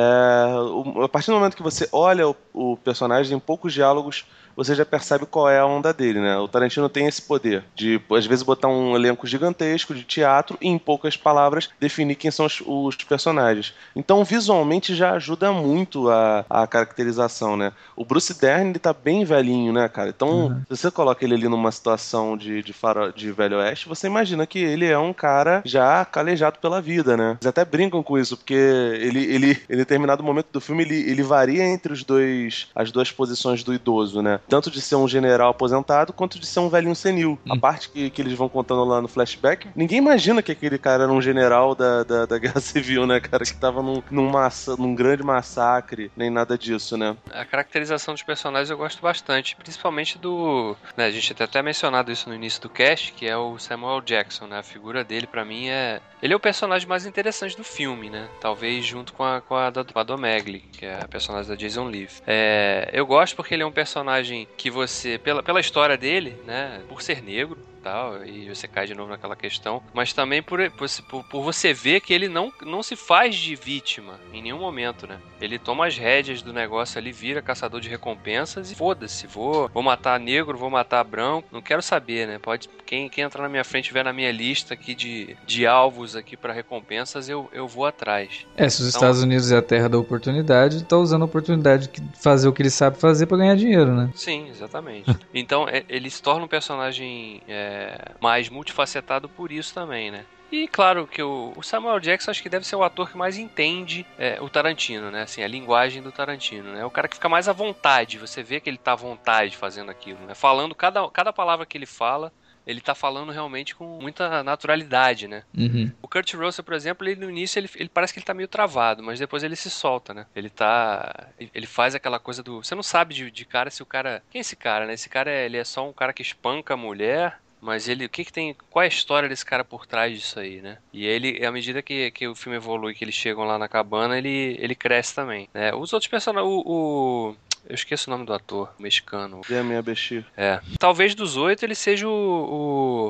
a 1.02 1.08
partir 1.08 1.30
do 1.30 1.36
momento 1.38 1.56
que 1.56 1.62
você 1.62 1.88
olha 1.90 2.28
o, 2.28 2.36
o 2.52 2.76
personagem, 2.76 3.34
em 3.34 3.40
poucos 3.40 3.72
diálogos, 3.72 4.26
você 4.56 4.74
já 4.74 4.84
percebe 4.84 5.26
qual 5.26 5.48
é 5.48 5.58
a 5.58 5.66
onda 5.66 5.92
dele, 5.92 6.18
né? 6.18 6.36
O 6.38 6.48
Tarantino 6.48 6.88
tem 6.88 7.06
esse 7.06 7.20
poder 7.20 7.64
de, 7.74 8.00
às 8.10 8.26
vezes, 8.26 8.42
botar 8.42 8.68
um 8.68 8.96
elenco 8.96 9.26
gigantesco 9.26 9.94
de 9.94 10.02
teatro 10.02 10.56
e, 10.60 10.68
em 10.68 10.78
poucas 10.78 11.16
palavras, 11.16 11.68
definir 11.78 12.14
quem 12.14 12.30
são 12.30 12.46
os, 12.46 12.62
os 12.64 12.96
personagens. 12.96 13.74
Então, 13.94 14.24
visualmente, 14.24 14.94
já 14.94 15.12
ajuda 15.12 15.52
muito 15.52 16.10
a, 16.10 16.44
a 16.48 16.66
caracterização, 16.66 17.56
né? 17.56 17.72
O 17.94 18.04
Bruce 18.04 18.38
Dern, 18.38 18.70
ele 18.70 18.78
tá 18.78 18.92
bem 18.92 19.24
velhinho, 19.24 19.72
né, 19.72 19.88
cara? 19.88 20.08
Então, 20.08 20.62
se 20.70 20.76
você 20.76 20.90
coloca 20.90 21.24
ele 21.24 21.34
ali 21.34 21.48
numa 21.48 21.70
situação 21.70 22.36
de, 22.36 22.62
de, 22.62 22.72
faro, 22.72 23.12
de 23.12 23.30
Velho 23.32 23.58
Oeste, 23.58 23.88
você 23.88 24.06
imagina 24.06 24.46
que 24.46 24.58
ele 24.58 24.86
é 24.86 24.98
um 24.98 25.12
cara 25.12 25.62
já 25.64 26.04
calejado 26.04 26.58
pela 26.58 26.80
vida, 26.80 27.16
né? 27.16 27.36
Eles 27.40 27.46
até 27.46 27.64
brincam 27.64 28.02
com 28.02 28.18
isso, 28.18 28.36
porque 28.36 28.54
ele, 28.54 29.24
ele 29.24 29.62
em 29.68 29.76
determinado 29.76 30.22
momento 30.22 30.48
do 30.52 30.60
filme, 30.60 30.82
ele, 30.82 31.10
ele 31.10 31.22
varia 31.22 31.64
entre 31.64 31.92
os 31.92 32.02
dois, 32.02 32.68
as 32.74 32.90
duas 32.90 33.10
posições 33.10 33.62
do 33.62 33.74
idoso, 33.74 34.22
né? 34.22 34.40
Tanto 34.48 34.70
de 34.70 34.80
ser 34.80 34.96
um 34.96 35.08
general 35.08 35.50
aposentado, 35.50 36.12
quanto 36.12 36.38
de 36.38 36.46
ser 36.46 36.60
um 36.60 36.68
velhinho 36.68 36.94
senil. 36.94 37.38
A 37.48 37.56
parte 37.56 37.88
que, 37.88 38.10
que 38.10 38.22
eles 38.22 38.34
vão 38.34 38.48
contando 38.48 38.84
lá 38.84 39.00
no 39.00 39.08
flashback, 39.08 39.68
ninguém 39.74 39.98
imagina 39.98 40.42
que 40.42 40.52
aquele 40.52 40.78
cara 40.78 41.04
era 41.04 41.12
um 41.12 41.20
general 41.20 41.74
da, 41.74 42.04
da, 42.04 42.26
da 42.26 42.38
Guerra 42.38 42.60
Civil, 42.60 43.06
né, 43.06 43.20
cara? 43.20 43.44
Que 43.44 43.54
tava 43.54 43.82
num, 43.82 44.02
num, 44.10 44.30
massa, 44.30 44.76
num 44.76 44.94
grande 44.94 45.22
massacre, 45.22 46.10
nem 46.16 46.30
nada 46.30 46.56
disso, 46.56 46.96
né? 46.96 47.16
A 47.32 47.44
caracterização 47.44 48.14
dos 48.14 48.22
personagens 48.22 48.70
eu 48.70 48.76
gosto 48.76 49.00
bastante, 49.02 49.56
principalmente 49.56 50.18
do. 50.18 50.76
né, 50.96 51.06
a 51.06 51.10
gente 51.10 51.34
tem 51.34 51.44
até 51.44 51.62
mencionado 51.62 52.12
isso 52.12 52.28
no 52.28 52.34
início 52.34 52.60
do 52.60 52.68
cast, 52.68 53.12
que 53.12 53.26
é 53.26 53.36
o 53.36 53.58
Samuel 53.58 54.00
Jackson, 54.00 54.46
né? 54.46 54.58
A 54.58 54.62
figura 54.62 55.02
dele, 55.02 55.26
pra 55.26 55.44
mim, 55.44 55.68
é. 55.68 56.00
Ele 56.22 56.32
é 56.32 56.36
o 56.36 56.40
personagem 56.40 56.88
mais 56.88 57.04
interessante 57.04 57.56
do 57.56 57.64
filme, 57.64 58.08
né? 58.08 58.28
Talvez 58.40 58.84
junto 58.84 59.12
com 59.12 59.22
a, 59.22 59.40
com 59.40 59.54
a 59.54 59.70
da 59.70 59.84
com 59.84 59.98
a 59.98 60.02
Domegli, 60.02 60.60
que 60.60 60.84
é 60.84 61.00
a 61.02 61.08
personagem 61.08 61.48
da 61.48 61.56
Jason 61.56 61.84
Leigh. 61.88 62.08
É, 62.26 62.90
eu 62.92 63.06
gosto 63.06 63.36
porque 63.36 63.54
ele 63.54 63.62
é 63.62 63.66
um 63.66 63.72
personagem 63.72 64.35
que 64.44 64.70
você, 64.70 65.18
pela, 65.18 65.42
pela 65.42 65.60
história 65.60 65.96
dele, 65.96 66.36
né? 66.44 66.82
Por 66.88 67.00
ser 67.00 67.22
negro, 67.22 67.58
tal, 67.86 68.24
e 68.26 68.52
você 68.52 68.66
cai 68.66 68.84
de 68.84 68.94
novo 68.96 69.10
naquela 69.10 69.36
questão, 69.36 69.80
mas 69.94 70.12
também 70.12 70.42
por, 70.42 70.58
por, 70.72 71.24
por 71.24 71.42
você 71.42 71.72
ver 71.72 72.00
que 72.00 72.12
ele 72.12 72.28
não, 72.28 72.52
não 72.62 72.82
se 72.82 72.96
faz 72.96 73.36
de 73.36 73.54
vítima 73.54 74.14
em 74.32 74.42
nenhum 74.42 74.58
momento, 74.58 75.06
né? 75.06 75.18
Ele 75.40 75.56
toma 75.56 75.86
as 75.86 75.96
rédeas 75.96 76.42
do 76.42 76.52
negócio 76.52 76.98
ali, 76.98 77.12
vira 77.12 77.40
caçador 77.40 77.80
de 77.80 77.88
recompensas 77.88 78.72
e 78.72 78.74
foda-se, 78.74 79.28
vou, 79.28 79.70
vou 79.72 79.82
matar 79.84 80.18
negro, 80.18 80.58
vou 80.58 80.68
matar 80.68 81.04
branco, 81.04 81.46
não 81.52 81.62
quero 81.62 81.80
saber, 81.80 82.26
né? 82.26 82.40
Pode, 82.40 82.68
quem, 82.84 83.08
quem 83.08 83.22
entrar 83.22 83.42
na 83.42 83.48
minha 83.48 83.62
frente 83.62 83.84
tiver 83.86 84.02
na 84.04 84.12
minha 84.12 84.32
lista 84.32 84.74
aqui 84.74 84.92
de, 84.92 85.36
de 85.46 85.64
alvos 85.64 86.16
aqui 86.16 86.36
para 86.36 86.52
recompensas, 86.52 87.28
eu, 87.28 87.48
eu 87.52 87.68
vou 87.68 87.86
atrás. 87.86 88.46
É, 88.56 88.68
se 88.68 88.82
os 88.82 88.88
Então- 88.88 88.98
Estados 89.00 89.22
Unidos 89.22 89.52
é 89.52 89.58
a 89.58 89.62
terra 89.62 89.88
da 89.88 89.98
oportunidade, 89.98 90.82
tá 90.84 90.96
usando 90.96 91.22
a 91.22 91.26
oportunidade 91.26 91.86
de 91.88 92.02
fazer 92.20 92.48
o 92.48 92.52
que 92.52 92.62
ele 92.62 92.70
sabe 92.70 92.98
fazer 92.98 93.26
pra 93.26 93.36
ganhar 93.36 93.54
dinheiro, 93.54 93.94
né? 93.94 94.10
Sim, 94.16 94.48
exatamente. 94.48 95.04
então 95.32 95.68
é- 95.68 95.84
ele 95.88 96.10
se 96.10 96.20
torna 96.20 96.44
um 96.44 96.48
personagem 96.48 97.40
é, 97.46 97.75
mais 98.20 98.48
multifacetado 98.48 99.28
por 99.28 99.52
isso 99.52 99.72
também, 99.74 100.10
né? 100.10 100.24
E 100.50 100.68
claro 100.68 101.06
que 101.06 101.22
o, 101.22 101.52
o 101.56 101.62
Samuel 101.62 101.98
Jackson 101.98 102.30
acho 102.30 102.42
que 102.42 102.48
deve 102.48 102.66
ser 102.66 102.76
o 102.76 102.84
ator 102.84 103.10
que 103.10 103.16
mais 103.16 103.36
entende 103.36 104.06
é, 104.16 104.40
o 104.40 104.48
Tarantino, 104.48 105.10
né? 105.10 105.22
Assim, 105.22 105.42
a 105.42 105.48
linguagem 105.48 106.02
do 106.02 106.12
Tarantino, 106.12 106.72
né? 106.72 106.80
É 106.80 106.84
o 106.84 106.90
cara 106.90 107.08
que 107.08 107.16
fica 107.16 107.28
mais 107.28 107.48
à 107.48 107.52
vontade, 107.52 108.18
você 108.18 108.42
vê 108.42 108.60
que 108.60 108.70
ele 108.70 108.78
tá 108.78 108.92
à 108.92 108.96
vontade 108.96 109.56
fazendo 109.56 109.90
aquilo, 109.90 110.20
né? 110.20 110.34
Falando 110.34 110.74
cada, 110.74 111.08
cada 111.10 111.32
palavra 111.32 111.66
que 111.66 111.76
ele 111.76 111.86
fala, 111.86 112.32
ele 112.66 112.80
tá 112.80 112.94
falando 112.94 113.30
realmente 113.30 113.76
com 113.76 113.98
muita 114.00 114.42
naturalidade, 114.42 115.28
né? 115.28 115.44
Uhum. 115.56 115.92
O 116.02 116.08
Kurt 116.08 116.34
Russell, 116.34 116.64
por 116.64 116.74
exemplo, 116.74 117.06
ele 117.06 117.20
no 117.20 117.30
início 117.30 117.58
ele, 117.58 117.70
ele 117.76 117.88
parece 117.88 118.12
que 118.12 118.18
ele 118.18 118.26
tá 118.26 118.34
meio 118.34 118.48
travado, 118.48 119.02
mas 119.02 119.20
depois 119.20 119.44
ele 119.44 119.54
se 119.54 119.70
solta, 119.70 120.12
né? 120.12 120.26
Ele 120.34 120.50
tá. 120.50 121.28
Ele 121.38 121.66
faz 121.66 121.94
aquela 121.94 122.18
coisa 122.18 122.42
do. 122.42 122.62
Você 122.62 122.74
não 122.74 122.82
sabe 122.82 123.14
de, 123.14 123.30
de 123.30 123.44
cara 123.44 123.70
se 123.70 123.82
o 123.82 123.86
cara. 123.86 124.22
Quem 124.30 124.40
é 124.40 124.42
esse 124.42 124.56
cara, 124.56 124.84
né? 124.84 124.94
Esse 124.94 125.08
cara 125.08 125.30
é, 125.30 125.46
ele 125.46 125.56
é 125.56 125.64
só 125.64 125.88
um 125.88 125.92
cara 125.92 126.12
que 126.12 126.22
espanca 126.22 126.74
a 126.74 126.76
mulher. 126.76 127.40
Mas 127.60 127.88
ele, 127.88 128.04
o 128.04 128.08
que 128.08 128.24
que 128.24 128.32
tem, 128.32 128.54
qual 128.70 128.82
é 128.82 128.86
a 128.86 128.88
história 128.88 129.28
desse 129.28 129.44
cara 129.44 129.64
por 129.64 129.86
trás 129.86 130.16
disso 130.16 130.38
aí, 130.38 130.60
né? 130.60 130.78
E 130.92 131.06
ele, 131.06 131.44
à 131.44 131.50
medida 131.50 131.82
que, 131.82 132.10
que 132.10 132.28
o 132.28 132.34
filme 132.34 132.56
evolui, 132.56 132.94
que 132.94 133.02
eles 133.04 133.14
chegam 133.14 133.44
lá 133.44 133.58
na 133.58 133.68
cabana, 133.68 134.16
ele, 134.18 134.56
ele 134.60 134.74
cresce 134.74 135.14
também, 135.14 135.48
né? 135.54 135.74
Os 135.74 135.92
outros 135.92 136.08
personagens, 136.10 136.50
o, 136.52 136.62
o- 136.66 137.36
eu 137.68 137.74
esqueço 137.74 138.08
o 138.08 138.12
nome 138.12 138.24
do 138.26 138.32
ator, 138.32 138.72
mexicano, 138.78 139.40
a 139.50 139.62
minha 139.64 139.82
Bexir. 139.82 140.24
é. 140.36 140.60
Talvez 140.78 141.14
dos 141.14 141.36
oito 141.36 141.64
ele 141.64 141.74
seja 141.74 142.06
o, 142.06 142.12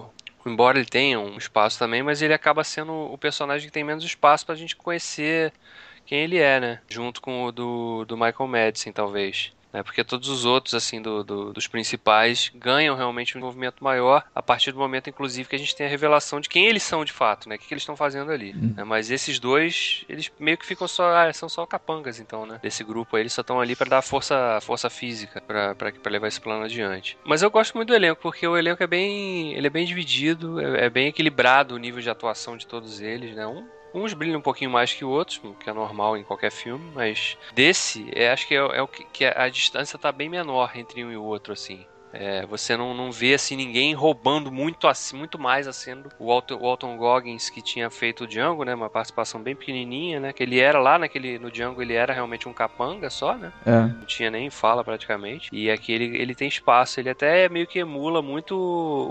o- 0.03 0.17
Embora 0.49 0.79
ele 0.79 0.87
tenha 0.87 1.19
um 1.19 1.37
espaço 1.37 1.77
também, 1.77 2.05
mas 2.05 2.23
ele 2.23 2.33
acaba 2.33 2.63
sendo 2.63 2.93
o 2.93 3.19
personagem 3.19 3.67
que 3.67 3.73
tem 3.73 3.83
menos 3.83 4.05
espaço 4.05 4.47
pra 4.47 4.55
gente 4.55 4.77
conhecer 4.77 5.53
quem 6.07 6.21
ele 6.21 6.39
é, 6.39 6.61
né? 6.61 6.81
Junto 6.89 7.21
com 7.21 7.45
o 7.47 7.51
do, 7.53 8.05
do 8.05 8.17
Michael 8.17 8.47
Madison, 8.47 8.93
talvez. 8.93 9.53
Né? 9.77 9.83
Porque 9.83 10.03
todos 10.03 10.29
os 10.29 10.45
outros, 10.45 10.75
assim, 10.75 11.01
do, 11.01 11.23
do- 11.23 11.53
dos 11.53 11.67
principais, 11.67 12.51
ganham 12.55 12.97
realmente 12.97 13.37
um 13.37 13.39
envolvimento 13.39 13.83
maior 13.85 14.25
a 14.35 14.43
partir 14.43 14.73
do 14.73 14.79
momento, 14.79 15.09
inclusive, 15.11 15.49
que 15.49 15.55
a 15.57 15.59
gente 15.59 15.75
tem 15.77 15.87
a 15.87 15.91
revelação 15.91 16.41
de 16.41 16.49
quem 16.49 16.67
eles 16.67 16.83
são 16.83 17.05
de 17.05 17.12
fato, 17.12 17.49
né? 17.49 17.57
O 17.57 17.59
que, 17.59 17.67
que 17.67 17.75
eles 17.75 17.83
estão 17.83 17.97
fazendo 17.97 18.31
ali. 18.31 18.53
né? 18.55 18.85
Mas 18.85 19.11
esses 19.11 19.39
dois, 19.39 20.05
eles 20.09 20.31
meio 20.39 20.57
que 20.59 20.67
ficam 20.67 20.89
só. 20.89 21.15
ah, 21.15 21.33
são 21.33 21.49
só 21.49 21.67
capangas, 21.67 22.19
então, 22.19 22.47
né? 22.47 22.59
Desse 22.62 22.83
grupo 22.83 23.17
aí, 23.17 23.23
eles 23.23 23.33
só 23.33 23.41
estão 23.43 23.61
ali 23.61 23.77
pra 23.77 23.89
dar 23.89 24.03
força, 24.03 24.59
força 24.62 24.89
física 24.91 25.41
pra 25.41 25.75
levar 26.11 26.29
esse 26.29 26.41
plano 26.41 26.65
adiante. 26.65 27.19
Mas 27.25 27.43
eu 27.43 27.51
gosto 27.51 27.75
muito 27.75 27.89
do 27.89 27.95
elenco, 27.95 28.21
porque 28.23 28.47
o 28.47 28.57
elenco 28.57 28.83
é 28.83 28.87
bem. 28.87 29.53
Ele 29.55 29.67
é 29.67 29.71
bem 29.71 29.85
dividido, 29.85 30.61
é, 30.61 30.87
é 30.87 30.91
bem 30.91 31.09
equilibrado 31.09 31.75
o 31.75 31.79
nível 31.79 32.01
de 32.01 32.09
atuação 32.11 32.57
de 32.57 32.67
todos 32.67 33.01
eles, 33.01 33.35
né? 33.37 33.47
Um, 33.47 33.67
Uns 33.94 34.12
brilham 34.12 34.38
um 34.38 34.42
pouquinho 34.42 34.70
mais 34.70 34.92
que 34.92 35.05
outros, 35.05 35.40
que 35.59 35.70
é 35.70 35.72
normal 35.72 36.16
em 36.16 36.25
qualquer 36.25 36.51
filme, 36.51 36.90
mas 36.94 37.38
desse, 37.55 38.11
é, 38.14 38.31
acho 38.31 38.46
que 38.46 38.55
é, 38.55 38.59
é 38.59 38.83
o 38.83 38.88
que, 38.88 39.05
que 39.05 39.25
a 39.25 39.49
distância 39.49 39.99
tá 39.99 40.12
bem 40.12 40.29
menor 40.29 40.77
entre 40.77 41.05
um 41.05 41.11
e 41.11 41.16
o 41.16 41.22
outro, 41.22 41.53
assim. 41.53 41.87
É, 42.18 42.46
você 42.46 42.76
não, 42.76 42.94
não 42.94 43.11
vê 43.12 43.35
assim 43.35 43.57
ninguém 43.57 43.94
roubando 43.94 44.50
muito 44.50 44.87
assim, 44.88 45.16
muito 45.16 45.38
mais 45.38 45.66
sendo 45.76 46.09
o 46.18 46.26
Walton, 46.26 46.59
Walton 46.59 46.96
Goggins 46.96 47.50
que 47.50 47.61
tinha 47.62 47.90
feito 47.90 48.24
o 48.24 48.26
Django, 48.26 48.64
né, 48.64 48.74
uma 48.74 48.88
participação 48.90 49.40
bem 49.42 49.55
pequenininha, 49.55 50.18
né, 50.20 50.33
que 50.33 50.42
ele 50.42 50.59
era 50.61 50.79
lá 50.79 50.98
naquele 50.98 51.38
no 51.38 51.50
Django 51.50 51.83
ele 51.83 51.94
era 51.94 52.12
realmente 52.12 52.48
um 52.48 52.52
capanga 52.52 53.11
só, 53.11 53.35
né, 53.37 53.52
É. 53.64 53.81
não 53.83 54.05
tinha 54.07 54.31
nem 54.31 54.48
fala 54.50 54.83
praticamente. 54.85 55.48
E 55.52 55.70
aqui 55.70 55.92
ele, 55.92 56.16
ele 56.16 56.35
tem 56.35 56.48
espaço, 56.48 56.98
ele 57.00 57.11
até 57.11 57.48
meio 57.48 57.66
que 57.66 57.79
emula 57.79 58.22
muito 58.22 58.55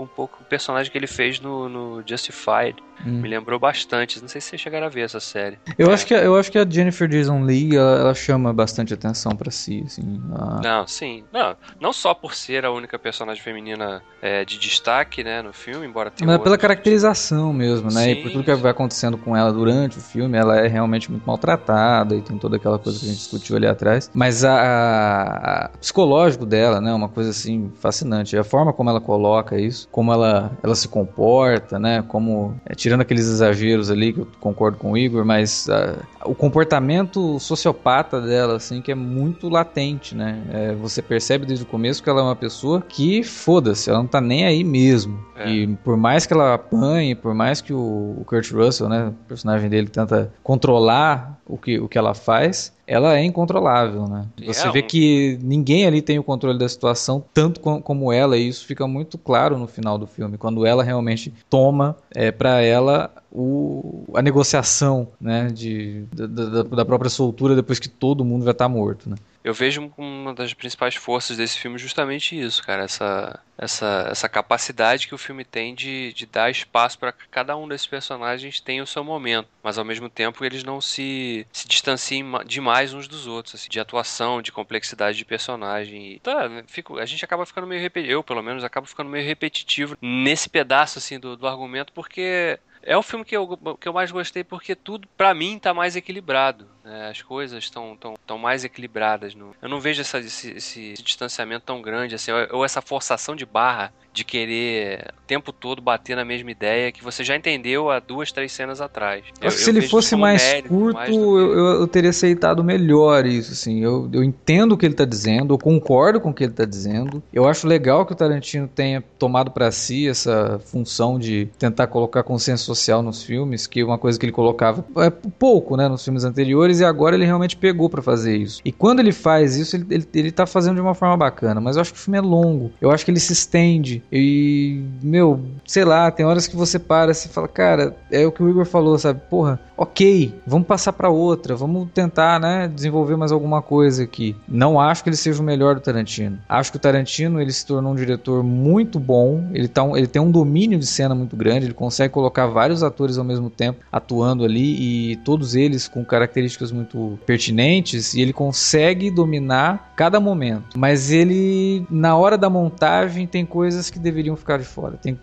um 0.00 0.06
pouco 0.06 0.38
o 0.42 0.44
personagem 0.44 0.90
que 0.90 0.98
ele 0.98 1.06
fez 1.06 1.38
no, 1.40 1.68
no 1.68 2.02
Justified. 2.06 2.76
Hum. 3.04 3.20
Me 3.20 3.28
lembrou 3.28 3.58
bastante. 3.60 4.18
Não 4.22 4.26
sei 4.28 4.40
se 4.40 4.48
vocês 4.48 4.62
chegaram 4.62 4.86
a 4.86 4.88
ver 4.88 5.02
essa 5.02 5.20
série. 5.20 5.58
Eu, 5.76 5.90
É. 5.90 5.92
acho 5.92 6.06
que, 6.06 6.14
a- 6.14 6.22
eu 6.22 6.34
acho 6.34 6.50
que 6.50 6.58
a 6.58 6.66
Jennifer 6.66 7.06
Jason 7.06 7.42
Leigh, 7.42 7.76
ela, 7.76 7.98
ela 7.98 8.14
chama 8.14 8.54
bastante 8.54 8.94
atenção 8.94 9.36
pra 9.36 9.50
si, 9.50 9.82
assim. 9.84 10.18
a- 10.34 10.60
Não, 10.62 10.86
sim. 10.86 11.22
Não, 11.30 11.54
não 11.78 11.92
só 11.92 12.14
por 12.14 12.34
ser 12.34 12.64
a 12.64 12.70
única 12.72 12.95
única 12.96 12.98
personagem 12.98 13.42
feminina 13.42 14.02
é, 14.20 14.44
de 14.44 14.58
destaque, 14.58 15.22
né, 15.22 15.42
no 15.42 15.52
filme, 15.52 15.86
embora 15.86 16.10
tenha 16.10 16.26
Mas 16.26 16.40
é 16.40 16.42
pela 16.42 16.58
caracterização 16.58 17.52
mesmo, 17.52 17.90
né? 17.90 18.10
e 18.10 18.14
Sim, 18.16 18.22
por 18.22 18.30
tudo 18.30 18.44
que 18.44 18.54
vai 18.54 18.70
acontecendo 18.72 19.16
com 19.18 19.36
ela 19.36 19.52
durante 19.52 19.98
o 19.98 20.00
filme, 20.00 20.36
ela 20.36 20.56
é 20.58 20.66
realmente 20.66 21.10
muito 21.10 21.24
maltratada 21.26 22.14
e 22.14 22.22
tem 22.22 22.38
toda 22.38 22.56
aquela 22.56 22.78
coisa 22.78 22.98
que 22.98 23.04
a 23.04 23.08
gente 23.08 23.18
discutiu 23.18 23.56
ali 23.56 23.66
atrás. 23.66 24.10
Mas 24.14 24.44
a, 24.44 24.54
a- 24.54 25.64
a- 25.66 25.68
psicológico 25.78 26.46
dela, 26.46 26.80
né? 26.80 26.92
Uma 26.92 27.08
coisa 27.08 27.30
assim 27.30 27.70
fascinante. 27.80 28.36
A 28.36 28.44
forma 28.44 28.72
como 28.72 28.90
ela 28.90 29.00
coloca 29.00 29.58
isso, 29.60 29.88
como 29.90 30.12
ela, 30.12 30.50
ela 30.62 30.74
se 30.74 30.88
comporta, 30.88 31.78
né? 31.78 32.02
Como 32.08 32.58
é, 32.64 32.74
tirando 32.74 33.02
aqueles 33.02 33.26
exageros 33.26 33.90
ali 33.90 34.12
que 34.12 34.20
eu 34.20 34.28
concordo 34.40 34.78
com 34.78 34.92
o 34.92 34.98
Igor, 34.98 35.24
mas 35.24 35.68
ah, 35.68 35.96
o 36.24 36.34
comportamento 36.34 37.38
sociopata 37.38 38.20
dela, 38.20 38.56
assim, 38.56 38.80
que 38.80 38.90
é 38.90 38.94
muito 38.94 39.48
latente, 39.48 40.14
né? 40.14 40.42
É, 40.50 40.74
você 40.74 41.02
percebe 41.02 41.46
desde 41.46 41.64
o 41.64 41.68
começo 41.68 42.02
que 42.02 42.08
ela 42.08 42.20
é 42.20 42.24
uma 42.24 42.36
pessoa 42.36 42.80
que 42.88 43.22
foda-se, 43.22 43.90
ela 43.90 43.98
não 43.98 44.06
tá 44.06 44.20
nem 44.20 44.44
aí 44.46 44.64
mesmo. 44.64 45.18
É. 45.36 45.50
E 45.50 45.66
por 45.84 45.96
mais 45.96 46.24
que 46.24 46.32
ela 46.32 46.54
apanhe, 46.54 47.14
por 47.14 47.34
mais 47.34 47.60
que 47.60 47.72
o, 47.72 48.22
Kurt 48.26 48.50
Russell, 48.52 48.88
né, 48.88 49.08
o 49.08 49.12
personagem 49.28 49.68
dele, 49.68 49.88
tenta 49.88 50.32
controlar 50.42 51.38
o 51.46 51.56
que, 51.58 51.78
o 51.78 51.88
que 51.88 51.98
ela 51.98 52.14
faz, 52.14 52.72
ela 52.86 53.16
é 53.18 53.22
incontrolável, 53.24 54.06
né? 54.08 54.24
E 54.40 54.46
Você 54.46 54.66
é 54.66 54.70
vê 54.72 54.78
um- 54.80 54.86
que 54.86 55.38
ninguém 55.42 55.86
ali 55.86 56.00
tem 56.00 56.18
o 56.18 56.22
controle 56.22 56.58
da 56.58 56.68
situação, 56.68 57.22
tanto 57.34 57.60
com- 57.60 57.80
como 57.82 58.12
ela, 58.12 58.36
e 58.36 58.48
isso 58.48 58.64
fica 58.66 58.86
muito 58.86 59.18
claro 59.18 59.58
no 59.58 59.66
final 59.66 59.98
do 59.98 60.06
filme, 60.06 60.38
quando 60.38 60.64
ela 60.64 60.82
realmente 60.82 61.32
toma 61.50 61.96
é, 62.14 62.30
para 62.32 62.62
ela 62.62 63.10
o, 63.30 64.04
a 64.14 64.22
negociação, 64.22 65.08
né, 65.20 65.48
de, 65.52 66.04
da, 66.14 66.26
da- 66.26 66.62
da 66.62 66.84
própria 66.84 67.10
soltura 67.10 67.54
depois 67.54 67.78
que 67.78 67.88
todo 67.88 68.24
mundo 68.24 68.44
já 68.44 68.54
tá 68.54 68.68
morto, 68.68 69.08
né? 69.10 69.16
Eu 69.46 69.54
vejo 69.54 69.92
uma 69.96 70.34
das 70.34 70.52
principais 70.52 70.96
forças 70.96 71.36
desse 71.36 71.56
filme 71.56 71.78
justamente 71.78 72.36
isso, 72.36 72.64
cara. 72.64 72.82
Essa, 72.82 73.40
essa, 73.56 74.08
essa 74.10 74.28
capacidade 74.28 75.06
que 75.06 75.14
o 75.14 75.18
filme 75.18 75.44
tem 75.44 75.72
de, 75.72 76.12
de 76.14 76.26
dar 76.26 76.50
espaço 76.50 76.98
para 76.98 77.12
cada 77.30 77.56
um 77.56 77.68
desses 77.68 77.86
personagens 77.86 78.58
tenha 78.58 78.82
o 78.82 78.86
seu 78.88 79.04
momento. 79.04 79.48
Mas 79.62 79.78
ao 79.78 79.84
mesmo 79.84 80.10
tempo 80.10 80.44
eles 80.44 80.64
não 80.64 80.80
se, 80.80 81.46
se 81.52 81.68
distanciem 81.68 82.24
ma- 82.24 82.42
demais 82.42 82.92
uns 82.92 83.06
dos 83.06 83.28
outros, 83.28 83.54
assim, 83.54 83.68
de 83.70 83.78
atuação, 83.78 84.42
de 84.42 84.50
complexidade 84.50 85.16
de 85.16 85.24
personagem. 85.24 86.18
Tá, 86.24 86.50
fico, 86.66 86.98
a 86.98 87.06
gente 87.06 87.24
acaba 87.24 87.46
ficando 87.46 87.68
meio 87.68 87.80
repetitivo, 87.80 88.18
eu 88.18 88.24
pelo 88.24 88.42
menos 88.42 88.64
acabo 88.64 88.88
ficando 88.88 89.08
meio 89.10 89.24
repetitivo 89.24 89.96
nesse 90.02 90.48
pedaço 90.50 90.98
assim 90.98 91.20
do, 91.20 91.36
do 91.36 91.46
argumento, 91.46 91.92
porque 91.92 92.58
é 92.82 92.96
o 92.96 93.02
filme 93.02 93.24
que 93.24 93.36
eu, 93.36 93.76
que 93.80 93.88
eu 93.88 93.92
mais 93.92 94.10
gostei 94.12 94.44
porque 94.44 94.74
tudo, 94.74 95.08
pra 95.16 95.34
mim, 95.34 95.58
tá 95.58 95.74
mais 95.74 95.96
equilibrado. 95.96 96.68
Né? 96.86 97.08
As 97.10 97.20
coisas 97.20 97.64
estão 97.64 97.96
tão, 97.96 98.14
tão 98.24 98.38
mais 98.38 98.64
equilibradas. 98.64 99.34
No, 99.34 99.54
eu 99.60 99.68
não 99.68 99.80
vejo 99.80 100.00
essa, 100.00 100.18
esse, 100.20 100.52
esse 100.52 100.94
distanciamento 101.02 101.66
tão 101.66 101.82
grande, 101.82 102.14
assim, 102.14 102.30
ou, 102.30 102.58
ou 102.58 102.64
essa 102.64 102.80
forçação 102.80 103.34
de 103.34 103.44
barra 103.44 103.92
de 104.16 104.24
querer 104.24 105.12
o 105.18 105.26
tempo 105.26 105.52
todo 105.52 105.82
bater 105.82 106.16
na 106.16 106.24
mesma 106.24 106.50
ideia 106.50 106.90
que 106.90 107.04
você 107.04 107.22
já 107.22 107.36
entendeu 107.36 107.90
há 107.90 108.00
duas, 108.00 108.32
três 108.32 108.50
cenas 108.50 108.80
atrás. 108.80 109.22
Eu 109.42 109.50
se 109.50 109.68
ele 109.68 109.80
vejo 109.80 109.90
fosse 109.90 110.16
mais 110.16 110.42
mérito, 110.42 110.68
curto, 110.70 110.94
mais 110.94 111.10
do 111.10 111.38
eu, 111.38 111.52
eu, 111.52 111.66
eu 111.80 111.86
teria 111.86 112.08
aceitado 112.08 112.64
melhor 112.64 113.26
isso, 113.26 113.52
assim. 113.52 113.84
Eu, 113.84 114.08
eu 114.10 114.24
entendo 114.24 114.72
o 114.72 114.78
que 114.78 114.86
ele 114.86 114.94
tá 114.94 115.04
dizendo, 115.04 115.52
eu 115.52 115.58
concordo 115.58 116.18
com 116.18 116.30
o 116.30 116.34
que 116.34 116.44
ele 116.44 116.54
tá 116.54 116.64
dizendo. 116.64 117.22
Eu 117.30 117.46
acho 117.46 117.66
legal 117.66 118.06
que 118.06 118.14
o 118.14 118.16
Tarantino 118.16 118.66
tenha 118.66 119.04
tomado 119.18 119.50
pra 119.50 119.70
si 119.70 120.08
essa 120.08 120.58
função 120.64 121.18
de 121.18 121.50
tentar 121.58 121.86
colocar 121.88 122.22
consenso 122.22 122.64
social 122.64 123.02
nos 123.02 123.22
filmes, 123.22 123.66
que 123.66 123.80
é 123.80 123.84
uma 123.84 123.98
coisa 123.98 124.18
que 124.18 124.24
ele 124.24 124.32
colocava 124.32 124.82
é, 124.96 125.10
pouco, 125.10 125.76
né, 125.76 125.88
nos 125.88 126.02
filmes 126.02 126.24
anteriores, 126.24 126.75
e 126.80 126.84
agora 126.84 127.14
ele 127.16 127.24
realmente 127.24 127.56
pegou 127.56 127.88
pra 127.88 128.02
fazer 128.02 128.36
isso. 128.36 128.60
E 128.64 128.72
quando 128.72 129.00
ele 129.00 129.12
faz 129.12 129.56
isso, 129.56 129.76
ele, 129.76 129.86
ele, 129.90 130.08
ele 130.14 130.32
tá 130.32 130.46
fazendo 130.46 130.76
de 130.76 130.80
uma 130.80 130.94
forma 130.94 131.16
bacana, 131.16 131.60
mas 131.60 131.76
eu 131.76 131.82
acho 131.82 131.92
que 131.92 131.98
o 131.98 132.02
filme 132.02 132.18
é 132.18 132.20
longo. 132.20 132.70
Eu 132.80 132.90
acho 132.90 133.04
que 133.04 133.10
ele 133.10 133.20
se 133.20 133.32
estende. 133.32 134.02
E, 134.12 134.82
meu, 135.02 135.40
sei 135.66 135.84
lá, 135.84 136.10
tem 136.10 136.24
horas 136.26 136.46
que 136.46 136.56
você 136.56 136.78
para 136.78 137.12
e 137.12 137.14
fala, 137.14 137.48
cara, 137.48 137.96
é 138.10 138.26
o 138.26 138.32
que 138.32 138.42
o 138.42 138.48
Igor 138.48 138.64
falou, 138.66 138.98
sabe? 138.98 139.20
Porra, 139.28 139.58
ok, 139.76 140.34
vamos 140.46 140.66
passar 140.66 140.92
pra 140.92 141.08
outra, 141.10 141.54
vamos 141.54 141.88
tentar, 141.92 142.40
né, 142.40 142.68
desenvolver 142.72 143.16
mais 143.16 143.32
alguma 143.32 143.60
coisa 143.62 144.02
aqui. 144.02 144.34
Não 144.48 144.80
acho 144.80 145.02
que 145.02 145.08
ele 145.10 145.16
seja 145.16 145.40
o 145.40 145.44
melhor 145.44 145.74
do 145.74 145.80
Tarantino. 145.80 146.38
Acho 146.48 146.70
que 146.70 146.76
o 146.76 146.80
Tarantino, 146.80 147.40
ele 147.40 147.52
se 147.52 147.66
tornou 147.66 147.92
um 147.92 147.96
diretor 147.96 148.42
muito 148.42 148.98
bom, 148.98 149.48
ele, 149.52 149.68
tá 149.68 149.82
um- 149.82 149.96
ele 149.96 150.06
tem 150.06 150.20
um 150.20 150.30
domínio 150.30 150.78
de 150.78 150.86
cena 150.86 151.14
muito 151.14 151.36
grande, 151.36 151.66
ele 151.66 151.74
consegue 151.74 152.12
colocar 152.12 152.46
vários 152.46 152.82
atores 152.82 153.18
ao 153.18 153.24
mesmo 153.24 153.50
tempo 153.50 153.80
atuando 153.92 154.44
ali 154.44 155.12
e 155.12 155.16
todos 155.16 155.54
eles 155.54 155.88
com 155.88 156.04
características 156.04 156.65
muito 156.70 157.18
pertinentes 157.26 158.14
e 158.14 158.20
ele 158.20 158.32
consegue 158.32 159.10
dominar 159.10 159.92
cada 159.96 160.20
momento. 160.20 160.78
Mas 160.78 161.10
ele, 161.10 161.86
na 161.90 162.16
hora 162.16 162.36
da 162.36 162.50
montagem, 162.50 163.26
tem 163.26 163.44
coisas 163.46 163.90
que 163.90 163.98
deveriam 163.98 164.36
ficar 164.36 164.58
de 164.58 164.64
fora. 164.64 164.96
Tem, 164.96 165.18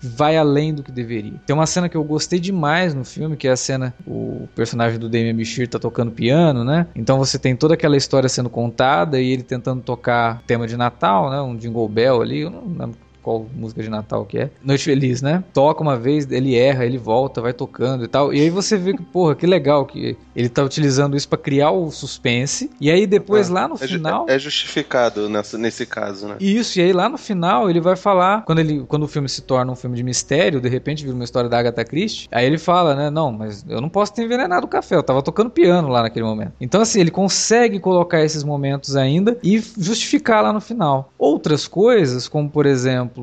vai 0.00 0.36
além 0.36 0.74
do 0.74 0.82
que 0.82 0.90
deveria. 0.90 1.34
Tem 1.46 1.54
uma 1.54 1.66
cena 1.66 1.88
que 1.88 1.96
eu 1.96 2.04
gostei 2.04 2.38
demais 2.38 2.94
no 2.94 3.04
filme, 3.04 3.36
que 3.36 3.48
é 3.48 3.52
a 3.52 3.56
cena 3.56 3.94
o 4.06 4.48
personagem 4.54 4.98
do 4.98 5.08
Damien 5.08 5.34
Bichir 5.34 5.68
tá 5.68 5.78
tocando 5.78 6.10
piano, 6.10 6.64
né? 6.64 6.86
Então 6.94 7.18
você 7.18 7.38
tem 7.38 7.54
toda 7.54 7.74
aquela 7.74 7.96
história 7.96 8.28
sendo 8.28 8.50
contada 8.50 9.20
e 9.20 9.30
ele 9.30 9.42
tentando 9.42 9.82
tocar 9.82 10.42
tema 10.46 10.66
de 10.66 10.76
Natal, 10.76 11.30
né? 11.30 11.40
Um 11.40 11.56
Jingle 11.56 11.88
Bell 11.88 12.22
ali, 12.22 12.40
eu 12.40 12.50
não 12.50 12.62
lembro 12.66 13.05
qual 13.26 13.44
música 13.52 13.82
de 13.82 13.90
Natal 13.90 14.24
que 14.24 14.38
é. 14.38 14.50
Noite 14.62 14.84
Feliz, 14.84 15.20
né? 15.20 15.42
Toca 15.52 15.82
uma 15.82 15.96
vez, 15.96 16.30
ele 16.30 16.54
erra, 16.54 16.86
ele 16.86 16.96
volta, 16.96 17.40
vai 17.40 17.52
tocando 17.52 18.04
e 18.04 18.06
tal. 18.06 18.32
E 18.32 18.40
aí 18.40 18.50
você 18.50 18.76
vê 18.76 18.94
que, 18.94 19.02
porra, 19.02 19.34
que 19.34 19.44
legal 19.48 19.84
que 19.84 20.16
ele 20.36 20.48
tá 20.48 20.62
utilizando 20.62 21.16
isso 21.16 21.28
pra 21.28 21.36
criar 21.36 21.72
o 21.72 21.90
suspense. 21.90 22.70
E 22.80 22.88
aí 22.88 23.04
depois 23.04 23.50
É, 23.50 23.52
lá 23.52 23.66
no 23.66 23.74
é 23.74 23.78
final... 23.78 24.26
É, 24.28 24.38
justificado 24.38 25.28
nessa, 25.28 25.58
nesse 25.58 25.84
caso, 25.84 26.28
né? 26.28 26.36
Isso, 26.38 26.78
e 26.78 26.82
aí 26.82 26.92
lá 26.92 27.08
no 27.08 27.18
final 27.18 27.68
ele 27.68 27.80
vai 27.80 27.96
falar, 27.96 28.44
quando, 28.44 28.60
ele, 28.60 28.84
quando 28.86 29.02
o 29.02 29.08
filme 29.08 29.28
se 29.28 29.42
torna 29.42 29.72
um 29.72 29.76
filme 29.76 29.96
de 29.96 30.04
mistério, 30.04 30.60
de 30.60 30.68
repente 30.68 31.02
vira 31.02 31.16
uma 31.16 31.24
história 31.24 31.50
da 31.50 31.58
Agatha 31.58 31.84
Christie, 31.84 32.28
aí 32.30 32.46
ele 32.46 32.58
fala, 32.58 32.94
né, 32.94 33.10
não, 33.10 33.32
mas 33.32 33.64
eu 33.68 33.80
não 33.80 33.88
posso 33.88 34.14
ter 34.14 34.22
envenenado 34.22 34.66
o 34.66 34.68
café, 34.68 34.94
eu 34.94 35.02
tava 35.02 35.20
tocando 35.20 35.50
piano 35.50 35.88
lá 35.88 36.02
naquele 36.02 36.24
momento. 36.24 36.52
Então 36.60 36.80
assim, 36.80 37.00
ele 37.00 37.10
consegue 37.10 37.80
colocar 37.80 38.22
esses 38.22 38.44
momentos 38.44 38.94
ainda 38.94 39.36
e 39.42 39.58
justificar 39.76 40.44
lá 40.44 40.52
no 40.52 40.60
final. 40.60 41.12
Outras 41.18 41.66
coisas, 41.66 42.28
como 42.28 42.48
por 42.48 42.66
exemplo, 42.66 43.15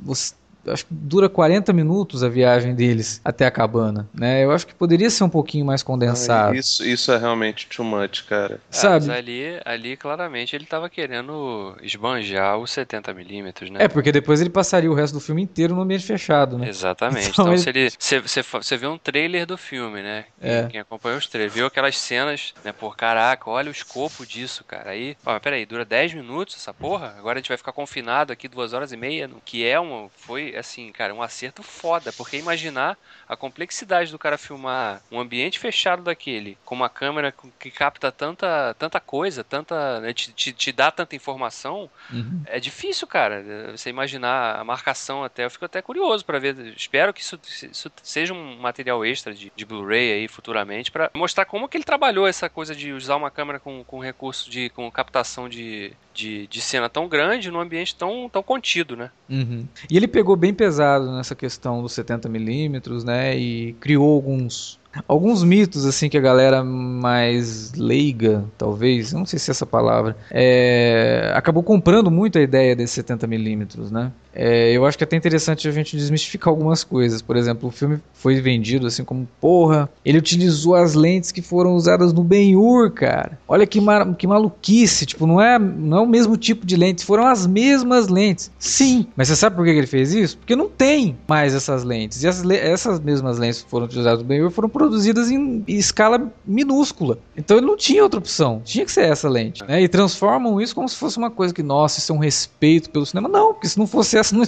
você 0.00 0.34
acho 0.68 0.86
que 0.86 0.94
dura 0.94 1.28
40 1.28 1.72
minutos 1.72 2.22
a 2.22 2.28
viagem 2.28 2.74
deles 2.74 3.20
até 3.24 3.46
a 3.46 3.50
cabana, 3.50 4.08
né? 4.14 4.44
Eu 4.44 4.50
acho 4.52 4.66
que 4.66 4.74
poderia 4.74 5.08
ser 5.10 5.24
um 5.24 5.28
pouquinho 5.28 5.64
mais 5.64 5.82
condensado. 5.82 6.54
Ah, 6.54 6.56
Isso, 6.58 6.84
isso 6.84 7.12
é 7.12 7.18
realmente 7.18 7.66
too 7.68 7.84
much, 7.84 8.24
cara. 8.28 8.60
Ah, 8.70 8.74
sabe? 8.74 9.06
mas 9.06 9.16
ali, 9.16 9.60
ali, 9.64 9.96
claramente, 9.96 10.54
ele 10.56 10.66
tava 10.66 10.88
querendo 10.90 11.76
esbanjar 11.82 12.58
os 12.58 12.70
70mm, 12.70 13.70
né? 13.70 13.84
É, 13.84 13.88
porque 13.88 14.12
depois 14.12 14.40
ele 14.40 14.50
passaria 14.50 14.90
o 14.90 14.94
resto 14.94 15.14
do 15.14 15.20
filme 15.20 15.42
inteiro 15.42 15.74
no 15.74 15.82
ambiente 15.82 16.04
fechado, 16.04 16.58
né? 16.58 16.68
Exatamente. 16.68 17.30
Então 17.30 17.44
Então, 17.46 17.52
ele- 17.54 17.62
se 17.62 17.68
ele. 17.70 17.90
Você, 17.98 18.20
você, 18.20 18.42
fa- 18.42 18.62
você 18.62 18.76
vê 18.76 18.86
um 18.86 18.98
trailer 18.98 19.46
do 19.46 19.56
filme, 19.56 20.02
né? 20.02 20.24
Quem, 20.40 20.50
É. 20.50 20.66
quem 20.66 20.80
acompanhou 20.80 21.18
os 21.18 21.26
trailers, 21.26 21.54
viu 21.54 21.66
aquelas 21.66 21.96
cenas, 21.96 22.52
né? 22.64 22.72
Por 22.72 22.96
caraca, 22.96 23.48
olha 23.48 23.68
o 23.68 23.72
escopo 23.72 24.26
disso, 24.26 24.64
cara. 24.64 24.90
Aí, 24.90 25.16
ó, 25.24 25.32
mas 25.32 25.42
peraí, 25.42 25.64
dura 25.66 25.84
10 25.84 26.12
minutos 26.14 26.56
essa 26.56 26.72
porra? 26.74 27.14
Agora 27.18 27.38
a 27.38 27.40
gente 27.40 27.48
vai 27.48 27.56
ficar 27.56 27.72
confinado 27.72 28.32
aqui 28.32 28.48
duas 28.48 28.72
horas 28.72 28.92
e 28.92 28.96
meia, 28.96 29.28
no 29.28 29.40
que 29.44 29.64
é 29.66 29.80
um. 29.80 30.08
Foi, 30.16 30.54
assim, 30.56 30.92
cara, 30.92 31.14
um 31.14 31.22
acerto 31.22 31.62
foda. 31.62 32.12
Porque 32.12 32.36
imaginar 32.36 32.96
a 33.28 33.36
complexidade 33.36 34.10
do 34.10 34.18
cara 34.18 34.38
filmar 34.38 35.02
um 35.10 35.20
ambiente 35.20 35.58
fechado 35.58 36.02
daquele, 36.02 36.56
com 36.64 36.74
uma 36.74 36.88
câmera 36.88 37.34
que 37.58 37.70
capta 37.70 38.10
tanta, 38.12 38.74
tanta 38.78 39.00
coisa, 39.00 39.42
tanta. 39.42 40.00
né, 40.00 40.12
te, 40.12 40.32
te, 40.32 40.52
te 40.52 40.72
dá 40.72 40.90
tanta 40.90 41.16
informação. 41.16 41.90
Uhum. 42.12 42.42
É 42.46 42.60
difícil, 42.60 43.06
cara, 43.06 43.44
você 43.76 43.90
imaginar 43.90 44.56
a 44.58 44.64
marcação 44.64 45.24
até. 45.24 45.44
Eu 45.44 45.50
fico 45.50 45.64
até 45.64 45.82
curioso 45.82 46.24
pra 46.24 46.38
ver. 46.38 46.56
Espero 46.76 47.12
que 47.12 47.20
isso, 47.20 47.38
isso 47.70 47.90
seja 48.02 48.32
um 48.32 48.56
material 48.56 49.04
extra 49.04 49.34
de, 49.34 49.52
de 49.54 49.64
Blu-ray 49.64 50.12
aí 50.12 50.28
futuramente 50.28 50.90
pra 50.90 51.10
mostrar 51.14 51.44
como 51.44 51.68
que 51.68 51.76
ele 51.76 51.84
trabalhou 51.84 52.26
essa 52.26 52.48
coisa 52.48 52.74
de 52.74 52.92
usar 52.92 53.16
uma 53.16 53.30
câmera 53.30 53.58
com, 53.58 53.84
com 53.84 53.98
recurso 53.98 54.50
de 54.50 54.70
com 54.70 54.90
captação 54.90 55.48
de, 55.48 55.92
de, 56.14 56.46
de 56.46 56.60
cena 56.60 56.88
tão 56.88 57.08
grande 57.08 57.50
num 57.50 57.60
ambiente 57.60 57.94
tão, 57.94 58.28
tão 58.28 58.42
contido, 58.42 58.96
né? 58.96 59.10
Uhum. 59.28 59.66
E 59.90 59.96
ele 59.96 60.08
pegou 60.08 60.36
bem 60.36 60.45
pesado 60.54 61.10
nessa 61.12 61.34
questão 61.34 61.82
dos 61.82 61.92
70mm, 61.92 63.04
né? 63.04 63.36
E 63.36 63.72
criou 63.74 64.14
alguns 64.14 64.78
alguns 65.06 65.42
mitos 65.42 65.84
assim 65.86 66.08
que 66.08 66.18
a 66.18 66.20
galera 66.20 66.62
mais 66.62 67.72
leiga, 67.74 68.44
talvez, 68.56 69.12
não 69.12 69.26
sei 69.26 69.38
se 69.38 69.50
é 69.50 69.52
essa 69.52 69.66
palavra, 69.66 70.16
é, 70.30 71.32
acabou 71.34 71.62
comprando 71.62 72.10
muito 72.10 72.38
a 72.38 72.42
ideia 72.42 72.74
desses 72.74 73.02
70mm, 73.04 73.90
né? 73.90 74.12
É, 74.38 74.70
eu 74.70 74.84
acho 74.84 74.98
que 74.98 75.04
é 75.04 75.06
até 75.06 75.16
interessante 75.16 75.66
a 75.66 75.70
gente 75.70 75.96
desmistificar 75.96 76.50
algumas 76.50 76.84
coisas. 76.84 77.22
Por 77.22 77.36
exemplo, 77.36 77.70
o 77.70 77.72
filme 77.72 77.98
foi 78.12 78.38
vendido 78.38 78.86
assim 78.86 79.02
como, 79.02 79.26
porra, 79.40 79.88
ele 80.04 80.18
utilizou 80.18 80.74
as 80.74 80.94
lentes 80.94 81.32
que 81.32 81.40
foram 81.40 81.74
usadas 81.74 82.12
no 82.12 82.22
Ben-Hur, 82.22 82.90
cara. 82.90 83.38
Olha 83.48 83.66
que, 83.66 83.80
que 84.18 84.26
maluquice, 84.26 85.06
tipo, 85.06 85.26
não 85.26 85.40
é, 85.40 85.58
não 85.58 85.98
é 85.98 86.00
o 86.02 86.06
mesmo 86.06 86.36
tipo 86.36 86.66
de 86.66 86.76
lentes, 86.76 87.02
foram 87.02 87.26
as 87.26 87.46
mesmas 87.46 88.08
lentes. 88.08 88.50
Sim, 88.58 89.06
mas 89.16 89.28
você 89.28 89.36
sabe 89.36 89.56
por 89.56 89.64
que 89.64 89.70
ele 89.70 89.86
fez 89.86 90.12
isso? 90.12 90.36
Porque 90.36 90.54
não 90.54 90.68
tem 90.68 91.16
mais 91.26 91.54
essas 91.54 91.82
lentes. 91.82 92.22
E 92.22 92.26
essas, 92.26 92.48
essas 92.50 93.00
mesmas 93.00 93.38
lentes 93.38 93.62
que 93.62 93.70
foram 93.70 93.86
utilizadas 93.86 94.18
no 94.18 94.26
Ben-Hur 94.26 94.50
foram 94.50 94.68
produzidas 94.86 95.30
em 95.30 95.64
escala 95.66 96.32
minúscula. 96.44 97.18
Então 97.36 97.56
ele 97.56 97.66
não 97.66 97.76
tinha 97.76 98.02
outra 98.02 98.18
opção. 98.18 98.62
Tinha 98.64 98.84
que 98.84 98.92
ser 98.92 99.10
essa 99.10 99.28
lente. 99.28 99.64
Né? 99.64 99.82
E 99.82 99.88
transformam 99.88 100.60
isso 100.60 100.74
como 100.74 100.88
se 100.88 100.96
fosse 100.96 101.18
uma 101.18 101.30
coisa 101.30 101.52
que, 101.52 101.62
nossa, 101.62 101.98
isso 101.98 102.12
é 102.12 102.14
um 102.14 102.18
respeito 102.18 102.90
pelo 102.90 103.04
cinema. 103.04 103.28
Não, 103.28 103.52
porque 103.52 103.68
se 103.68 103.78
não 103.78 103.86
fosse 103.86 104.16
essa, 104.16 104.34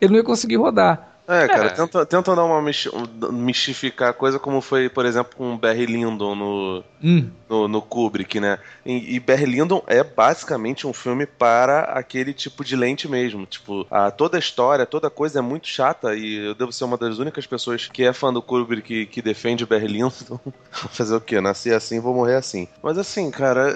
ele 0.00 0.10
não 0.10 0.16
ia 0.16 0.24
conseguir 0.24 0.56
rodar. 0.56 1.15
É, 1.28 1.48
cara, 1.48 1.66
É. 1.66 1.70
tenta, 1.70 2.06
tenta 2.06 2.36
dar 2.36 2.44
uma 2.44 2.62
misti- 2.62 2.90
mistificar 3.32 4.10
a 4.10 4.12
coisa 4.12 4.38
como 4.38 4.60
foi, 4.60 4.88
por 4.88 5.04
exemplo, 5.04 5.34
com 5.36 5.54
o 5.54 5.58
Barry 5.58 5.86
Lyndon 5.86 6.34
no, 6.34 6.84
Hum, 7.02 7.28
no, 7.48 7.68
no 7.68 7.82
Kubrick, 7.82 8.38
né? 8.40 8.58
E, 8.84 9.16
e 9.16 9.20
Barry 9.20 9.44
Lyndon 9.46 9.82
é 9.86 10.02
basicamente 10.02 10.86
um 10.86 10.92
filme 10.92 11.26
para 11.26 11.80
aquele 11.82 12.32
tipo 12.32 12.64
de 12.64 12.76
lente 12.76 13.08
mesmo. 13.08 13.44
Tipo, 13.44 13.86
a, 13.90 14.10
toda 14.10 14.36
a 14.36 14.40
história, 14.40 14.86
toda 14.86 15.10
coisa 15.10 15.40
é 15.40 15.42
muito 15.42 15.66
chata 15.66 16.14
e 16.14 16.46
eu 16.46 16.54
devo 16.54 16.72
ser 16.72 16.84
uma 16.84 16.96
das 16.96 17.18
únicas 17.18 17.46
pessoas 17.46 17.86
que 17.86 18.04
é 18.04 18.12
fã 18.12 18.32
do 18.32 18.40
Kubrick 18.40 18.86
que, 18.86 19.06
que 19.06 19.20
defende 19.22 19.66
Barry 19.66 19.88
Lyndon. 19.88 20.38
Fazer 20.70 21.16
o 21.16 21.20
quê? 21.20 21.40
Nasci 21.40 21.72
assim, 21.72 21.98
vou 22.00 22.14
morrer 22.14 22.36
assim. 22.36 22.68
Mas 22.82 22.98
assim, 22.98 23.30
cara, 23.30 23.68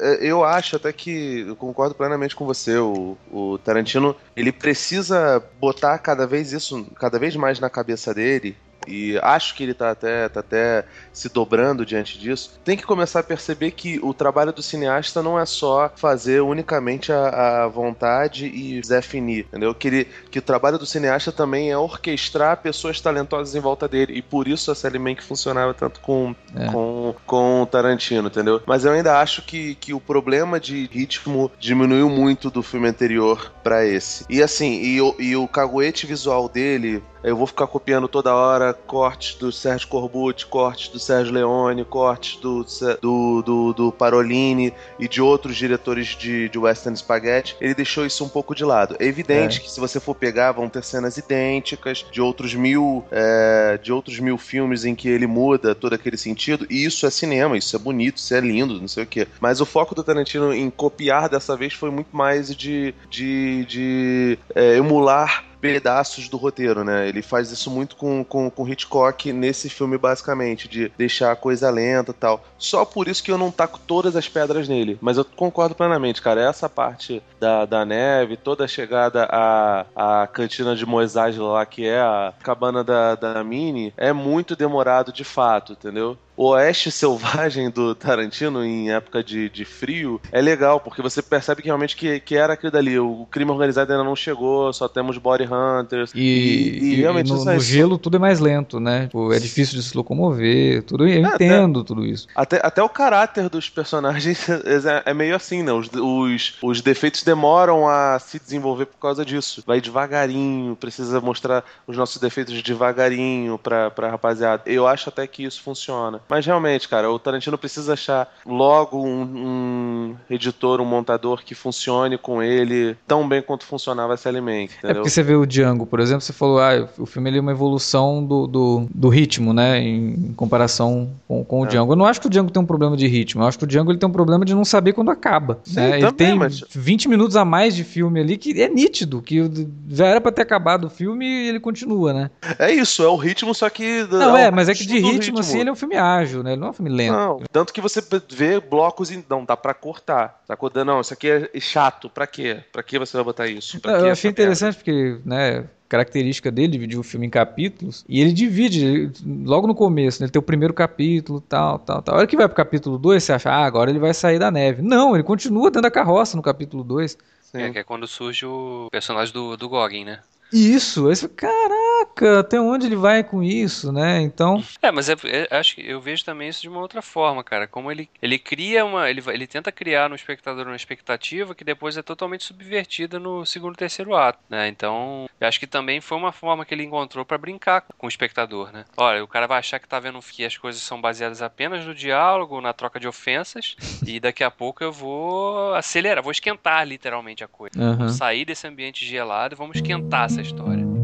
é- 0.00 0.14
é- 0.26 0.26
eu 0.30 0.44
acho 0.44 0.76
até 0.76 0.92
que 0.92 1.40
eu 1.48 1.56
concordo 1.56 1.94
plenamente 1.94 2.36
com 2.36 2.44
você. 2.44 2.76
O, 2.78 3.16
o 3.32 3.58
Tarantino, 3.58 4.14
ele 4.38 4.52
precisa 4.52 5.42
botar 5.58 5.98
cada 5.98 6.24
vez 6.24 6.52
isso, 6.52 6.86
cada 6.94 7.18
vez 7.18 7.34
mais 7.34 7.58
na 7.58 7.68
cabeça 7.68 8.14
dele 8.14 8.56
e 8.88 9.18
acho 9.22 9.54
que 9.54 9.62
ele 9.62 9.74
tá 9.74 9.90
até, 9.90 10.28
tá 10.28 10.40
até 10.40 10.84
se 11.12 11.28
dobrando 11.28 11.84
diante 11.84 12.18
disso, 12.18 12.58
tem 12.64 12.76
que 12.76 12.84
começar 12.86 13.20
a 13.20 13.22
perceber 13.24 13.72
que 13.72 13.98
o 14.02 14.14
trabalho 14.14 14.52
do 14.52 14.62
cineasta 14.62 15.22
não 15.22 15.38
é 15.38 15.44
só 15.44 15.90
fazer 15.96 16.40
unicamente 16.40 17.12
a, 17.12 17.64
a 17.64 17.68
vontade 17.68 18.46
e 18.46 18.80
definir, 18.80 19.46
entendeu? 19.48 19.74
Que, 19.74 19.88
ele, 19.88 20.08
que 20.30 20.38
o 20.38 20.42
trabalho 20.42 20.78
do 20.78 20.86
cineasta 20.86 21.30
também 21.30 21.70
é 21.70 21.76
orquestrar 21.76 22.56
pessoas 22.58 23.00
talentosas 23.00 23.54
em 23.54 23.60
volta 23.60 23.86
dele, 23.88 24.14
e 24.14 24.22
por 24.22 24.48
isso 24.48 24.70
a 24.70 24.74
Sally 24.74 24.98
Mank 24.98 25.22
funcionava 25.22 25.74
tanto 25.74 26.00
com, 26.00 26.34
É. 26.56 26.66
com, 26.66 27.14
com 27.26 27.62
o 27.62 27.66
Tarantino, 27.66 28.28
entendeu? 28.28 28.62
Mas 28.66 28.84
eu 28.84 28.92
ainda 28.92 29.20
acho 29.20 29.42
que, 29.42 29.74
que 29.74 29.92
o 29.92 30.00
problema 30.00 30.58
de 30.58 30.86
ritmo 30.90 31.50
diminuiu 31.58 32.08
muito 32.08 32.50
do 32.50 32.62
filme 32.62 32.88
anterior 32.88 33.52
pra 33.62 33.84
esse. 33.84 34.24
E 34.28 34.42
assim, 34.42 34.80
e, 34.82 34.96
e 35.18 35.36
o 35.36 35.46
caguete 35.48 36.06
visual 36.06 36.48
dele 36.48 37.02
eu 37.22 37.36
vou 37.36 37.46
ficar 37.46 37.66
copiando 37.66 38.08
toda 38.08 38.34
hora 38.34 38.72
cortes 38.72 39.34
do 39.34 39.50
Sérgio 39.50 39.88
Corbucci, 39.88 40.46
cortes 40.46 40.88
do 40.88 40.98
Sérgio 40.98 41.32
Leone, 41.32 41.84
cortes 41.84 42.40
do, 42.40 42.64
do, 43.00 43.42
do, 43.42 43.72
do 43.72 43.92
Parolini 43.92 44.72
e 44.98 45.08
de 45.08 45.20
outros 45.20 45.56
diretores 45.56 46.08
de, 46.08 46.48
de 46.48 46.58
Western 46.58 46.96
Spaghetti. 46.96 47.56
Ele 47.60 47.74
deixou 47.74 48.06
isso 48.06 48.24
um 48.24 48.28
pouco 48.28 48.54
de 48.54 48.64
lado. 48.64 48.96
É 48.98 49.06
evidente 49.06 49.60
que 49.60 49.70
se 49.70 49.80
você 49.80 49.98
for 50.00 50.14
pegar, 50.14 50.52
vão 50.52 50.68
ter 50.68 50.84
cenas 50.84 51.16
idênticas 51.16 52.04
de 52.10 52.20
outros 52.20 52.54
mil 52.54 53.04
é, 53.10 53.78
de 53.82 53.92
outros 53.92 54.18
mil 54.18 54.38
filmes 54.38 54.84
em 54.84 54.94
que 54.94 55.08
ele 55.08 55.26
muda 55.26 55.74
todo 55.74 55.94
aquele 55.94 56.16
sentido. 56.16 56.66
E 56.70 56.84
isso 56.84 57.06
é 57.06 57.10
cinema, 57.10 57.56
isso 57.56 57.74
é 57.74 57.78
bonito, 57.78 58.18
isso 58.18 58.34
é 58.34 58.40
lindo, 58.40 58.80
não 58.80 58.88
sei 58.88 59.04
o 59.04 59.06
quê. 59.06 59.26
Mas 59.40 59.60
o 59.60 59.66
foco 59.66 59.94
do 59.94 60.04
Tarantino 60.04 60.52
em 60.52 60.70
copiar 60.70 61.28
dessa 61.28 61.56
vez 61.56 61.72
foi 61.72 61.90
muito 61.90 62.16
mais 62.16 62.54
de, 62.54 62.94
de, 63.10 63.64
de 63.66 64.38
é, 64.54 64.76
emular 64.76 65.47
pedaços 65.60 66.28
do 66.28 66.36
roteiro, 66.36 66.84
né? 66.84 67.08
Ele 67.08 67.22
faz 67.22 67.50
isso 67.50 67.70
muito 67.70 67.96
com, 67.96 68.24
com, 68.24 68.50
com 68.50 68.68
Hitchcock 68.68 69.32
nesse 69.32 69.68
filme, 69.68 69.98
basicamente, 69.98 70.68
de 70.68 70.90
deixar 70.96 71.32
a 71.32 71.36
coisa 71.36 71.70
lenta 71.70 72.12
tal. 72.12 72.44
Só 72.56 72.84
por 72.84 73.08
isso 73.08 73.22
que 73.22 73.30
eu 73.30 73.38
não 73.38 73.50
taco 73.50 73.78
todas 73.78 74.16
as 74.16 74.28
pedras 74.28 74.68
nele. 74.68 74.98
Mas 75.00 75.16
eu 75.16 75.24
concordo 75.24 75.74
plenamente, 75.74 76.22
cara. 76.22 76.40
Essa 76.40 76.68
parte 76.68 77.22
da, 77.40 77.64
da 77.64 77.84
neve, 77.84 78.36
toda 78.36 78.64
a 78.64 78.68
chegada 78.68 79.28
à, 79.30 79.86
à 79.94 80.26
cantina 80.26 80.74
de 80.74 80.86
Moisés 80.86 81.36
lá, 81.36 81.64
que 81.66 81.86
é 81.86 82.00
a 82.00 82.32
cabana 82.42 82.84
da, 82.84 83.14
da 83.14 83.44
Mini, 83.44 83.92
é 83.96 84.12
muito 84.12 84.56
demorado 84.56 85.12
de 85.12 85.24
fato, 85.24 85.72
entendeu? 85.72 86.16
O 86.38 86.50
Oeste 86.50 86.92
Selvagem 86.92 87.68
do 87.68 87.96
Tarantino, 87.96 88.64
em 88.64 88.92
época 88.92 89.24
de, 89.24 89.48
de 89.50 89.64
frio, 89.64 90.20
é 90.30 90.40
legal, 90.40 90.78
porque 90.78 91.02
você 91.02 91.20
percebe 91.20 91.62
que 91.62 91.66
realmente 91.66 91.96
que, 91.96 92.20
que 92.20 92.36
era 92.36 92.52
aquilo 92.52 92.70
dali. 92.70 92.96
O 92.96 93.26
crime 93.28 93.50
organizado 93.50 93.90
ainda 93.90 94.04
não 94.04 94.14
chegou, 94.14 94.72
só 94.72 94.88
temos 94.88 95.18
body 95.18 95.48
hunters. 95.52 96.12
E, 96.14 96.78
e- 96.80 96.94
realmente 97.00 97.26
e 97.26 97.32
no, 97.32 97.38
isso 97.38 97.50
é- 97.50 97.54
no 97.54 97.60
gelo 97.60 97.98
tudo 97.98 98.18
é 98.18 98.20
mais 98.20 98.38
lento, 98.38 98.78
né? 98.78 99.06
Tipo, 99.06 99.32
é 99.32 99.40
difícil 99.40 99.74
de 99.74 99.82
se 99.82 99.96
locomover, 99.96 100.84
tudo. 100.84 101.08
Eu 101.08 101.26
É, 101.26 101.34
entendo 101.34 101.82
tudo 101.82 102.06
isso. 102.06 102.28
Até, 102.36 102.60
até 102.64 102.80
o 102.84 102.88
caráter 102.88 103.48
dos 103.48 103.68
personagens 103.68 104.46
é, 104.86 105.10
é 105.10 105.12
meio 105.12 105.34
assim, 105.34 105.64
né? 105.64 105.72
Os, 105.72 105.90
os, 105.92 106.54
os 106.62 106.80
defeitos 106.80 107.24
demoram 107.24 107.88
a 107.88 108.16
se 108.20 108.38
desenvolver 108.38 108.86
por 108.86 108.98
causa 108.98 109.24
disso. 109.24 109.60
Vai 109.66 109.80
devagarinho, 109.80 110.76
precisa 110.76 111.20
mostrar 111.20 111.64
os 111.84 111.96
nossos 111.96 112.20
defeitos 112.20 112.62
devagarinho 112.62 113.58
pra, 113.58 113.90
pra 113.90 114.08
rapaziada. 114.08 114.62
Eu 114.66 114.86
acho 114.86 115.08
até 115.08 115.26
que 115.26 115.42
isso 115.42 115.60
funciona. 115.60 116.20
Mas 116.28 116.44
realmente, 116.46 116.88
cara, 116.88 117.10
o 117.10 117.18
Tarantino 117.18 117.56
precisa 117.58 117.94
achar 117.94 118.28
logo 118.46 118.98
um, 119.04 119.22
um 119.22 120.16
editor, 120.30 120.80
um 120.80 120.84
montador 120.84 121.42
que 121.44 121.54
funcione 121.54 122.18
com 122.18 122.42
ele 122.42 122.96
tão 123.06 123.26
bem 123.28 123.42
quanto 123.42 123.64
funcionava 123.64 124.16
Sally 124.16 124.40
Mank, 124.40 124.70
É 124.82 124.94
porque 124.94 125.10
você 125.10 125.22
vê 125.22 125.34
o 125.34 125.46
Django, 125.46 125.86
por 125.86 126.00
exemplo, 126.00 126.20
você 126.20 126.32
falou, 126.32 126.60
ah, 126.60 126.88
o 126.98 127.06
filme 127.06 127.30
ele 127.30 127.38
é 127.38 127.40
uma 127.40 127.52
evolução 127.52 128.24
do, 128.24 128.46
do, 128.46 128.86
do 128.94 129.08
ritmo, 129.08 129.52
né? 129.52 129.80
Em 129.80 130.32
comparação 130.36 131.10
com, 131.26 131.44
com 131.44 131.60
o 131.60 131.64
É. 131.64 131.68
Django. 131.68 131.92
Eu 131.92 131.96
não 131.96 132.04
acho 132.06 132.20
que 132.20 132.26
o 132.26 132.30
Django 132.30 132.50
tem 132.50 132.62
um 132.62 132.66
problema 132.66 132.96
de 132.96 133.06
ritmo, 133.06 133.42
eu 133.42 133.46
acho 133.46 133.58
que 133.58 133.64
o 133.64 133.66
Django 133.66 133.90
ele 133.90 133.98
tem 133.98 134.08
um 134.08 134.12
problema 134.12 134.44
de 134.44 134.54
não 134.54 134.64
saber 134.64 134.92
quando 134.92 135.10
acaba. 135.10 135.58
Sim, 135.64 135.76
né? 135.76 135.90
Ele 135.98 136.06
também, 136.06 136.14
tem 136.28 136.34
mas- 136.38 136.64
20 136.70 137.08
minutos 137.08 137.36
a 137.36 137.44
mais 137.44 137.74
de 137.74 137.84
filme 137.84 138.20
ali 138.20 138.36
que 138.36 138.60
é 138.60 138.68
nítido, 138.68 139.22
que 139.22 139.50
já 139.88 140.06
era 140.06 140.20
pra 140.20 140.32
ter 140.32 140.42
acabado 140.42 140.86
o 140.86 140.90
filme 140.90 141.24
e 141.26 141.48
ele 141.48 141.60
continua, 141.60 142.12
né? 142.12 142.30
É 142.58 142.72
isso, 142.72 143.02
é 143.02 143.08
o 143.08 143.16
ritmo, 143.16 143.54
só 143.54 143.68
que. 143.70 144.04
Não, 144.10 144.34
o 144.34 144.36
é, 144.36 144.50
mas 144.50 144.68
é 144.68 144.74
que 144.74 144.86
de 144.86 144.94
ritmo 144.94 145.12
ritmo, 145.12 145.38
assim, 145.40 145.60
ele 145.60 145.68
é 145.68 145.72
um 145.72 145.76
filme 145.76 145.96
ágil, 145.96 146.17
né? 146.42 146.52
Ele 146.52 146.60
não 146.60 146.68
é 146.68 146.70
um 146.70 146.74
filme 146.74 146.90
lento. 146.90 147.12
Não, 147.12 147.42
tanto 147.50 147.72
que 147.72 147.80
você 147.80 148.02
vê 148.30 148.60
blocos 148.60 149.10
e 149.10 149.24
não 149.28 149.44
dá 149.44 149.56
pra 149.56 149.74
cortar. 149.74 150.42
Tá 150.46 150.56
cortando, 150.56 150.86
não, 150.88 151.00
isso 151.00 151.12
aqui 151.12 151.28
é 151.28 151.60
chato, 151.60 152.08
pra 152.08 152.26
quê? 152.26 152.62
Pra 152.72 152.82
que 152.82 152.98
você 152.98 153.16
vai 153.16 153.24
botar 153.24 153.46
isso? 153.46 153.80
Pra 153.80 153.92
Não, 153.92 154.00
que 154.00 154.06
eu 154.06 154.12
achei 154.12 154.30
interessante 154.30 154.76
porque, 154.76 155.18
né, 155.24 155.66
característica 155.88 156.50
dele, 156.50 156.72
dividir 156.72 156.98
o 156.98 157.02
filme 157.02 157.26
em 157.26 157.30
capítulos, 157.30 158.04
e 158.08 158.20
ele 158.20 158.32
divide 158.32 159.10
logo 159.24 159.66
no 159.66 159.74
começo, 159.74 160.20
né, 160.20 160.26
ele 160.26 160.32
tem 160.32 160.40
o 160.40 160.42
primeiro 160.42 160.74
capítulo, 160.74 161.40
tal, 161.40 161.78
tal, 161.78 162.02
tal. 162.02 162.14
A 162.14 162.18
hora 162.18 162.26
que 162.26 162.36
vai 162.36 162.46
pro 162.46 162.56
capítulo 162.56 162.98
2, 162.98 163.22
você 163.22 163.32
acha, 163.32 163.50
ah, 163.50 163.64
agora 163.64 163.90
ele 163.90 163.98
vai 163.98 164.12
sair 164.12 164.38
da 164.38 164.50
neve. 164.50 164.82
Não, 164.82 165.14
ele 165.14 165.24
continua 165.24 165.70
dentro 165.70 165.82
da 165.82 165.90
carroça 165.90 166.36
no 166.36 166.42
capítulo 166.42 166.84
2. 166.84 167.16
Sim. 167.50 167.62
É, 167.62 167.70
que 167.70 167.78
é 167.78 167.84
quando 167.84 168.06
merda? 168.06 168.46
o 168.46 168.88
personagem 168.90 169.32
do, 169.32 169.56
do 169.56 169.68
Goggin, 169.68 170.04
né? 170.04 170.20
Isso, 170.52 171.08
aí 171.08 171.14
você 171.16 171.28
fala, 171.28 171.34
caraca, 171.36 172.40
até 172.40 172.60
onde 172.60 172.86
ele 172.86 172.96
vai 172.96 173.22
com 173.22 173.42
isso, 173.42 173.92
né? 173.92 174.20
Então, 174.22 174.62
É, 174.80 174.90
mas 174.90 175.08
é, 175.08 175.14
é- 175.24 175.48
acho 175.56 175.74
que 175.74 175.86
eu 175.86 176.00
vejo 176.00 176.24
também 176.24 176.48
isso 176.48 176.62
de 176.62 176.68
uma 176.68 176.80
outra 176.80 177.02
forma, 177.02 177.44
cara. 177.44 177.66
Como 177.66 177.90
ele, 177.90 178.08
ele 178.22 178.38
cria 178.38 178.84
uma. 178.84 179.10
Ele, 179.10 179.22
ele 179.28 179.46
tenta 179.46 179.70
criar 179.70 180.08
no 180.08 180.14
espectador 180.14 180.66
uma 180.66 180.76
expectativa 180.76 181.54
que 181.54 181.64
depois 181.64 181.96
é 181.96 182.02
totalmente 182.02 182.44
subvertida 182.44 183.18
no 183.18 183.44
segundo 183.44 183.74
e 183.74 183.78
terceiro 183.78 184.14
ato, 184.16 184.38
né? 184.48 184.68
Então, 184.68 185.26
eu 185.40 185.46
acho 185.48 185.60
que 185.60 185.66
também 185.66 186.00
foi 186.00 186.16
uma 186.16 186.32
forma 186.32 186.64
que 186.64 186.74
ele 186.74 186.84
encontrou 186.84 187.24
pra 187.24 187.36
brincar 187.38 187.84
com 187.98 188.06
o 188.06 188.08
espectador, 188.08 188.72
né? 188.72 188.84
Olha, 188.96 189.22
o 189.22 189.28
cara 189.28 189.46
vai 189.46 189.58
achar 189.58 189.78
que 189.78 189.88
tá 189.88 190.00
vendo 190.00 190.18
que 190.20 190.44
as 190.44 190.56
coisas 190.56 190.80
são 190.82 191.00
baseadas 191.00 191.42
apenas 191.42 191.84
no 191.84 191.94
diálogo, 191.94 192.60
na 192.60 192.72
troca 192.72 192.98
de 192.98 193.06
ofensas, 193.06 193.76
e 194.06 194.18
daqui 194.18 194.42
a 194.42 194.50
pouco 194.50 194.82
eu 194.82 194.92
vou 194.92 195.74
acelerar, 195.74 196.22
vou 196.22 196.32
esquentar 196.32 196.86
literalmente 196.86 197.44
a 197.44 197.48
coisa. 197.48 197.78
aham. 197.78 197.96
Vamos 197.98 198.16
sair 198.16 198.44
desse 198.44 198.66
ambiente 198.66 199.04
gelado 199.04 199.54
e 199.54 199.56
vamos 199.58 199.76
esquentar 199.76 200.24
essa 200.38 200.42
história. 200.42 200.97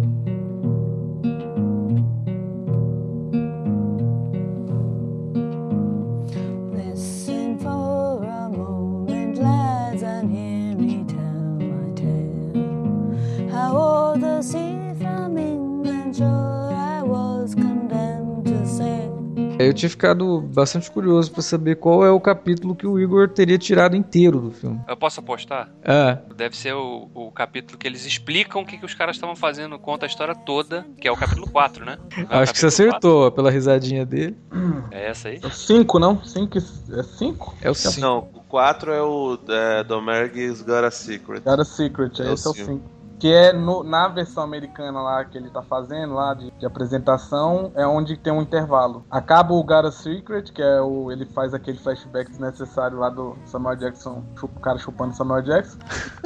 eu 19.69 19.75
tinha 19.75 19.89
ficado 19.89 20.41
bastante 20.41 20.91
curioso 20.91 21.31
para 21.31 21.43
saber 21.43 21.77
qual 21.77 22.05
é 22.05 22.11
o 22.11 22.21
capítulo 22.21 22.75
que 22.75 22.87
o 22.87 22.99
Igor 22.99 23.29
teria 23.29 23.59
tirado 23.59 23.97
inteiro 23.97 24.41
do 24.41 24.51
filme. 24.51 24.81
Eu 24.89 24.97
posso 24.97 25.21
apostar? 25.21 25.71
É. 25.83 26.19
Deve 26.35 26.57
ser 26.57 26.75
o, 26.75 27.11
o 27.15 27.31
capítulo 27.31 27.79
que 27.79 27.87
eles 27.87 28.05
explicam 28.05 28.63
o 28.63 28.67
que, 28.67 28.79
que 28.79 28.85
os 28.85 28.95
caras 28.95 29.17
estavam 29.17 29.37
fazendo, 29.37 29.79
conta 29.79 30.07
a 30.07 30.09
história 30.09 30.35
toda, 30.35 30.87
que 31.01 31.09
é 31.09 31.13
o 31.13 31.17
capítulo 31.17 31.49
4, 31.51 31.85
né? 31.85 31.99
É 32.31 32.39
Acho 32.39 32.53
que 32.53 32.59
você 32.59 32.67
acertou 32.67 33.31
pela 33.31 33.51
risadinha 33.51 34.05
dele. 34.05 34.37
É 34.91 35.11
essa 35.11 35.29
aí? 35.29 35.41
5, 35.51 35.99
não? 35.99 36.23
5? 36.25 36.59
É 36.59 37.03
5? 37.03 37.55
É 37.63 37.71
o 37.71 37.75
5. 37.75 37.85
É 37.85 37.89
é 37.89 37.91
então, 37.91 38.01
não, 38.01 38.19
o 38.35 38.43
4 38.43 38.93
é 38.93 39.03
o 39.03 39.39
é, 39.49 39.85
Domergues 39.85 40.63
Got 40.63 40.85
a 40.85 40.91
Secret. 40.91 41.41
Got 41.41 41.61
a 41.61 41.65
Secret, 41.65 42.21
é, 42.21 42.29
é 42.29 42.33
esse 42.33 42.47
é 42.47 42.51
o 42.51 42.55
5. 42.55 42.95
Que 43.19 43.33
é 43.33 43.53
no- 43.53 43.83
na 43.85 44.09
versão 44.09 44.43
americana 44.43 45.01
lá 45.01 45.25
que 45.25 45.39
ele 45.39 45.49
tá 45.51 45.63
fazendo, 45.63 46.15
lá 46.15 46.35
de, 46.35 46.51
de 46.59 46.67
apresentação, 46.67 47.73
é 47.75 47.87
onde 47.87 48.17
tem 48.17 48.33
um 48.33 48.43
intervalo. 48.43 49.05
Acaba 49.11 49.53
o 49.55 49.63
Got 49.63 49.87
a 49.87 49.93
Secret, 49.93 50.53
que 50.53 50.61
é 50.63 50.81
o. 50.81 51.11
Ele 51.11 51.25
faz 51.27 51.55
aquele 51.55 51.79
flashback 51.79 52.31
desnecessário 52.31 52.99
lá 52.99 53.09
do 53.11 53.37
Samuel 53.47 53.77
Jackson, 53.77 54.25
chu- 54.39 54.47
o 54.55 54.61
cara 54.61 54.79
chupando 54.79 55.15
Samuel 55.15 55.43
Jackson. 55.43 55.79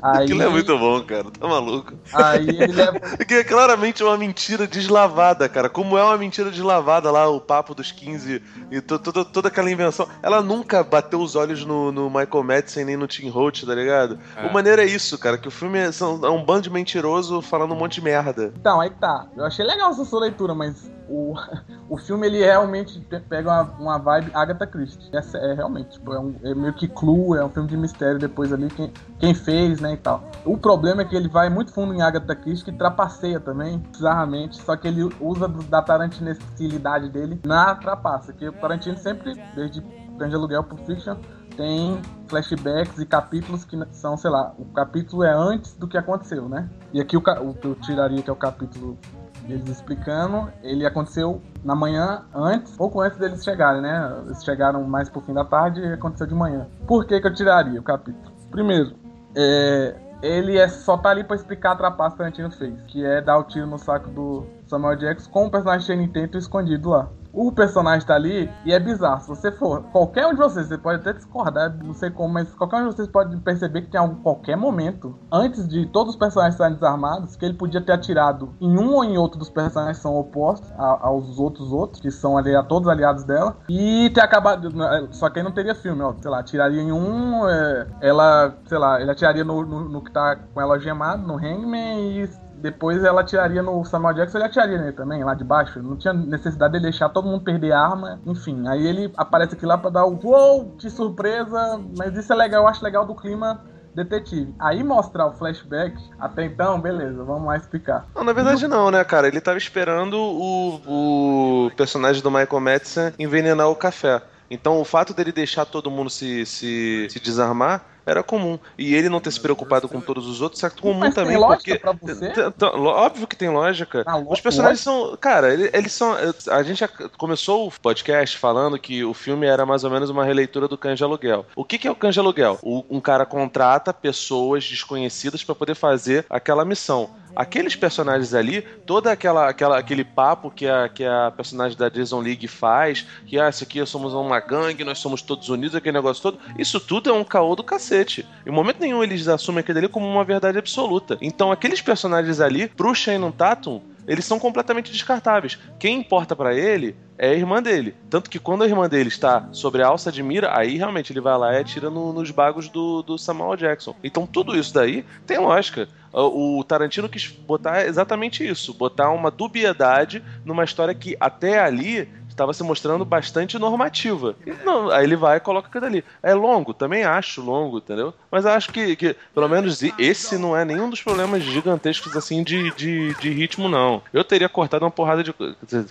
Aí, 0.02 0.24
Aquilo 0.28 0.42
é 0.42 0.48
muito 0.48 0.78
bom, 0.78 1.02
cara. 1.04 1.30
Tá 1.30 1.46
maluco? 1.46 1.92
aí 2.12 2.48
ele 2.48 2.72
leva. 2.72 2.98
Que 3.28 3.34
é 3.34 3.44
claramente 3.44 4.02
uma 4.02 4.16
mentira 4.16 4.66
deslavada, 4.66 5.48
cara. 5.48 5.68
Como 5.68 5.98
é 5.98 6.02
uma 6.02 6.16
mentira 6.16 6.50
deslavada 6.50 7.10
lá, 7.10 7.28
o 7.28 7.40
papo 7.40 7.74
dos 7.74 7.92
15 7.92 8.42
e 8.70 8.80
to- 8.80 8.98
to- 8.98 9.24
toda 9.24 9.48
aquela 9.48 9.70
invenção. 9.70 10.08
Ela 10.22 10.40
nunca 10.40 10.82
bateu 10.82 11.20
os 11.20 11.36
olhos 11.36 11.64
no, 11.64 11.92
no 11.92 12.08
Michael 12.08 12.42
Madsen 12.42 12.84
nem 12.86 12.96
no 12.96 13.06
Tim 13.06 13.28
Holt, 13.28 13.64
tá 13.64 13.74
ligado? 13.74 14.18
É. 14.36 14.46
O 14.46 14.52
maneiro 14.52 14.80
é 14.80 14.86
isso, 14.86 15.18
cara, 15.18 15.36
que 15.36 15.48
o 15.48 15.50
filme 15.50 15.78
é, 15.78 15.92
são- 15.92 16.24
é 16.24 16.30
um 16.30 16.42
bando 16.44 16.62
de 16.62 16.70
mentiroso 16.88 17.42
falando 17.42 17.74
um 17.74 17.76
monte 17.76 17.96
de 17.96 18.02
merda. 18.02 18.52
Então, 18.56 18.80
aí 18.80 18.88
tá. 18.90 19.26
Eu 19.36 19.44
achei 19.44 19.64
legal 19.64 19.90
essa 19.90 20.04
sua 20.06 20.20
leitura, 20.20 20.54
mas 20.54 20.90
o, 21.08 21.34
o 21.88 21.98
filme 21.98 22.26
ele 22.26 22.38
realmente 22.38 22.98
pe- 23.00 23.20
pega 23.20 23.50
uma, 23.50 23.62
uma 23.78 23.98
vibe 23.98 24.30
Agatha 24.32 24.66
Christie. 24.66 25.10
Essa 25.12 25.36
é 25.36 25.52
realmente, 25.52 25.90
tipo, 25.90 26.12
é, 26.14 26.18
um, 26.18 26.34
é 26.42 26.54
meio 26.54 26.72
que 26.72 26.88
clue, 26.88 27.36
é 27.38 27.44
um 27.44 27.50
filme 27.50 27.68
de 27.68 27.76
mistério 27.76 28.18
depois 28.18 28.52
ali, 28.52 28.68
quem, 28.70 28.90
quem 29.18 29.34
fez, 29.34 29.80
né, 29.80 29.92
e 29.92 29.96
tal. 29.98 30.24
O 30.46 30.56
problema 30.56 31.02
é 31.02 31.04
que 31.04 31.14
ele 31.14 31.28
vai 31.28 31.50
muito 31.50 31.72
fundo 31.72 31.92
em 31.94 32.00
Agatha 32.00 32.34
Christie, 32.34 32.64
que 32.64 32.72
trapaceia 32.72 33.38
também, 33.38 33.78
bizarramente, 33.92 34.56
só 34.62 34.74
que 34.74 34.88
ele 34.88 35.02
usa 35.20 35.46
da 35.46 35.82
tarantinilidade 35.82 37.10
dele 37.10 37.38
na 37.44 37.74
trapaça, 37.74 38.32
que 38.32 38.48
o 38.48 38.52
Tarantino 38.52 38.96
sempre, 38.96 39.34
desde 39.54 39.82
Grande 40.16 40.34
Aluguel 40.34 40.64
Pulp 40.64 40.80
Fiction, 40.86 41.16
tem 41.58 42.00
flashbacks 42.28 43.00
e 43.00 43.04
capítulos 43.04 43.64
que 43.64 43.76
são, 43.90 44.16
sei 44.16 44.30
lá, 44.30 44.54
o 44.56 44.64
capítulo 44.66 45.24
é 45.24 45.32
antes 45.32 45.74
do 45.74 45.88
que 45.88 45.98
aconteceu, 45.98 46.48
né? 46.48 46.70
E 46.92 47.00
aqui 47.00 47.16
o, 47.16 47.20
o 47.20 47.52
que 47.52 47.66
eu 47.66 47.74
tiraria, 47.74 48.22
que 48.22 48.30
é 48.30 48.32
o 48.32 48.36
capítulo 48.36 48.96
deles 49.42 49.68
explicando, 49.68 50.52
ele 50.62 50.86
aconteceu 50.86 51.42
na 51.64 51.74
manhã 51.74 52.22
antes, 52.32 52.76
pouco 52.76 53.00
antes 53.00 53.18
deles 53.18 53.42
chegarem, 53.42 53.82
né? 53.82 54.22
Eles 54.24 54.44
chegaram 54.44 54.84
mais 54.84 55.10
pro 55.10 55.20
fim 55.20 55.34
da 55.34 55.44
tarde 55.44 55.80
e 55.80 55.92
aconteceu 55.92 56.28
de 56.28 56.34
manhã. 56.34 56.68
Por 56.86 57.04
que, 57.04 57.20
que 57.20 57.26
eu 57.26 57.34
tiraria 57.34 57.80
o 57.80 57.82
capítulo? 57.82 58.32
Primeiro, 58.52 58.94
é, 59.34 59.96
ele 60.22 60.56
é, 60.56 60.68
só 60.68 60.96
tá 60.96 61.10
ali 61.10 61.24
pra 61.24 61.34
explicar 61.34 61.72
a 61.72 61.76
trapaça 61.76 62.10
que 62.10 62.14
o 62.14 62.18
Tarantino 62.18 62.50
fez, 62.52 62.80
que 62.82 63.04
é 63.04 63.20
dar 63.20 63.36
o 63.36 63.44
tiro 63.44 63.66
no 63.66 63.78
saco 63.78 64.08
do 64.10 64.46
Samuel 64.66 64.96
Jackson 64.96 65.30
com 65.30 65.46
o 65.46 65.50
personagem 65.50 65.86
Channing 65.86 66.12
escondido 66.34 66.90
lá. 66.90 67.08
O 67.32 67.52
personagem 67.52 68.06
tá 68.06 68.14
ali 68.14 68.50
e 68.64 68.72
é 68.72 68.78
bizarro. 68.80 69.20
Se 69.20 69.28
você 69.28 69.52
for, 69.52 69.82
qualquer 69.92 70.26
um 70.26 70.30
de 70.30 70.38
vocês, 70.38 70.66
você 70.66 70.78
pode 70.78 71.00
até 71.00 71.12
discordar, 71.12 71.76
não 71.84 71.94
sei 71.94 72.10
como, 72.10 72.32
mas 72.34 72.52
qualquer 72.54 72.76
um 72.76 72.88
de 72.88 72.94
vocês 72.96 73.08
pode 73.08 73.36
perceber 73.38 73.82
que 73.82 73.88
tem 73.90 74.00
algum, 74.00 74.16
qualquer 74.22 74.56
momento, 74.56 75.14
antes 75.30 75.68
de 75.68 75.86
todos 75.86 76.14
os 76.14 76.18
personagens 76.18 76.54
estarem 76.54 76.74
desarmados, 76.74 77.36
que 77.36 77.44
ele 77.44 77.54
podia 77.54 77.80
ter 77.80 77.92
atirado 77.92 78.54
em 78.60 78.78
um 78.78 78.94
ou 78.94 79.04
em 79.04 79.18
outro 79.18 79.38
dos 79.38 79.50
personagens 79.50 79.98
que 79.98 80.02
são 80.02 80.16
opostos 80.16 80.70
a- 80.78 80.98
aos 81.06 81.38
outros 81.38 81.72
outros, 81.72 82.00
que 82.00 82.10
são 82.10 82.36
ali, 82.38 82.54
a 82.56 82.62
todos 82.62 82.88
aliados 82.88 83.24
dela, 83.24 83.56
e 83.68 84.10
ter 84.10 84.20
acabado. 84.20 84.72
Só 85.10 85.28
que 85.28 85.38
aí 85.38 85.44
não 85.44 85.52
teria 85.52 85.74
filme, 85.74 86.02
ó. 86.02 86.14
Sei 86.20 86.30
lá, 86.30 86.40
atiraria 86.40 86.82
em 86.82 86.92
um, 86.92 87.48
é, 87.48 87.86
ela, 88.00 88.54
sei 88.66 88.78
lá, 88.78 89.00
ele 89.00 89.10
atiraria 89.10 89.44
no, 89.44 89.64
no, 89.64 89.80
no 89.88 90.00
que 90.02 90.10
tá 90.10 90.36
com 90.36 90.60
ela 90.60 90.74
algemado, 90.74 91.26
no 91.26 91.34
Hangman, 91.36 92.22
e 92.22 92.28
depois 92.60 93.02
ela 93.04 93.20
atiraria 93.20 93.62
no 93.62 93.84
Samuel 93.84 94.14
Jackson, 94.14 94.38
ele 94.38 94.46
atiraria 94.46 94.78
nele 94.78 94.92
também, 94.92 95.22
lá 95.24 95.34
de 95.34 95.44
baixo. 95.44 95.82
Não 95.82 95.96
tinha 95.96 96.12
necessidade 96.12 96.74
de 96.74 96.80
deixar 96.80 97.08
todo 97.08 97.28
mundo 97.28 97.44
perder 97.44 97.72
arma. 97.72 98.20
Enfim, 98.26 98.66
aí 98.68 98.86
ele 98.86 99.12
aparece 99.16 99.54
aqui 99.54 99.64
lá 99.64 99.78
pra 99.78 99.90
dar 99.90 100.04
o 100.04 100.18
uou, 100.24 100.76
que 100.78 100.90
surpresa. 100.90 101.80
Mas 101.96 102.16
isso 102.16 102.32
é 102.32 102.36
legal, 102.36 102.62
eu 102.64 102.68
acho 102.68 102.84
legal 102.84 103.06
do 103.06 103.14
clima 103.14 103.64
detetive. 103.94 104.54
Aí 104.58 104.82
mostrar 104.82 105.26
o 105.26 105.32
flashback, 105.32 105.96
até 106.18 106.44
então, 106.44 106.80
beleza, 106.80 107.22
vamos 107.24 107.46
lá 107.46 107.56
explicar. 107.56 108.06
Não, 108.14 108.24
na 108.24 108.32
verdade 108.32 108.66
não, 108.68 108.90
né, 108.90 109.02
cara? 109.04 109.28
Ele 109.28 109.40
tava 109.40 109.58
esperando 109.58 110.14
o, 110.14 111.66
o 111.66 111.70
personagem 111.76 112.22
do 112.22 112.30
Michael 112.30 112.60
Madsen 112.60 113.12
envenenar 113.18 113.68
o 113.68 113.76
café. 113.76 114.22
Então 114.50 114.80
o 114.80 114.84
fato 114.84 115.12
dele 115.12 115.32
deixar 115.32 115.64
todo 115.64 115.90
mundo 115.90 116.10
se, 116.10 116.46
se, 116.46 117.06
se 117.10 117.20
desarmar 117.20 117.84
era 118.08 118.22
comum. 118.22 118.58
E 118.76 118.94
ele 118.94 119.08
não 119.08 119.20
ter 119.20 119.30
se 119.30 119.40
preocupado 119.40 119.88
com 119.88 120.00
todos 120.00 120.26
os 120.26 120.40
outros 120.40 120.62
é 120.64 120.70
comum 120.70 120.94
Mas 120.98 121.14
tem 121.14 121.24
também, 121.24 121.36
lógica 121.36 121.78
porque. 121.78 121.78
pra 121.78 121.92
você? 121.92 122.32
Óbvio 122.76 123.26
que 123.26 123.36
tem 123.36 123.48
lógica. 123.48 124.02
Ah, 124.06 124.16
Os 124.18 124.40
personagens 124.40 124.80
são. 124.80 125.16
Cara, 125.20 125.52
ele- 125.52 125.70
eles 125.72 125.92
são. 125.92 126.14
A 126.50 126.62
gente 126.62 126.78
já 126.78 126.88
começou 127.16 127.66
o 127.68 127.72
podcast 127.80 128.36
falando 128.38 128.78
que 128.78 129.04
o 129.04 129.14
filme 129.14 129.46
era 129.46 129.64
mais 129.66 129.84
ou 129.84 129.90
menos 129.90 130.10
uma 130.10 130.24
releitura 130.24 130.68
do 130.68 130.78
Cães 130.78 130.98
de 130.98 131.04
Aluguel. 131.04 131.46
O 131.54 131.64
que, 131.64 131.78
que 131.78 131.86
é 131.88 131.90
o 131.90 131.94
Cães 131.96 132.14
de 132.14 132.20
Aluguel? 132.20 132.58
O- 132.62 132.84
um 132.90 133.00
cara 133.00 133.24
contrata 133.26 133.92
pessoas 133.92 134.64
desconhecidas 134.68 135.44
para 135.44 135.54
poder 135.54 135.74
fazer 135.74 136.24
aquela 136.30 136.64
missão. 136.64 137.10
Aqueles 137.36 137.76
personagens 137.76 138.34
ali, 138.34 138.62
toda 138.62 139.12
aquela, 139.12 139.48
aquela 139.48 139.78
aquele 139.78 140.02
papo 140.02 140.50
que 140.50 140.66
a, 140.66 140.88
que 140.88 141.04
a 141.04 141.30
personagem 141.36 141.76
da 141.78 141.88
Jason 141.88 142.20
League 142.20 142.48
faz, 142.48 143.06
que 143.26 143.38
ah, 143.38 143.48
isso 143.48 143.62
aqui 143.62 143.84
somos 143.86 144.12
uma 144.14 144.40
gangue, 144.40 144.82
nós 144.82 144.98
somos 144.98 145.22
todos 145.22 145.48
unidos, 145.48 145.76
aquele 145.76 145.92
negócio 145.92 146.22
todo, 146.22 146.38
isso 146.58 146.80
tudo 146.80 147.10
é 147.10 147.12
um 147.12 147.22
caô 147.22 147.54
do 147.54 147.62
cacete. 147.62 147.97
Em 148.46 148.50
momento 148.50 148.80
nenhum 148.80 149.02
eles 149.02 149.26
assumem 149.28 149.60
aquilo 149.60 149.78
ali 149.78 149.88
como 149.88 150.06
uma 150.06 150.24
verdade 150.24 150.58
absoluta. 150.58 151.18
Então 151.20 151.50
aqueles 151.52 151.80
personagens 151.80 152.40
ali, 152.40 152.68
pro 152.68 152.94
Shannon 152.94 153.30
Tatum, 153.30 153.80
eles 154.06 154.24
são 154.24 154.38
completamente 154.38 154.90
descartáveis. 154.90 155.58
Quem 155.78 155.98
importa 156.00 156.34
pra 156.34 156.54
ele 156.54 156.96
é 157.18 157.28
a 157.30 157.34
irmã 157.34 157.62
dele. 157.62 157.94
Tanto 158.08 158.30
que 158.30 158.38
quando 158.38 158.62
a 158.62 158.66
irmã 158.66 158.88
dele 158.88 159.08
está 159.08 159.48
sobre 159.52 159.82
a 159.82 159.88
alça 159.88 160.10
de 160.10 160.22
mira, 160.22 160.56
aí 160.58 160.76
realmente 160.78 161.12
ele 161.12 161.20
vai 161.20 161.36
lá 161.36 161.52
e 161.52 161.58
atira 161.58 161.90
no- 161.90 162.12
nos 162.12 162.30
bagos 162.30 162.68
do, 162.70 163.02
do 163.02 163.18
Samuel 163.18 163.56
Jackson. 163.56 163.94
Então 164.02 164.26
tudo 164.26 164.56
isso 164.56 164.72
daí 164.72 165.04
tem 165.26 165.36
lógica. 165.38 165.88
O 166.10 166.64
Tarantino 166.64 167.06
quis 167.08 167.26
botar 167.28 167.84
exatamente 167.86 168.46
isso, 168.46 168.72
botar 168.72 169.10
uma 169.10 169.30
dubiedade 169.30 170.22
numa 170.42 170.64
história 170.64 170.94
que 170.94 171.14
até 171.20 171.60
ali 171.60 172.08
estava 172.38 172.54
se 172.54 172.62
mostrando 172.62 173.04
bastante 173.04 173.58
normativa. 173.58 174.36
E 174.46 174.52
não, 174.64 174.90
aí 174.90 175.04
ele 175.04 175.16
vai 175.16 175.38
e 175.38 175.40
coloca 175.40 175.68
aquilo 175.68 175.86
ali. 175.86 176.04
É 176.22 176.32
longo, 176.32 176.72
também 176.72 177.04
acho 177.04 177.42
longo, 177.42 177.78
entendeu? 177.78 178.14
Mas 178.30 178.46
acho 178.46 178.72
que, 178.72 178.94
que 178.94 179.16
pelo 179.34 179.48
menos 179.48 179.82
esse 179.98 180.38
não 180.38 180.56
é 180.56 180.64
nenhum 180.64 180.88
dos 180.88 181.02
problemas 181.02 181.42
gigantescos 181.42 182.16
assim 182.16 182.42
de, 182.42 182.70
de, 182.74 183.14
de 183.14 183.30
ritmo, 183.30 183.68
não. 183.68 184.02
Eu 184.12 184.22
teria 184.22 184.48
cortado 184.48 184.84
uma 184.84 184.90
porrada 184.90 185.22
de. 185.24 185.34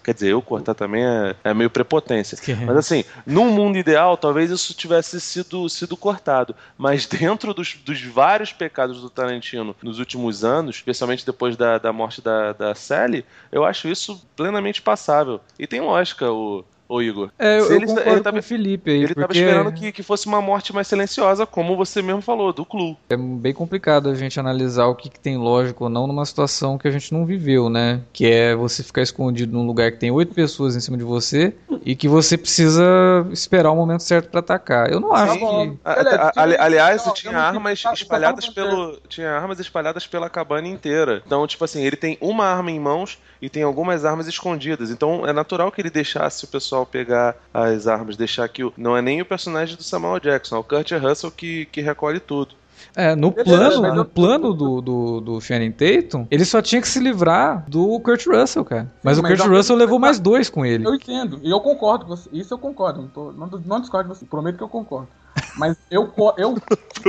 Quer 0.03 0.13
dizer, 0.13 0.31
eu 0.31 0.41
cortar 0.41 0.73
também 0.73 1.05
é, 1.05 1.35
é 1.43 1.53
meio 1.53 1.69
prepotência. 1.69 2.37
Mas 2.65 2.77
assim, 2.77 3.03
num 3.25 3.51
mundo 3.51 3.77
ideal, 3.77 4.15
talvez 4.17 4.49
isso 4.49 4.73
tivesse 4.73 5.19
sido, 5.19 5.67
sido 5.69 5.97
cortado. 5.97 6.55
Mas 6.77 7.05
dentro 7.05 7.53
dos, 7.53 7.75
dos 7.85 8.01
vários 8.01 8.53
pecados 8.53 9.01
do 9.01 9.09
Tarantino 9.09 9.75
nos 9.81 9.99
últimos 9.99 10.43
anos, 10.43 10.77
especialmente 10.77 11.25
depois 11.25 11.57
da, 11.57 11.77
da 11.77 11.91
morte 11.91 12.21
da, 12.21 12.53
da 12.53 12.75
Sally, 12.75 13.25
eu 13.51 13.65
acho 13.65 13.87
isso 13.87 14.21
plenamente 14.35 14.81
passável. 14.81 15.41
E 15.57 15.65
tem 15.65 15.81
lógica, 15.81 16.31
o, 16.37 16.65
o 16.89 17.01
Igor. 17.01 17.29
É, 17.37 17.59
eu, 17.59 17.65
Se 17.65 17.71
eu 17.71 17.75
ele- 17.77 17.85
concordo 17.87 18.09
ele 18.11 18.21
tava- 18.21 18.37
com 18.37 18.39
o 18.39 18.43
Felipe 18.43 18.91
aí, 18.91 18.97
Ele 19.03 19.13
tava 19.15 19.27
porque 19.27 19.39
esperando 19.39 19.71
que, 19.73 19.91
que 19.91 20.03
fosse 20.03 20.25
uma 20.27 20.41
morte 20.41 20.73
mais 20.73 20.87
silenciosa, 20.87 21.45
como 21.45 21.75
você 21.75 22.01
mesmo 22.01 22.21
falou, 22.21 22.53
do 22.53 22.63
Clue. 22.65 22.97
é 23.09 23.17
bem 23.17 23.53
complicado 23.53 24.09
a 24.09 24.15
gente 24.15 24.39
analisar 24.39 24.85
o 24.87 24.95
que, 24.95 25.09
que 25.09 25.19
tem 25.19 25.37
lógico 25.37 25.83
ou 25.85 25.89
não 25.89 26.07
numa 26.07 26.25
situação 26.25 26.77
que 26.77 26.87
a 26.87 26.91
gente 26.91 27.13
não 27.13 27.25
viveu, 27.25 27.69
né? 27.69 28.01
Que 28.13 28.25
é 28.31 28.55
você 28.55 28.83
ficar 28.83 29.01
escondido 29.01 29.51
num 29.53 29.65
lugar 29.65 29.91
que 29.91 29.97
tem 29.97 30.11
oito 30.11 30.33
pessoas 30.33 30.75
em 30.75 30.79
cima 30.79 30.97
de 30.97 31.03
você 31.03 31.53
e 31.85 31.95
que 31.95 32.07
você 32.07 32.37
precisa 32.37 32.83
esperar 33.31 33.71
o 33.71 33.75
momento 33.75 34.03
certo 34.03 34.29
pra 34.29 34.39
atacar. 34.39 34.91
Eu 34.91 34.99
não 34.99 35.13
acho 35.13 35.33
Tá 35.33 35.39
bom. 35.39 35.71
que... 35.71 35.77
A- 35.83 35.91
a- 36.35 36.41
ali- 36.43 36.57
aliás, 36.57 37.05
não, 37.05 37.13
tinha 37.13 37.37
armas 37.37 37.81
tá- 37.81 37.89
só 37.89 37.93
espalhadas 37.93 38.45
tá 38.45 38.51
pelo. 38.51 38.97
Tinha 39.07 39.31
armas 39.31 39.59
espalhadas 39.59 40.05
pela 40.07 40.29
cabana 40.29 40.67
inteira. 40.67 41.21
Então, 41.25 41.45
tipo 41.47 41.63
assim, 41.63 41.83
ele 41.83 41.95
tem 41.95 42.17
uma 42.21 42.45
arma 42.45 42.71
em 42.71 42.79
mãos 42.79 43.17
e 43.41 43.49
tem 43.49 43.63
algumas 43.63 44.05
armas 44.05 44.27
escondidas. 44.27 44.89
Então 44.91 45.25
é 45.25 45.33
natural 45.33 45.71
que 45.71 45.81
ele 45.81 45.89
deixasse 45.89 46.45
o 46.45 46.47
pessoal 46.47 46.76
pegar 46.85 47.35
as 47.53 47.87
armas, 47.87 48.17
deixar 48.17 48.47
que 48.47 48.63
o. 48.63 48.73
Não 48.77 48.95
é 48.95 49.01
nem 49.01 49.21
o 49.21 49.25
personagem 49.25 49.75
do 49.75 49.83
Samuel 49.83 50.19
Jackson, 50.19 50.55
é 50.55 50.59
o 50.59 50.63
Kurt 50.63 50.91
Russell 50.91 51.31
que, 51.31 51.65
que 51.65 51.81
recolhe 51.81 52.19
tudo. 52.19 52.55
É, 52.95 53.15
no 53.15 53.31
plano, 53.31 53.93
no 53.93 54.05
plano 54.05 54.53
do, 54.53 54.81
do, 54.81 55.21
do 55.21 55.41
Channing 55.41 55.71
Tatum, 55.71 56.25
ele 56.31 56.45
só 56.45 56.61
tinha 56.61 56.81
que 56.81 56.87
se 56.87 56.99
livrar 56.99 57.63
do 57.67 57.99
Kurt 57.99 58.25
Russell, 58.25 58.65
cara. 58.65 58.91
Mas 59.03 59.15
Sim, 59.15 59.21
o 59.21 59.23
mas 59.23 59.39
Kurt 59.39 59.49
Russell 59.49 59.75
levou 59.75 59.99
mais 59.99 60.19
dois 60.19 60.49
com 60.49 60.65
ele. 60.65 60.85
Eu 60.85 60.95
entendo, 60.95 61.39
e 61.43 61.49
eu 61.49 61.59
concordo 61.59 62.05
com 62.05 62.15
você. 62.15 62.29
Isso 62.33 62.53
eu 62.53 62.57
concordo, 62.57 63.01
não, 63.01 63.07
tô, 63.07 63.31
não, 63.31 63.47
não 63.65 63.81
discordo 63.81 64.09
de 64.09 64.17
você, 64.17 64.25
prometo 64.25 64.57
que 64.57 64.63
eu 64.63 64.69
concordo. 64.69 65.07
Mas 65.55 65.77
eu, 65.89 66.07
co- 66.07 66.33
eu, 66.37 66.55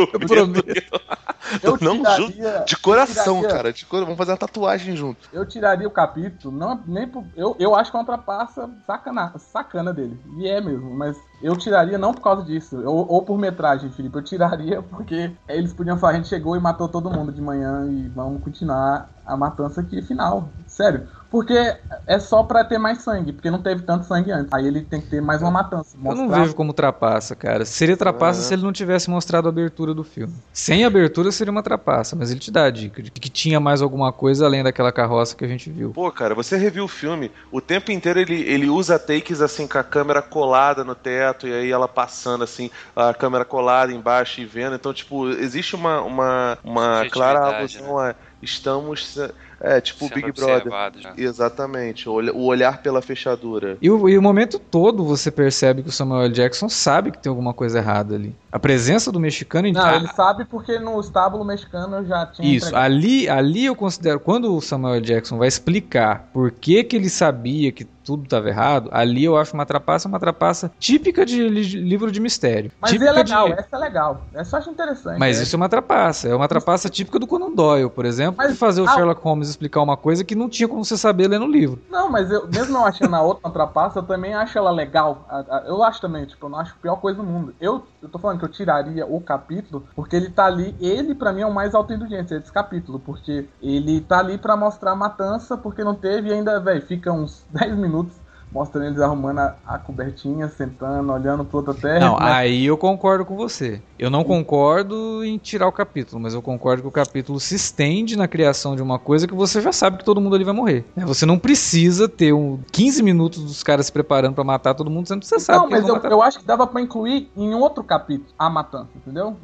eu 1.62 1.78
Não, 1.80 1.96
tiraria, 1.96 2.64
De 2.66 2.76
coração, 2.76 3.36
eu 3.36 3.40
tiraria- 3.42 3.56
cara. 3.56 3.72
De 3.72 3.86
cor... 3.86 4.00
Vamos 4.02 4.16
fazer 4.18 4.32
uma 4.32 4.36
tatuagem 4.36 4.94
junto. 4.96 5.28
Eu 5.32 5.46
tiraria 5.46 5.86
o 5.86 5.90
capítulo, 5.90 6.56
não, 6.56 6.82
nem 6.86 7.06
por, 7.08 7.24
eu, 7.36 7.56
eu 7.58 7.74
acho 7.74 7.90
que 7.90 7.96
é 7.96 8.00
uma 8.00 8.06
trapaça 8.06 8.68
sacana, 8.86 9.32
sacana 9.38 9.92
dele. 9.92 10.18
E 10.38 10.46
é 10.48 10.60
mesmo, 10.60 10.90
mas 10.94 11.16
Eu 11.42 11.56
tiraria 11.56 11.96
não 11.96 12.12
por 12.12 12.20
causa 12.22 12.42
disso, 12.44 12.76
ou, 12.84 13.06
ou 13.10 13.22
por 13.22 13.38
metragem, 13.38 13.90
Felipe. 13.92 14.16
Eu 14.16 14.22
tiraria 14.24 14.82
porque 14.90 15.30
eles 15.48 15.72
podiam 15.72 15.96
falar, 15.98 16.12
a 16.14 16.16
gente 16.16 16.28
chegou 16.28 16.56
e 16.56 16.60
matou 16.60 16.88
todo 16.88 17.10
mundo 17.10 17.32
de 17.32 17.40
manhã 17.40 17.86
e 17.90 18.08
vamos 18.08 18.42
continuar 18.42 19.10
a 19.24 19.36
matança 19.36 19.80
aqui 19.80 20.02
final. 20.02 20.52
Sério. 20.66 21.06
Porque 21.30 21.76
é 22.06 22.18
só 22.18 22.42
pra 22.42 22.64
ter 22.64 22.78
mais 22.78 23.02
sangue, 23.02 23.34
porque 23.34 23.50
não 23.50 23.60
teve 23.60 23.82
tanto 23.82 24.06
sangue 24.06 24.32
antes. 24.32 24.50
Aí 24.52 24.66
ele 24.66 24.80
tem 24.80 24.98
que 24.98 25.08
ter 25.10 25.20
mais 25.20 25.42
uma 25.42 25.50
matança. 25.50 25.94
Eu 25.96 26.14
não 26.14 26.22
mostrar- 26.24 26.40
vejo 26.42 26.54
como 26.54 26.72
trapaça, 26.72 27.36
cara. 27.36 27.66
Seria 27.66 27.98
trapaça 27.98 28.40
É. 28.40 28.44
se 28.44 28.54
ele 28.54 28.62
não 28.62 28.72
tivesse 28.72 29.10
mostrado 29.10 29.46
a 29.46 29.50
abertura 29.50 29.92
do 29.92 30.02
filme. 30.02 30.34
Sem 30.54 30.86
abertura 30.86 31.30
seria 31.30 31.50
uma 31.50 31.62
trapaça, 31.62 32.16
mas 32.16 32.30
ele 32.30 32.40
te 32.40 32.50
dá 32.50 32.64
a 32.64 32.70
dica 32.70 33.02
de 33.02 33.10
que 33.10 33.28
tinha 33.28 33.60
mais 33.60 33.82
alguma 33.82 34.10
coisa 34.10 34.46
além 34.46 34.62
daquela 34.62 34.90
carroça 34.90 35.36
que 35.36 35.44
a 35.44 35.48
gente 35.48 35.70
viu. 35.70 35.90
Pô, 35.90 36.10
cara, 36.10 36.34
você 36.34 36.56
reviu 36.56 36.84
o 36.84 36.88
filme, 36.88 37.30
o 37.52 37.60
tempo 37.60 37.92
inteiro 37.92 38.18
ele, 38.20 38.40
ele 38.42 38.70
usa 38.70 38.98
takes 38.98 39.42
assim 39.42 39.66
com 39.66 39.76
a 39.76 39.84
câmera 39.84 40.22
colada 40.22 40.82
no 40.82 40.94
teto 40.94 41.46
e 41.46 41.52
aí 41.52 41.70
ela 41.70 41.86
passando 41.86 42.42
assim, 42.42 42.70
a 42.96 43.12
câmera 43.12 43.44
colada 43.44 43.92
embaixo 43.92 44.40
e 44.40 44.46
vendo. 44.46 44.76
Então, 44.76 44.94
tipo, 44.94 45.28
existe 45.28 45.74
uma, 45.76 46.00
uma, 46.00 46.56
uma 46.64 47.06
clara 47.10 47.38
Objetividade, 47.50 47.78
alusão 47.78 47.98
a 47.98 48.14
estamos. 48.40 49.18
É, 49.60 49.80
tipo 49.80 50.06
o 50.06 50.08
Big 50.08 50.30
Brother. 50.32 50.66
né? 51.02 51.12
Exatamente, 51.16 52.08
o 52.08 52.12
olha- 52.12 52.32
o 52.32 52.44
olhar 52.44 52.80
pela 52.82 53.02
fechadura. 53.02 53.76
E 53.82 53.90
o, 53.90 54.08
e 54.08 54.16
o 54.16 54.22
momento 54.22 54.58
todo 54.58 55.04
você 55.04 55.30
percebe 55.30 55.82
que 55.82 55.88
o 55.88 55.92
Samuel. 55.92 56.28
Jackson 56.28 56.68
sabe 56.68 57.10
que 57.10 57.18
tem 57.18 57.30
alguma 57.30 57.52
coisa 57.54 57.78
errada 57.78 58.14
ali. 58.14 58.34
A 58.52 58.58
presença 58.58 59.10
do 59.10 59.18
mexicano 59.18 59.70
Não, 59.72 59.94
ele 59.96 60.08
sabe 60.08 60.44
porque 60.44 60.78
no 60.78 61.00
estábulo 61.00 61.44
mexicano 61.44 61.96
eu 61.96 62.04
já 62.06 62.26
tinha. 62.26 62.48
Isso, 62.56 62.66
entregado. 62.66 62.84
ali, 62.84 63.28
ali 63.28 63.64
eu 63.66 63.74
considero. 63.74 64.20
Quando 64.20 64.54
o 64.54 64.60
Samuel. 64.60 65.00
Jackson 65.00 65.38
vai 65.38 65.48
explicar 65.48 66.28
por 66.32 66.50
que, 66.50 66.82
que 66.84 66.96
ele 66.96 67.08
sabia 67.08 67.72
que 67.72 67.84
tudo 68.08 68.24
estava 68.24 68.48
errado, 68.48 68.88
ali 68.90 69.22
eu 69.22 69.36
acho 69.36 69.52
uma 69.52 69.66
trapaça, 69.66 70.08
uma 70.08 70.18
trapaça 70.18 70.72
típica 70.78 71.26
de 71.26 71.46
li- 71.46 71.62
livro 71.62 72.10
de 72.10 72.18
mistério. 72.20 72.72
Mas 72.80 72.90
típica 72.90 73.10
é 73.10 73.12
legal, 73.12 73.46
de- 73.48 73.52
essa 73.52 73.68
é 73.70 73.78
legal. 73.78 74.22
Essa 74.32 74.56
eu 74.56 74.60
acho 74.60 74.70
interessante. 74.70 75.18
Mas 75.18 75.38
é. 75.38 75.42
isso 75.42 75.54
é 75.54 75.58
uma 75.58 75.68
trapaça. 75.68 76.26
É 76.26 76.34
uma 76.34 76.48
trapaça 76.48 76.88
típica 76.88 77.18
do 77.18 77.26
Conan 77.26 77.52
Doyle, 77.54 77.90
por 77.90 78.06
exemplo, 78.06 78.36
Mas- 78.38 78.52
de 78.52 78.56
fazer 78.56 78.80
o 78.80 78.88
ah, 78.88 78.94
Sherlock 78.94 79.22
Holmes 79.22 79.50
explicar 79.50 79.82
uma 79.82 79.94
coisa 79.96 80.24
que 80.24 80.34
não 80.34 80.48
tinha 80.48 80.66
como 80.66 80.82
você 80.82 80.96
saber 80.96 81.28
lendo 81.28 81.44
o 81.44 81.50
livro. 81.50 81.82
Não, 81.90 82.10
mas 82.10 82.30
eu, 82.30 82.48
mesmo 82.48 82.72
não 82.72 82.86
achando 82.86 83.14
a 83.14 83.20
outra 83.20 83.46
uma 83.46 83.52
trapaça, 83.52 83.98
eu 83.98 84.02
também 84.02 84.32
acho 84.32 84.56
ela 84.56 84.70
legal. 84.70 85.28
Eu 85.66 85.84
acho 85.84 86.00
também, 86.00 86.24
tipo, 86.24 86.46
eu 86.46 86.48
não 86.50 86.58
acho 86.58 86.72
a 86.78 86.80
pior 86.82 86.96
coisa 86.96 87.18
do 87.18 87.24
mundo. 87.24 87.54
Eu, 87.60 87.82
eu 88.02 88.08
tô 88.08 88.18
falando 88.18 88.38
que 88.38 88.44
eu 88.46 88.48
tiraria 88.48 89.04
o 89.06 89.20
capítulo, 89.20 89.84
porque 89.94 90.16
ele 90.16 90.30
tá 90.30 90.46
ali, 90.46 90.74
ele 90.80 91.14
pra 91.14 91.30
mim 91.30 91.42
é 91.42 91.46
o 91.46 91.52
mais 91.52 91.74
autoindulgente 91.74 92.30
desse 92.38 92.50
capítulo, 92.50 92.98
porque 92.98 93.46
ele 93.62 94.00
tá 94.00 94.20
ali 94.20 94.38
pra 94.38 94.56
mostrar 94.56 94.92
a 94.92 94.96
matança, 94.96 95.58
porque 95.58 95.84
não 95.84 95.94
teve 95.94 96.30
e 96.30 96.32
ainda, 96.32 96.58
velho, 96.58 96.80
fica 96.80 97.12
uns 97.12 97.44
10 97.50 97.76
minutos 97.76 97.97
لطف 97.98 98.27
mostrando 98.52 98.86
eles 98.86 99.00
arrumando 99.00 99.38
a, 99.40 99.54
a 99.66 99.78
cobertinha, 99.78 100.48
sentando, 100.48 101.12
olhando 101.12 101.44
pro 101.44 101.58
outra 101.58 101.74
terra. 101.74 102.00
Não, 102.00 102.14
mas- 102.18 102.32
aí 102.36 102.64
eu 102.66 102.76
concordo 102.76 103.24
com 103.24 103.36
você. 103.36 103.80
Eu 103.98 104.10
não 104.10 104.22
concordo 104.24 105.24
em 105.24 105.36
tirar 105.38 105.66
o 105.66 105.72
capítulo, 105.72 106.20
mas 106.20 106.32
eu 106.32 106.40
concordo 106.40 106.82
que 106.82 106.88
o 106.88 106.92
capítulo 106.92 107.38
se 107.40 107.54
estende 107.56 108.16
na 108.16 108.28
criação 108.28 108.76
de 108.76 108.82
uma 108.82 108.98
coisa 108.98 109.26
que 109.26 109.34
você 109.34 109.60
já 109.60 109.72
sabe 109.72 109.98
que 109.98 110.04
todo 110.04 110.20
mundo 110.20 110.34
ali 110.36 110.44
vai 110.44 110.54
morrer. 110.54 110.84
né? 110.96 111.04
Você 111.04 111.26
não 111.26 111.38
precisa 111.38 112.08
ter 112.08 112.32
um 112.32 112.60
15 112.72 113.02
minutos 113.02 113.42
dos 113.42 113.62
caras 113.62 113.86
se 113.86 113.92
preparando 113.92 114.34
pra 114.34 114.44
matar 114.44 114.74
todo 114.74 114.88
mundo, 114.90 115.08
sendo 115.08 115.20
que 115.20 115.26
você 115.26 115.38
sabe 115.40 115.58
Não, 115.58 115.66
que 115.66 115.72
mas 115.72 115.88
eu, 115.88 115.94
matar. 115.96 116.10
eu 116.12 116.22
acho 116.22 116.38
que 116.38 116.46
dava 116.46 116.66
pra 116.66 116.80
incluir 116.80 117.30
em 117.36 117.54
outro 117.54 117.82
capítulo 117.82 118.28
a 118.38 118.48
matança, 118.48 118.88
entendeu? 118.96 119.36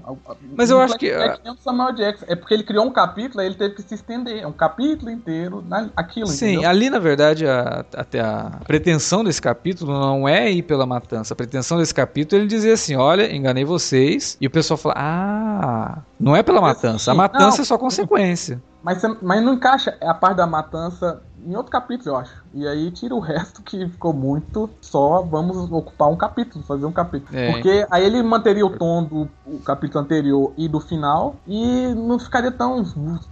Mas 0.57 0.71
eu 0.71 0.81
acho 0.81 0.97
que- 0.97 1.13
flashback 1.13 1.43
tem 1.43 1.53
o 1.53 1.57
Samuel 1.57 1.93
Jackson. 1.93 2.25
É 2.29 2.37
porque 2.37 2.55
ele 2.55 2.63
criou 2.63 2.85
um 2.87 2.91
capítulo, 2.91 3.41
aí 3.41 3.47
ele 3.47 3.57
teve 3.57 3.75
que 3.75 3.83
se 3.83 3.95
estender. 3.95 4.39
É 4.43 4.47
um 4.47 4.53
capítulo 4.53 5.11
inteiro 5.11 5.65
na, 5.69 5.91
aquilo, 5.97 6.29
Sim, 6.29 6.53
entendeu? 6.53 6.71
ali 6.71 6.89
na 6.91 6.99
verdade 6.99 7.47
a, 7.47 7.85
até 7.97 8.21
a 8.21 8.61
pretensão 8.65 8.94
desse 9.25 9.41
capítulo 9.41 9.93
não 9.93 10.29
é 10.29 10.51
ir 10.51 10.63
pela 10.63 10.87
matança. 10.87 11.35
A 11.35 11.37
pretensão 11.37 11.79
desse 11.79 11.95
capítulo 11.95 12.39
é 12.39 12.43
ele 12.43 12.49
dizer 12.49 12.73
assim: 12.73 12.97
olha, 12.97 13.35
enganei 13.35 13.65
vocês. 13.65 14.37
E 14.41 14.47
o 14.47 14.51
pessoal 14.51 14.77
fala: 14.79 14.95
ah, 14.97 15.99
não 16.19 16.37
é 16.37 16.43
pela 16.43 16.61
matança. 16.61 17.13
A 17.13 17.15
matança 17.15 17.59
não. 17.59 17.63
é 17.63 17.65
só 17.65 17.79
consequência. 17.79 18.63
Mas, 18.83 19.03
mas 19.23 19.43
não 19.43 19.55
encaixa 19.55 19.97
a 20.03 20.13
parte 20.13 20.37
da 20.37 20.47
matança 20.47 21.23
em 21.47 21.55
outro 21.57 21.71
capítulo, 21.71 22.11
eu 22.11 22.17
acho. 22.17 22.45
E 22.55 22.67
aí 22.67 22.91
tira 22.91 23.15
o 23.15 23.21
resto 23.21 23.63
que 23.63 23.87
ficou 23.89 24.13
muito 24.13 24.71
só 24.81 25.23
vamos 25.23 25.71
ocupar 25.71 26.09
um 26.09 26.17
capítulo, 26.17 26.65
fazer 26.65 26.87
um 26.87 26.93
capítulo. 26.93 27.39
É. 27.39 27.53
Porque 27.53 27.87
aí 27.91 28.05
ele 28.05 28.23
manteria 28.23 28.65
o 28.65 28.71
tom 28.71 29.05
do 29.05 29.29
o 29.47 29.59
capítulo 29.59 30.03
anterior 30.03 30.53
e 30.57 30.69
do 30.69 30.81
final 30.81 31.37
e 31.47 31.95
não 31.95 32.19
ficaria 32.19 32.51
tão 32.51 32.85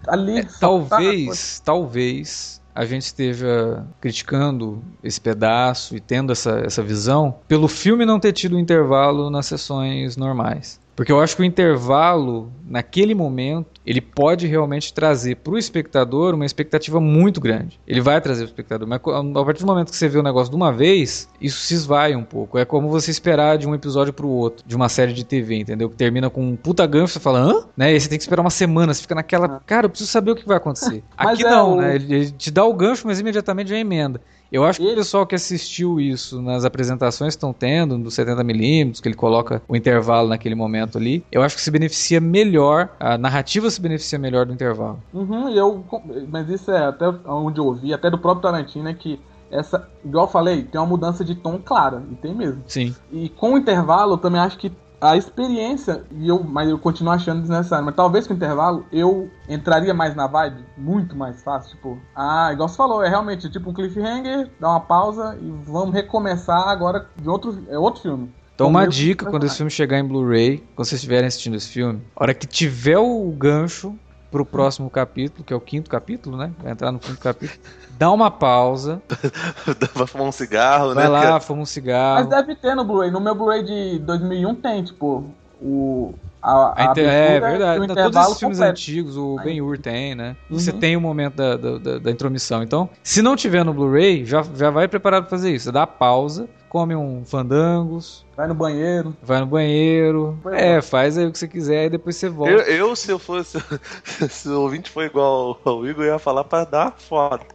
ali. 0.06 0.38
É, 0.38 0.48
só 0.48 0.80
tá- 0.80 0.88
talvez, 0.90 1.60
talvez 1.60 2.61
a 2.74 2.84
gente 2.84 3.02
esteja 3.02 3.84
criticando 4.00 4.82
esse 5.02 5.20
pedaço 5.20 5.96
e 5.96 6.00
tendo 6.00 6.32
essa, 6.32 6.60
essa 6.60 6.82
visão 6.82 7.38
pelo 7.46 7.68
filme 7.68 8.06
não 8.06 8.18
ter 8.18 8.32
tido 8.32 8.56
um 8.56 8.58
intervalo 8.58 9.30
nas 9.30 9.46
sessões 9.46 10.16
normais. 10.16 10.80
Porque 10.94 11.10
eu 11.10 11.20
acho 11.20 11.34
que 11.36 11.42
o 11.42 11.44
intervalo, 11.44 12.52
naquele 12.68 13.14
momento, 13.14 13.66
ele 13.84 14.00
pode 14.00 14.46
realmente 14.46 14.92
trazer 14.92 15.36
para 15.36 15.52
o 15.54 15.58
espectador 15.58 16.34
uma 16.34 16.44
expectativa 16.44 17.00
muito 17.00 17.40
grande. 17.40 17.80
Ele 17.86 18.00
vai 18.00 18.20
trazer 18.20 18.42
o 18.42 18.46
espectador, 18.46 18.86
mas 18.86 19.00
a 19.00 19.44
partir 19.44 19.60
do 19.62 19.66
momento 19.66 19.90
que 19.90 19.96
você 19.96 20.08
vê 20.08 20.18
o 20.18 20.22
negócio 20.22 20.50
de 20.50 20.56
uma 20.56 20.72
vez, 20.72 21.28
isso 21.40 21.60
se 21.60 21.74
esvai 21.74 22.14
um 22.14 22.22
pouco. 22.24 22.58
É 22.58 22.64
como 22.64 22.88
você 22.88 23.10
esperar 23.10 23.56
de 23.58 23.66
um 23.66 23.74
episódio 23.74 24.12
para 24.12 24.26
o 24.26 24.30
outro, 24.30 24.64
de 24.66 24.76
uma 24.76 24.88
série 24.88 25.12
de 25.12 25.24
TV, 25.24 25.56
entendeu? 25.56 25.88
Que 25.88 25.96
termina 25.96 26.28
com 26.30 26.42
um 26.42 26.56
puta 26.56 26.86
gancho, 26.86 27.14
você 27.14 27.20
fala, 27.20 27.40
hã? 27.40 27.64
Né? 27.76 27.94
E 27.94 28.00
você 28.00 28.08
tem 28.08 28.18
que 28.18 28.22
esperar 28.24 28.42
uma 28.42 28.50
semana, 28.50 28.92
você 28.94 29.02
fica 29.02 29.14
naquela, 29.14 29.60
cara, 29.66 29.86
eu 29.86 29.90
preciso 29.90 30.10
saber 30.10 30.32
o 30.32 30.36
que 30.36 30.46
vai 30.46 30.58
acontecer. 30.58 31.02
Aqui 31.16 31.44
é 31.44 31.50
não, 31.50 31.72
o- 31.72 31.80
né? 31.80 31.94
Ele, 31.96 32.30
te 32.30 32.50
dá 32.50 32.64
o 32.64 32.74
gancho, 32.74 33.06
mas 33.06 33.18
imediatamente 33.18 33.72
a 33.72 33.78
emenda. 33.78 34.20
Eu 34.52 34.64
acho 34.64 34.78
que 34.78 34.84
o 34.84 34.88
Ele- 34.88 34.96
pessoal 34.96 35.26
que 35.26 35.34
assistiu 35.34 35.98
isso 35.98 36.42
nas 36.42 36.64
apresentações 36.64 37.34
que 37.34 37.38
estão 37.38 37.52
tendo, 37.52 37.96
dos 37.96 38.14
70mm, 38.14 39.00
que 39.00 39.08
ele 39.08 39.16
coloca 39.16 39.62
o 39.66 39.74
intervalo 39.74 40.28
naquele 40.28 40.54
momento 40.54 40.98
ali, 40.98 41.24
eu 41.32 41.42
acho 41.42 41.56
que 41.56 41.62
se 41.62 41.70
beneficia 41.70 42.20
melhor, 42.20 42.90
a 43.00 43.16
narrativa 43.16 43.70
se 43.70 43.80
beneficia 43.80 44.18
melhor 44.18 44.44
do 44.44 44.52
intervalo. 44.52 45.02
Uhum, 45.12 45.48
e 45.48 45.56
eu, 45.56 45.84
mas 46.30 46.48
isso 46.50 46.70
é 46.70 46.86
até 46.86 47.08
onde 47.26 47.58
eu 47.58 47.64
ouvi, 47.66 47.94
até 47.94 48.10
do 48.10 48.18
próprio 48.18 48.42
Tarantino, 48.42 48.88
é 48.88 48.94
que 48.94 49.18
essa, 49.50 49.86
igual 50.04 50.24
eu 50.26 50.30
falei, 50.30 50.62
tem 50.62 50.80
uma 50.80 50.86
mudança 50.86 51.24
de 51.24 51.34
tom 51.34 51.58
clara, 51.62 52.02
e 52.10 52.14
tem 52.16 52.34
mesmo. 52.34 52.62
Sim. 52.66 52.94
E 53.10 53.28
com 53.28 53.52
o 53.54 53.58
intervalo, 53.58 54.14
eu 54.14 54.18
também 54.18 54.40
acho 54.40 54.56
que 54.58 54.72
a 55.02 55.16
experiência, 55.16 56.04
e 56.12 56.28
eu, 56.28 56.44
mas 56.44 56.68
eu 56.68 56.78
continuo 56.78 57.12
achando 57.12 57.40
desnecessário, 57.40 57.84
mas 57.84 57.96
talvez 57.96 58.24
com 58.24 58.34
o 58.34 58.36
intervalo 58.36 58.86
eu 58.92 59.28
entraria 59.48 59.92
mais 59.92 60.14
na 60.14 60.28
vibe, 60.28 60.64
muito 60.78 61.16
mais 61.16 61.42
fácil, 61.42 61.74
tipo, 61.74 61.98
ah, 62.14 62.50
igual 62.52 62.68
você 62.68 62.76
falou, 62.76 63.02
é 63.02 63.08
realmente 63.08 63.50
tipo 63.50 63.70
um 63.70 63.74
cliffhanger, 63.74 64.48
dá 64.60 64.70
uma 64.70 64.80
pausa 64.80 65.36
e 65.42 65.50
vamos 65.64 65.92
recomeçar 65.92 66.68
agora 66.68 67.08
de 67.20 67.28
outro, 67.28 67.64
é 67.68 67.76
outro 67.76 68.00
filme. 68.00 68.32
Então, 68.54 68.68
Com 68.68 68.70
uma 68.70 68.86
dica 68.86 69.26
quando 69.26 69.44
esse 69.44 69.56
filme 69.56 69.70
chegar 69.70 69.98
em 69.98 70.04
Blu-ray, 70.04 70.58
quando 70.76 70.86
vocês 70.86 71.00
estiverem 71.00 71.26
assistindo 71.26 71.56
esse 71.56 71.68
filme, 71.68 72.00
a 72.14 72.22
hora 72.22 72.32
que 72.32 72.46
tiver 72.46 72.98
o 72.98 73.28
gancho 73.32 73.98
pro 74.30 74.46
próximo 74.46 74.88
capítulo, 74.88 75.42
que 75.42 75.52
é 75.52 75.56
o 75.56 75.60
quinto 75.60 75.90
capítulo, 75.90 76.36
né? 76.36 76.52
Vai 76.62 76.72
entrar 76.72 76.92
no 76.92 77.00
quinto 77.00 77.18
capítulo. 77.18 77.60
Dá 78.02 78.10
uma 78.10 78.32
pausa, 78.32 79.00
Vai 79.94 80.06
fumar 80.08 80.26
um 80.26 80.32
cigarro, 80.32 80.92
vai 80.92 81.04
né? 81.04 81.08
lá, 81.10 81.22
cara? 81.22 81.40
fuma 81.40 81.58
um 81.58 81.60
Mas 81.60 81.68
cigarro. 81.68 82.28
deve 82.28 82.56
ter 82.56 82.74
no 82.74 82.84
Blu-ray, 82.84 83.12
no 83.12 83.20
meu 83.20 83.32
Blu-ray 83.32 83.62
de 83.62 84.00
2001 84.00 84.54
tem, 84.56 84.82
tipo, 84.82 85.24
o... 85.60 86.12
A, 86.42 86.50
A 86.50 86.74
a 86.88 86.90
inter- 86.90 87.08
é 87.08 87.38
verdade. 87.38 87.86
Não, 87.86 87.94
todos 87.94 88.16
esses 88.16 88.38
filmes 88.40 88.58
completo. 88.58 88.70
antigos, 88.72 89.16
o 89.16 89.36
Aí- 89.38 89.44
Ben-Hur 89.44 89.78
tem, 89.78 90.16
né? 90.16 90.34
Você 90.50 90.72
Uhum. 90.72 90.78
tem 90.80 90.96
o 90.96 91.00
momento 91.00 91.36
da, 91.36 91.56
da, 91.56 91.78
da- 91.78 91.98
da 92.00 92.10
intromissão. 92.10 92.64
Então, 92.64 92.90
se 93.04 93.22
não 93.22 93.36
tiver 93.36 93.64
no 93.64 93.72
Blu-ray, 93.72 94.24
já, 94.24 94.42
já 94.56 94.68
vai 94.68 94.88
preparado 94.88 95.22
pra 95.22 95.30
fazer 95.30 95.52
isso. 95.54 95.66
Você 95.66 95.70
dá 95.70 95.86
pausa, 95.86 96.48
come 96.68 96.96
um 96.96 97.22
fandangos, 97.24 98.26
Vai 98.36 98.48
no 98.48 98.54
banheiro. 98.56 99.14
vai 99.22 99.38
no 99.38 99.46
banheiro. 99.46 100.36
É, 100.50 100.72
mal. 100.72 100.82
faz 100.82 101.16
aí 101.16 101.26
o 101.26 101.30
que 101.30 101.38
você 101.38 101.46
quiser 101.46 101.84
e 101.86 101.90
depois 101.90 102.16
você 102.16 102.28
volta. 102.28 102.50
Eu, 102.50 102.58
eu, 102.88 102.96
se 102.96 103.12
eu 103.12 103.20
fosse. 103.20 103.62
se 104.28 104.48
o 104.48 104.62
ouvinte 104.62 104.90
for 104.90 105.04
igual 105.04 105.60
ao 105.64 105.86
Igor, 105.86 106.04
eu 106.04 106.14
ia 106.14 106.18
falar 106.18 106.42
pra 106.42 106.64
dar 106.64 106.94
foto. 106.98 107.46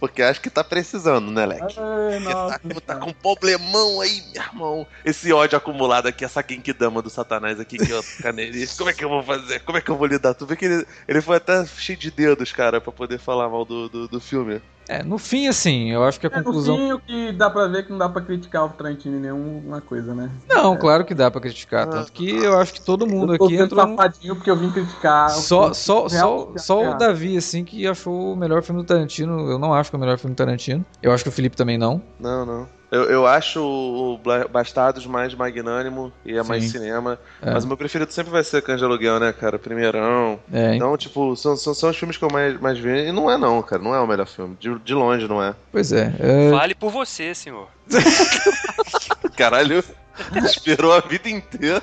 Porque 0.00 0.22
acho 0.22 0.40
que 0.40 0.50
tá 0.50 0.62
precisando, 0.62 1.30
né, 1.30 1.44
Leque? 1.44 1.76
Ai, 1.78 2.20
nossa, 2.20 2.58
Tá, 2.58 2.94
tá 2.94 2.96
com 2.96 3.10
um 3.10 3.12
problemão 3.12 4.00
aí, 4.00 4.22
meu 4.32 4.42
irmão. 4.42 4.86
Esse 5.04 5.32
ódio 5.32 5.58
acumulado 5.58 6.06
aqui, 6.06 6.24
essa 6.24 6.44
Genkidama 6.48 7.02
do 7.02 7.10
Satanás 7.10 7.58
aqui 7.58 7.78
que 7.78 7.90
eu 7.90 8.02
canelei. 8.22 8.66
Como 8.78 8.90
é 8.90 8.92
que 8.92 9.04
eu 9.04 9.08
vou 9.08 9.22
fazer? 9.22 9.60
Como 9.60 9.76
é 9.76 9.80
que 9.80 9.90
eu 9.90 9.96
vou 9.96 10.06
lidar? 10.06 10.34
Tu 10.34 10.46
vê 10.46 10.56
que 10.56 10.66
ele, 10.66 10.86
ele 11.06 11.20
foi 11.20 11.36
até 11.36 11.66
cheio 11.66 11.98
de 11.98 12.10
dedos, 12.10 12.52
cara, 12.52 12.80
pra 12.80 12.92
poder 12.92 13.18
falar 13.18 13.48
mal 13.48 13.64
do, 13.64 13.88
do, 13.88 14.08
do 14.08 14.20
filme. 14.20 14.62
É, 14.88 15.02
no 15.02 15.18
fim, 15.18 15.46
assim, 15.48 15.90
eu 15.90 16.02
acho 16.02 16.18
que 16.18 16.26
a 16.26 16.30
É, 16.32 16.38
no 16.38 16.44
conclusão. 16.44 16.76
fim, 16.76 16.92
o 16.92 16.98
que 17.00 17.32
dá 17.32 17.50
pra 17.50 17.66
ver 17.66 17.80
é 17.80 17.82
que 17.82 17.90
não 17.90 17.98
dá 17.98 18.08
pra 18.08 18.22
criticar 18.22 18.64
o 18.64 18.70
Tarantino 18.70 19.18
em 19.18 19.20
nenhuma 19.20 19.82
coisa, 19.82 20.14
né? 20.14 20.30
Não, 20.48 20.76
claro 20.78 21.04
que 21.04 21.14
dá 21.14 21.30
pra 21.30 21.42
criticar. 21.42 21.86
Tanto 21.86 22.10
que 22.10 22.30
eu 22.30 22.58
acho 22.58 22.72
que 22.72 22.80
todo 22.80 23.06
mundo 23.06 23.34
eu 23.34 23.38
tô 23.38 23.44
aqui 23.44 23.56
entrou. 23.56 23.86
safadinho 23.86 24.34
porque 24.34 24.50
eu 24.50 24.56
vim 24.56 24.70
criticar. 24.70 25.26
o 25.26 25.30
Só, 25.30 25.74
só, 25.74 26.08
só, 26.08 26.52
só 26.56 26.78
o 26.78 26.82
real. 26.84 26.96
Davi, 26.98 27.36
assim, 27.36 27.64
que 27.64 27.86
achou 27.86 28.32
o 28.32 28.36
melhor 28.36 28.62
filme 28.62 28.80
do 28.80 28.86
Tarantino. 28.86 29.50
Eu 29.50 29.58
não 29.58 29.74
acho 29.74 29.90
que 29.90 29.96
é 29.96 29.98
o 29.98 30.00
melhor 30.00 30.18
filme 30.18 30.34
do 30.34 30.38
Tarantino. 30.38 30.84
Eu 31.02 31.12
acho 31.12 31.22
que 31.22 31.28
o 31.28 31.32
Felipe 31.32 31.54
também 31.56 31.76
não. 31.76 32.02
Não, 32.18 32.46
não. 32.46 32.77
Eu, 32.90 33.04
eu 33.04 33.26
acho 33.26 33.60
o 33.62 34.18
Bastardos 34.50 35.06
mais 35.06 35.34
magnânimo 35.34 36.12
e 36.24 36.36
é 36.36 36.42
mais 36.42 36.64
Sim. 36.64 36.70
cinema. 36.70 37.18
É. 37.42 37.52
Mas 37.52 37.64
o 37.64 37.68
meu 37.68 37.76
preferido 37.76 38.10
sempre 38.12 38.32
vai 38.32 38.42
ser 38.42 38.62
Cães 38.62 38.78
de 38.78 38.84
Aluguel, 38.84 39.20
né, 39.20 39.32
cara? 39.32 39.58
Primeirão. 39.58 40.40
É? 40.52 40.74
Então, 40.74 40.96
tipo, 40.96 41.36
são, 41.36 41.56
são, 41.56 41.74
são 41.74 41.90
os 41.90 41.96
filmes 41.96 42.16
que 42.16 42.24
eu 42.24 42.30
mais, 42.30 42.58
mais 42.58 42.78
vi. 42.78 43.08
E 43.08 43.12
não 43.12 43.30
é, 43.30 43.36
não, 43.36 43.62
cara. 43.62 43.82
Não 43.82 43.94
é 43.94 44.00
o 44.00 44.06
melhor 44.06 44.26
filme. 44.26 44.56
De, 44.58 44.78
de 44.78 44.94
longe, 44.94 45.28
não 45.28 45.42
é. 45.42 45.54
Pois 45.70 45.92
é. 45.92 46.14
é, 46.18 46.50
Fale 46.50 46.74
por 46.74 46.90
você, 46.90 47.34
senhor. 47.34 47.68
Caralho. 49.36 49.84
Esperou 50.44 50.92
a 50.92 51.00
vida 51.00 51.28
inteira. 51.28 51.82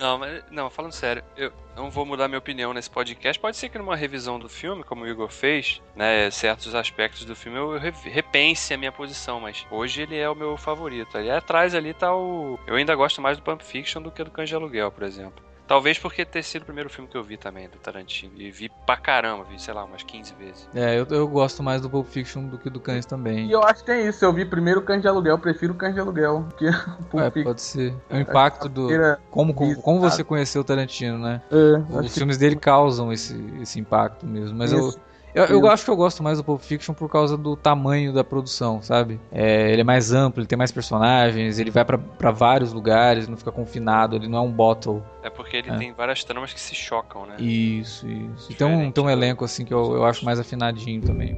Não, 0.00 0.18
mas 0.18 0.42
não, 0.50 0.68
falando 0.68 0.92
sério, 0.92 1.22
eu 1.36 1.52
não 1.76 1.90
vou 1.90 2.04
mudar 2.04 2.26
minha 2.28 2.38
opinião 2.38 2.72
nesse 2.74 2.90
podcast. 2.90 3.40
Pode 3.40 3.56
ser 3.56 3.68
que 3.68 3.78
numa 3.78 3.94
revisão 3.94 4.38
do 4.38 4.48
filme, 4.48 4.82
como 4.82 5.04
o 5.04 5.08
Igor 5.08 5.28
fez, 5.28 5.80
né, 5.94 6.30
certos 6.30 6.74
aspectos 6.74 7.24
do 7.24 7.36
filme 7.36 7.58
eu 7.58 7.78
re- 7.78 7.92
repense 8.04 8.74
a 8.74 8.78
minha 8.78 8.90
posição, 8.92 9.40
mas 9.40 9.64
hoje 9.70 10.02
ele 10.02 10.18
é 10.18 10.28
o 10.28 10.34
meu 10.34 10.56
favorito. 10.56 11.16
Ali 11.16 11.30
atrás 11.30 11.74
ali 11.74 11.94
tá 11.94 12.14
o 12.14 12.58
eu 12.66 12.74
ainda 12.74 12.94
gosto 12.94 13.22
mais 13.22 13.36
do 13.36 13.42
Pulp 13.42 13.60
Fiction 13.62 14.02
do 14.02 14.10
que 14.10 14.24
do 14.24 14.30
Cães 14.30 14.48
de 14.48 14.54
Aluguel, 14.54 14.90
por 14.90 15.04
exemplo. 15.04 15.44
Talvez 15.72 15.98
porque 15.98 16.22
ter 16.26 16.42
sido 16.42 16.64
o 16.64 16.64
primeiro 16.66 16.90
filme 16.90 17.08
que 17.08 17.16
eu 17.16 17.24
vi 17.24 17.38
também 17.38 17.66
do 17.66 17.78
Tarantino 17.78 18.34
e 18.36 18.50
vi 18.50 18.70
pra 18.84 18.94
caramba, 18.94 19.42
vi 19.44 19.58
sei 19.58 19.72
lá 19.72 19.82
umas 19.84 20.02
15 20.02 20.34
vezes. 20.34 20.68
É, 20.74 20.98
eu, 21.00 21.06
eu 21.06 21.26
gosto 21.26 21.62
mais 21.62 21.80
do 21.80 21.88
Pulp 21.88 22.06
Fiction 22.08 22.46
do 22.46 22.58
que 22.58 22.68
do 22.68 22.78
Cães 22.78 23.06
também. 23.06 23.46
E 23.46 23.52
eu 23.52 23.62
acho 23.64 23.80
que 23.80 23.86
tem 23.86 24.06
isso. 24.06 24.22
Eu 24.22 24.34
vi 24.34 24.44
primeiro 24.44 24.80
o 24.80 24.82
Cães 24.82 25.00
de 25.00 25.08
Aluguel, 25.08 25.32
eu 25.36 25.38
prefiro 25.38 25.72
o 25.72 25.76
Cães 25.76 25.94
de 25.94 26.00
Aluguel. 26.00 26.46
Que 26.58 26.68
o 26.68 27.02
Pulp 27.04 27.22
É, 27.22 27.30
Fiction. 27.30 27.44
pode 27.44 27.62
ser. 27.62 27.94
O 28.10 28.16
impacto 28.18 28.68
do. 28.68 28.86
Como, 29.30 29.54
como, 29.54 29.80
como 29.80 30.00
você 30.00 30.22
conheceu 30.22 30.60
o 30.60 30.64
Tarantino, 30.64 31.16
né? 31.16 31.40
É, 31.50 31.56
Os 31.90 31.98
acho 32.00 32.08
que- 32.08 32.14
filmes 32.18 32.36
dele 32.36 32.56
causam 32.56 33.10
esse, 33.10 33.34
esse 33.62 33.80
impacto 33.80 34.26
mesmo. 34.26 34.54
Mas 34.58 34.72
Isso. 34.72 34.98
eu, 34.98 35.02
eu 35.34 35.44
Isso. 35.58 35.66
acho 35.68 35.84
que 35.84 35.90
eu 35.90 35.96
gosto 35.96 36.22
mais 36.22 36.38
do 36.38 36.44
Pulp 36.44 36.60
Fiction 36.60 36.92
por 36.94 37.08
causa 37.08 37.36
do 37.36 37.56
tamanho 37.56 38.12
da 38.12 38.22
produção, 38.22 38.82
sabe? 38.82 39.18
É, 39.30 39.70
ele 39.72 39.80
é 39.80 39.84
mais 39.84 40.12
amplo, 40.12 40.40
ele 40.40 40.46
tem 40.46 40.58
mais 40.58 40.70
personagens, 40.72 41.58
ele 41.58 41.70
vai 41.70 41.84
pra- 41.84 41.96
pra 41.98 42.30
vários 42.30 42.72
lugares, 42.72 43.26
não 43.28 43.36
fica 43.36 43.50
confinado, 43.52 44.16
ele 44.16 44.28
não 44.28 44.38
é 44.38 44.42
um 44.42 44.52
bottle. 44.52 45.02
É 45.22 45.30
porque 45.30 45.56
ele 45.56 45.70
É. 45.70 45.76
tem 45.76 45.92
várias 45.92 46.22
tramas 46.24 46.52
que 46.52 46.60
se 46.60 46.74
chocam, 46.74 47.24
né? 47.26 47.36
Isso, 47.38 48.06
isso. 48.08 48.52
E 48.52 48.54
tem 48.54 48.66
um, 48.66 48.90
tem 48.90 49.02
um 49.04 49.08
elenco 49.10 49.44
assim 49.44 49.64
que 49.64 49.72
eu, 49.72 49.94
eu 49.94 50.04
acho 50.04 50.24
mais 50.24 50.38
afinadinho 50.38 51.00
também. 51.02 51.36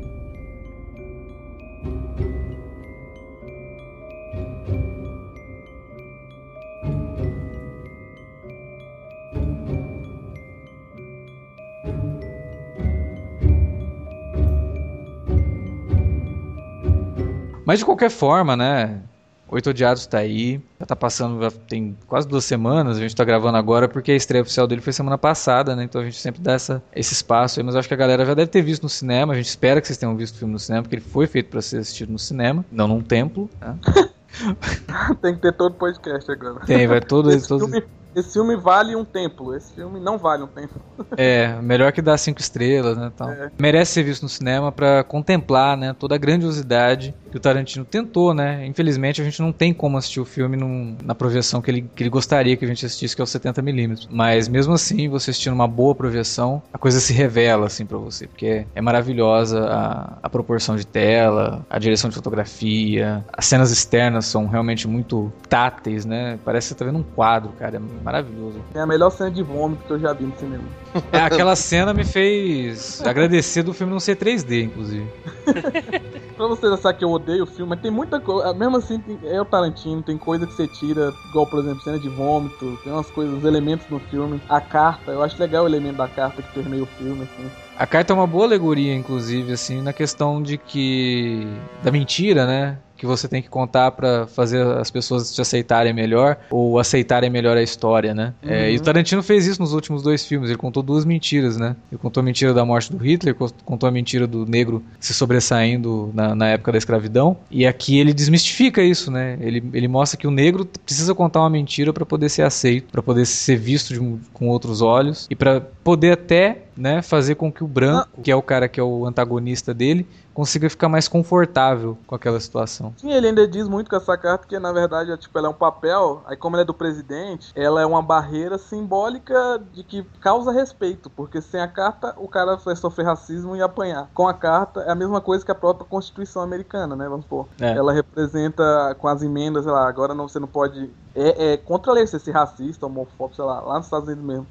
Mas 17.75 17.81
de 17.81 17.85
qualquer 17.87 18.09
forma, 18.09 18.57
né? 18.57 19.01
Oito 19.49 19.71
Odiados 19.71 20.07
tá 20.07 20.19
aí. 20.19 20.61
Já 20.79 20.87
tá 20.87 20.95
passando, 20.95 21.43
já 21.43 21.51
tem 21.51 21.99
quase 22.07 22.29
duas 22.29 22.45
semanas. 22.45 22.97
A 22.99 23.01
gente 23.01 23.17
tá 23.17 23.25
gravando 23.25 23.59
agora 23.59 23.89
porque 23.89 24.13
a 24.13 24.15
estreia 24.15 24.43
oficial 24.43 24.65
dele 24.69 24.81
foi 24.81 24.93
semana 24.93 25.19
passada, 25.19 25.75
né? 25.75 25.83
Então 25.83 26.01
a 26.01 26.05
gente 26.05 26.17
sempre 26.17 26.41
dá 26.41 26.53
essa, 26.53 26.81
esse 26.95 27.13
espaço 27.15 27.59
aí. 27.59 27.67
Mas 27.67 27.75
acho 27.75 27.89
que 27.89 27.95
a 27.95 27.97
galera 27.97 28.25
já 28.25 28.33
deve 28.33 28.47
ter 28.49 28.63
visto 28.63 28.85
no 28.85 28.89
cinema. 28.89 29.33
A 29.33 29.37
gente 29.37 29.47
espera 29.49 29.81
que 29.81 29.89
vocês 29.89 29.99
tenham 29.99 30.17
visto 30.17 30.37
o 30.37 30.39
filme 30.39 30.53
no 30.53 30.59
cinema, 30.61 30.85
porque 30.85 30.95
ele 30.95 31.05
foi 31.05 31.27
feito 31.27 31.51
pra 31.51 31.61
ser 31.61 31.79
assistido 31.79 32.13
no 32.13 32.19
cinema, 32.19 32.65
não 32.71 32.87
num 32.87 33.01
templo. 33.03 33.51
Né? 33.61 33.77
Tem 35.21 35.35
que 35.35 35.41
ter 35.43 35.53
todo 35.55 35.75
podcast 35.75 36.31
agora. 36.31 36.61
Tem, 36.67 36.87
vai 36.87 37.01
todo 37.01 37.29
Esse 37.33 37.49
todo- 37.49 37.69
filme, 37.69 37.83
esse 38.15 38.33
filme 38.33 38.57
vale 38.57 38.95
um 38.97 39.05
templo. 39.05 39.55
Esse 39.55 39.75
filme 39.75 40.01
não 40.01 40.19
vale 40.19 40.43
um 40.43 40.49
templo. 40.49 40.81
É, 41.17 41.61
melhor 41.63 41.93
que 41.93 42.03
dar 42.03 42.19
cinco 42.19 42.41
estrelas, 42.41 42.97
né, 42.97 43.13
tal. 43.17 43.31
É. 43.31 43.49
Merece 43.61 43.93
ser 43.93 44.03
visto 44.03 44.23
no 44.25 44.29
cinema 44.29 44.73
pra 44.73 45.05
contemplar, 45.05 45.77
né, 45.77 45.95
toda 45.97 46.15
a 46.17 46.19
grandiosidade 46.19 47.15
que 47.31 47.37
o 47.37 47.41
Tarantino 47.41 47.85
tentou, 47.85 48.35
né. 48.35 48.67
Infelizmente 48.67 49.21
a 49.21 49.25
gente 49.25 49.41
não 49.41 49.53
tem 49.53 49.73
como 49.73 49.97
assistir 49.97 50.21
o 50.21 50.25
filme 50.25 50.57
num- 50.57 50.97
na 51.05 51.15
projeção 51.15 51.61
que 51.63 51.71
ele, 51.71 51.91
que 51.95 52.03
ele 52.03 52.11
gostaria 52.11 52.57
que 52.57 52.65
a 52.65 52.69
gente 52.69 52.85
assistisse, 52.85 53.15
que 53.15 53.23
é 53.23 53.25
o 53.25 53.27
70mm. 53.27 54.07
Mas 54.11 54.49
mesmo 54.49 54.73
assim, 54.75 55.09
você 55.09 55.31
assistindo 55.31 55.53
uma 55.53 55.69
boa 55.69 55.95
projeção, 55.95 56.63
a 56.73 56.79
coisa 56.79 56.99
se 57.01 57.13
revela, 57.13 57.67
assim, 57.67 57.87
pra 57.87 57.99
você, 57.99 58.27
porque 58.27 58.67
é 58.75 58.81
maravilhosa 58.81 59.65
a, 59.67 60.19
a 60.23 60.31
proporção 60.31 60.75
de 60.77 60.87
tela, 60.87 61.65
a 61.71 61.79
direção 61.79 62.09
de 62.11 62.17
fotografia, 62.17 63.25
as 63.33 63.47
cenas 63.47 63.71
externas 63.71 64.27
são 64.27 64.47
realmente 64.47 64.87
muito 64.89 65.33
táteis, 65.49 66.05
né. 66.05 66.39
Parece 66.45 66.69
que 66.69 66.75
você 66.75 66.79
tá 66.79 66.85
vendo 66.85 66.99
um 66.99 67.03
quadro, 67.05 67.53
cara, 67.53 67.77
é 67.77 67.81
maravilhoso. 68.05 68.63
É 68.75 68.81
a 68.81 68.87
melhor 68.87 69.11
cena 69.11 69.31
de 69.31 69.43
vômito 69.43 69.83
que 69.85 69.93
eu 69.93 69.99
já 69.99 70.13
vi 70.13 70.25
no 70.25 70.37
cinema. 70.37 70.65
É, 71.11 71.21
aquela 71.21 71.57
cena 71.57 71.95
me 71.95 72.05
fez 72.05 73.01
agradecer 73.05 73.63
do 73.63 73.73
filme 73.73 73.93
não 73.93 73.99
ser 73.99 74.17
3D, 74.17 74.65
inclusive. 74.65 75.09
Pra 76.37 76.49
vocês 76.49 76.73
achar 76.73 76.93
que 76.93 77.05
eu 77.05 77.11
odeio 77.11 77.45
o 77.45 77.47
filme, 77.47 77.71
mas 77.71 77.81
tem 77.81 77.91
muita 77.91 78.21
coisa. 78.21 78.53
Mesmo 78.55 78.77
assim, 78.77 79.01
é 79.23 79.41
o 79.41 79.45
Tarantino, 79.45 80.03
tem 80.03 80.19
coisa 80.19 80.47
que 80.47 80.53
você 80.53 80.67
tira, 80.67 81.15
igual, 81.31 81.47
por 81.47 81.61
exemplo, 81.61 81.81
cena 81.81 81.99
de 81.99 82.09
vômito, 82.09 82.77
tem 82.83 82.93
umas 82.93 83.09
coisas, 83.11 83.39
os 83.39 83.45
elementos 83.45 83.87
no 83.89 84.01
filme. 84.01 84.41
A 84.49 84.61
carta, 84.61 85.13
eu 85.13 85.23
acho 85.23 85.41
legal 85.41 85.65
o 85.65 85.69
elemento 85.69 85.97
da 85.97 86.09
carta 86.09 86.43
que 86.43 86.53
permeia 86.53 86.83
o 86.83 86.87
filme, 86.87 87.23
assim. 87.23 87.51
A 87.77 87.87
carta 87.87 88.13
é 88.13 88.15
uma 88.15 88.27
boa 88.27 88.45
alegoria, 88.45 88.95
inclusive, 88.95 89.53
assim, 89.53 89.81
na 89.81 89.93
questão 89.93 90.43
de 90.43 90.59
que. 90.59 91.47
da 91.83 91.91
mentira, 91.91 92.47
né? 92.47 92.79
Que 93.05 93.09
você 93.09 93.29
tem 93.29 93.43
que 93.43 93.51
contar 93.51 93.91
pra 93.91 94.27
fazer 94.27 94.67
as 94.79 94.91
pessoas 94.91 95.35
te 95.35 95.39
aceitarem 95.39 95.93
melhor 95.93 96.39
ou 96.51 96.79
aceitarem 96.79 97.29
melhor 97.29 97.55
a 97.55 97.63
história, 97.63 98.15
né? 98.15 98.33
É, 98.43 98.73
e 98.73 98.77
o 98.77 98.81
Tarantino 98.81 99.23
fez 99.23 99.47
isso 99.47 99.61
nos 99.61 99.75
últimos 99.75 100.03
dois 100.03 100.25
filmes. 100.25 100.49
Ele 100.49 100.57
contou 100.57 100.83
duas 100.83 101.05
mentiras, 101.05 101.59
né? 101.59 101.77
Ele 101.93 101.99
contou 101.99 102.23
a 102.23 102.25
mentira 102.25 102.55
da 102.55 102.65
morte 102.65 102.91
do 102.91 102.97
Hitler, 102.97 103.37
contou 103.63 103.87
a 103.87 103.93
mentira 103.93 104.27
do 104.27 104.47
negro 104.47 104.83
se 104.99 105.13
sobressaindo 105.13 106.11
na, 106.15 106.35
na 106.35 106.49
época 106.49 106.73
da 106.73 106.79
escravidão. 106.79 107.37
E 107.51 107.67
aqui 107.67 107.99
ele 107.99 108.15
desmistifica 108.15 108.83
isso, 108.83 109.11
né? 109.11 109.37
Ele, 109.39 109.63
ele 109.75 109.87
mostra 109.87 110.19
que 110.19 110.27
o 110.27 110.31
negro 110.31 110.65
precisa 110.65 111.15
contar 111.15 111.41
uma 111.41 111.51
mentira 111.51 111.93
pra 111.93 112.07
poder 112.07 112.31
ser 112.31 112.43
aceito, 112.43 112.91
pra 112.91 113.03
poder 113.03 113.27
ser 113.27 113.57
visto 113.57 113.93
de 113.93 114.01
com 114.33 114.49
outros 114.49 114.81
olhos 114.81 115.27
e 115.29 115.37
pra 115.37 115.61
poder 115.61 116.13
até 116.13 116.64
né, 116.77 117.03
fazer 117.03 117.35
com 117.35 117.53
que 117.53 117.63
o 117.63 117.67
branco, 117.67 118.09
que 118.23 118.31
é 118.31 118.37
o 118.37 118.43
cara 118.43 118.69
que 118.69 118.81
é 118.81 118.83
o 118.83 119.07
antagonista 119.07 119.73
dele, 119.73 120.07
consiga 120.35 120.69
ficar 120.69 120.89
mais 120.89 121.07
confortável 121.07 121.97
com 122.07 122.15
aquela 122.15 122.41
situação. 122.41 122.93
Sim, 122.97 123.13
ele 123.13 123.29
ainda 123.29 123.47
diz 123.47 123.69
muito 123.69 123.89
com 123.89 123.97
essa 123.97 124.19
carta 124.19 124.47
que, 124.47 124.59
na 124.59 124.73
verdade, 124.73 125.13
é, 125.13 125.17
tipo, 125.17 125.39
ela 125.39 125.47
é 125.47 125.51
um 125.51 125.55
papel, 125.55 126.23
aí 126.27 126.37
como 126.37 126.57
ela 126.57 126.63
é 126.63 126.65
do 126.65 126.75
presidente, 126.75 127.53
ela 127.55 127.81
é 127.81 127.87
uma 127.87 128.03
barreira 128.03 128.59
simbólica 128.59 129.63
de 129.73 129.85
que 129.85 130.05
causa 130.21 130.51
respeito, 130.51 131.09
porque 131.09 131.41
sem 131.41 131.61
a 131.61 131.69
carta 131.69 132.15
o 132.17 132.27
cara 132.27 132.57
vai 132.57 132.75
sofrer 132.75 133.07
racismo 133.07 133.55
e 133.55 133.63
apanhar. 133.63 134.11
Com 134.13 134.27
a 134.27 134.35
carta 134.35 134.81
é 134.81 134.91
a 134.91 134.95
mesma 134.95 135.21
coisa 135.21 135.45
que 135.45 135.53
a 135.53 135.55
própria 135.55 135.87
Constituição 135.87 136.43
americana, 136.43 136.97
né, 136.97 137.09
vamos 137.09 137.25
supor. 137.25 137.47
É. 137.61 137.71
Ela 137.71 137.93
representa 137.93 138.97
com 138.99 139.07
as 139.07 139.23
emendas, 139.23 139.65
sei 139.65 139.73
lá, 139.73 139.89
agora 139.89 140.15
não, 140.15 140.29
você 140.29 140.41
não 140.41 140.49
pode... 140.49 140.91
É, 141.15 141.53
é 141.53 141.57
contra 141.57 141.93
a 141.93 141.95
lei 141.95 142.07
você 142.07 142.19
ser 142.19 142.33
racista, 142.33 142.87
homofóbico, 142.87 143.37
sei 143.37 143.45
lá, 143.45 143.61
lá 143.61 143.77
nos 143.77 143.87
Estados 143.87 144.09
Unidos 144.09 144.25
mesmo. 144.25 144.47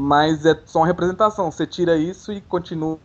Mas 0.00 0.46
é 0.46 0.56
só 0.64 0.78
uma 0.78 0.86
representação. 0.86 1.50
Você 1.50 1.66
tira 1.66 1.96
isso 1.96 2.32
e 2.32 2.40
continua 2.40 3.00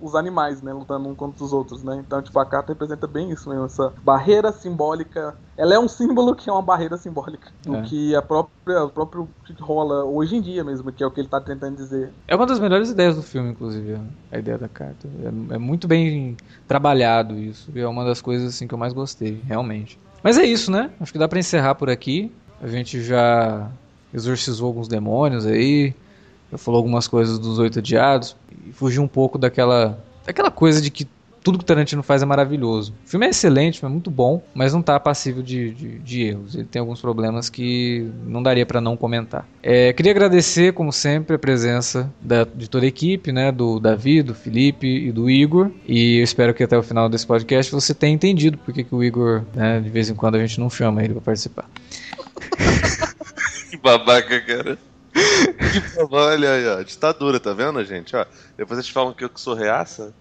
os 0.00 0.14
animais, 0.14 0.62
né? 0.62 0.72
Lutando 0.72 1.06
um 1.06 1.14
contra 1.14 1.44
os 1.44 1.52
outros, 1.52 1.82
né? 1.82 2.02
Então, 2.04 2.22
tipo, 2.22 2.38
a 2.38 2.46
carta 2.46 2.72
representa 2.72 3.06
bem 3.06 3.30
isso 3.30 3.50
mesmo. 3.50 3.66
Essa 3.66 3.92
barreira 4.02 4.50
simbólica. 4.50 5.34
Ela 5.54 5.74
é 5.74 5.78
um 5.78 5.86
símbolo 5.86 6.34
que 6.34 6.48
é 6.48 6.52
uma 6.52 6.62
barreira 6.62 6.96
simbólica. 6.96 7.48
Do 7.62 7.76
É. 7.76 7.82
que 7.82 8.16
a 8.16 8.22
própria, 8.22 8.84
o 8.84 8.88
próprio 8.88 9.28
que 9.44 9.52
rola 9.60 10.02
hoje 10.04 10.34
em 10.34 10.40
dia 10.40 10.64
mesmo, 10.64 10.90
que 10.90 11.02
é 11.02 11.06
o 11.06 11.10
que 11.10 11.20
ele 11.20 11.28
tá 11.28 11.42
tentando 11.42 11.76
dizer. 11.76 12.10
É 12.26 12.34
uma 12.34 12.46
das 12.46 12.58
melhores 12.58 12.88
ideias 12.88 13.16
do 13.16 13.22
filme, 13.22 13.50
inclusive, 13.50 14.00
a 14.32 14.38
ideia 14.38 14.56
da 14.56 14.68
carta. 14.68 15.06
É, 15.22 15.56
é 15.56 15.58
muito 15.58 15.86
bem 15.86 16.38
trabalhado 16.66 17.38
isso. 17.38 17.70
e 17.74 17.80
É 17.80 17.86
uma 17.86 18.02
das 18.02 18.22
coisas 18.22 18.48
assim 18.48 18.66
que 18.66 18.72
eu 18.72 18.78
mais 18.78 18.94
gostei, 18.94 19.42
realmente. 19.46 20.00
Mas 20.22 20.38
é 20.38 20.44
isso, 20.44 20.70
né? 20.70 20.90
Acho 20.98 21.12
que 21.12 21.18
dá 21.18 21.28
pra 21.28 21.38
encerrar 21.38 21.74
por 21.74 21.90
aqui. 21.90 22.32
A 22.62 22.66
gente 22.66 23.02
já 23.02 23.70
exorcizou 24.14 24.68
alguns 24.68 24.88
demônios 24.88 25.44
aí, 25.44 25.94
já 26.50 26.58
falou 26.58 26.78
algumas 26.78 27.06
coisas 27.08 27.38
dos 27.38 27.58
oito 27.58 27.78
odiados 27.78 28.36
e 28.66 28.72
fugiu 28.72 29.02
um 29.02 29.08
pouco 29.08 29.38
daquela 29.38 29.98
daquela 30.26 30.50
coisa 30.50 30.80
de 30.80 30.90
que 30.90 31.06
tudo 31.42 31.56
que 31.56 31.64
o 31.64 31.66
Tarantino 31.66 32.02
faz 32.02 32.22
é 32.22 32.26
maravilhoso. 32.26 32.92
O 33.06 33.08
filme 33.08 33.24
é 33.24 33.30
excelente, 33.30 33.82
é 33.82 33.88
muito 33.88 34.10
bom, 34.10 34.42
mas 34.54 34.74
não 34.74 34.82
tá 34.82 35.00
passível 35.00 35.42
de, 35.42 35.70
de, 35.70 35.98
de 36.00 36.22
erros. 36.22 36.54
Ele 36.54 36.64
tem 36.66 36.78
alguns 36.80 37.00
problemas 37.00 37.48
que 37.48 38.06
não 38.26 38.42
daria 38.42 38.66
pra 38.66 38.78
não 38.78 38.94
comentar. 38.94 39.48
É, 39.62 39.90
queria 39.94 40.12
agradecer, 40.12 40.74
como 40.74 40.92
sempre, 40.92 41.36
a 41.36 41.38
presença 41.38 42.12
da- 42.20 42.44
de 42.44 42.68
toda 42.68 42.84
a 42.84 42.88
equipe, 42.88 43.32
né? 43.32 43.50
Do 43.50 43.80
Davi, 43.80 44.22
do 44.22 44.34
Felipe 44.34 44.86
e 44.86 45.10
do 45.10 45.30
Igor. 45.30 45.70
E 45.88 46.18
eu 46.18 46.24
espero 46.24 46.52
que 46.52 46.62
até 46.62 46.76
o 46.76 46.82
final 46.82 47.08
desse 47.08 47.26
podcast 47.26 47.72
você 47.72 47.94
tenha 47.94 48.12
entendido 48.12 48.58
porque 48.58 48.84
que 48.84 48.94
o 48.94 49.02
Igor, 49.02 49.40
né, 49.54 49.80
de 49.80 49.88
vez 49.88 50.10
em 50.10 50.14
quando 50.14 50.34
a 50.34 50.40
gente 50.46 50.60
não 50.60 50.68
chama 50.68 51.02
ele 51.02 51.14
pra 51.14 51.22
participar. 51.22 51.64
Que 53.70 53.76
babaca, 53.76 54.40
cara. 54.40 54.76
Olha 56.10 56.52
aí, 56.54 56.66
ó. 56.68 56.82
Ditadura, 56.82 57.40
tá 57.40 57.52
vendo, 57.52 57.84
gente? 57.84 58.14
Ó, 58.16 58.24
depois 58.56 58.78
eles 58.78 58.88
falam 58.88 59.14
que 59.14 59.24
eu 59.24 59.30
que 59.30 59.40
sou 59.40 59.54
reaça. 59.54 60.14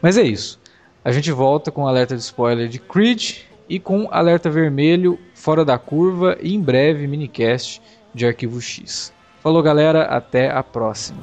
Mas 0.00 0.16
é 0.16 0.22
isso. 0.22 0.58
A 1.04 1.12
gente 1.12 1.30
volta 1.30 1.70
com 1.70 1.86
alerta 1.86 2.16
de 2.16 2.22
spoiler 2.22 2.68
de 2.68 2.78
Creed 2.78 3.40
e 3.68 3.78
com 3.78 4.08
alerta 4.10 4.50
vermelho 4.50 5.18
fora 5.34 5.64
da 5.64 5.78
curva 5.78 6.36
e 6.40 6.54
em 6.54 6.60
breve 6.60 7.06
minicast 7.06 7.80
de 8.14 8.26
Arquivo 8.26 8.60
X. 8.60 9.12
Falou 9.40 9.62
galera, 9.62 10.04
até 10.04 10.50
a 10.50 10.62
próxima. 10.62 11.20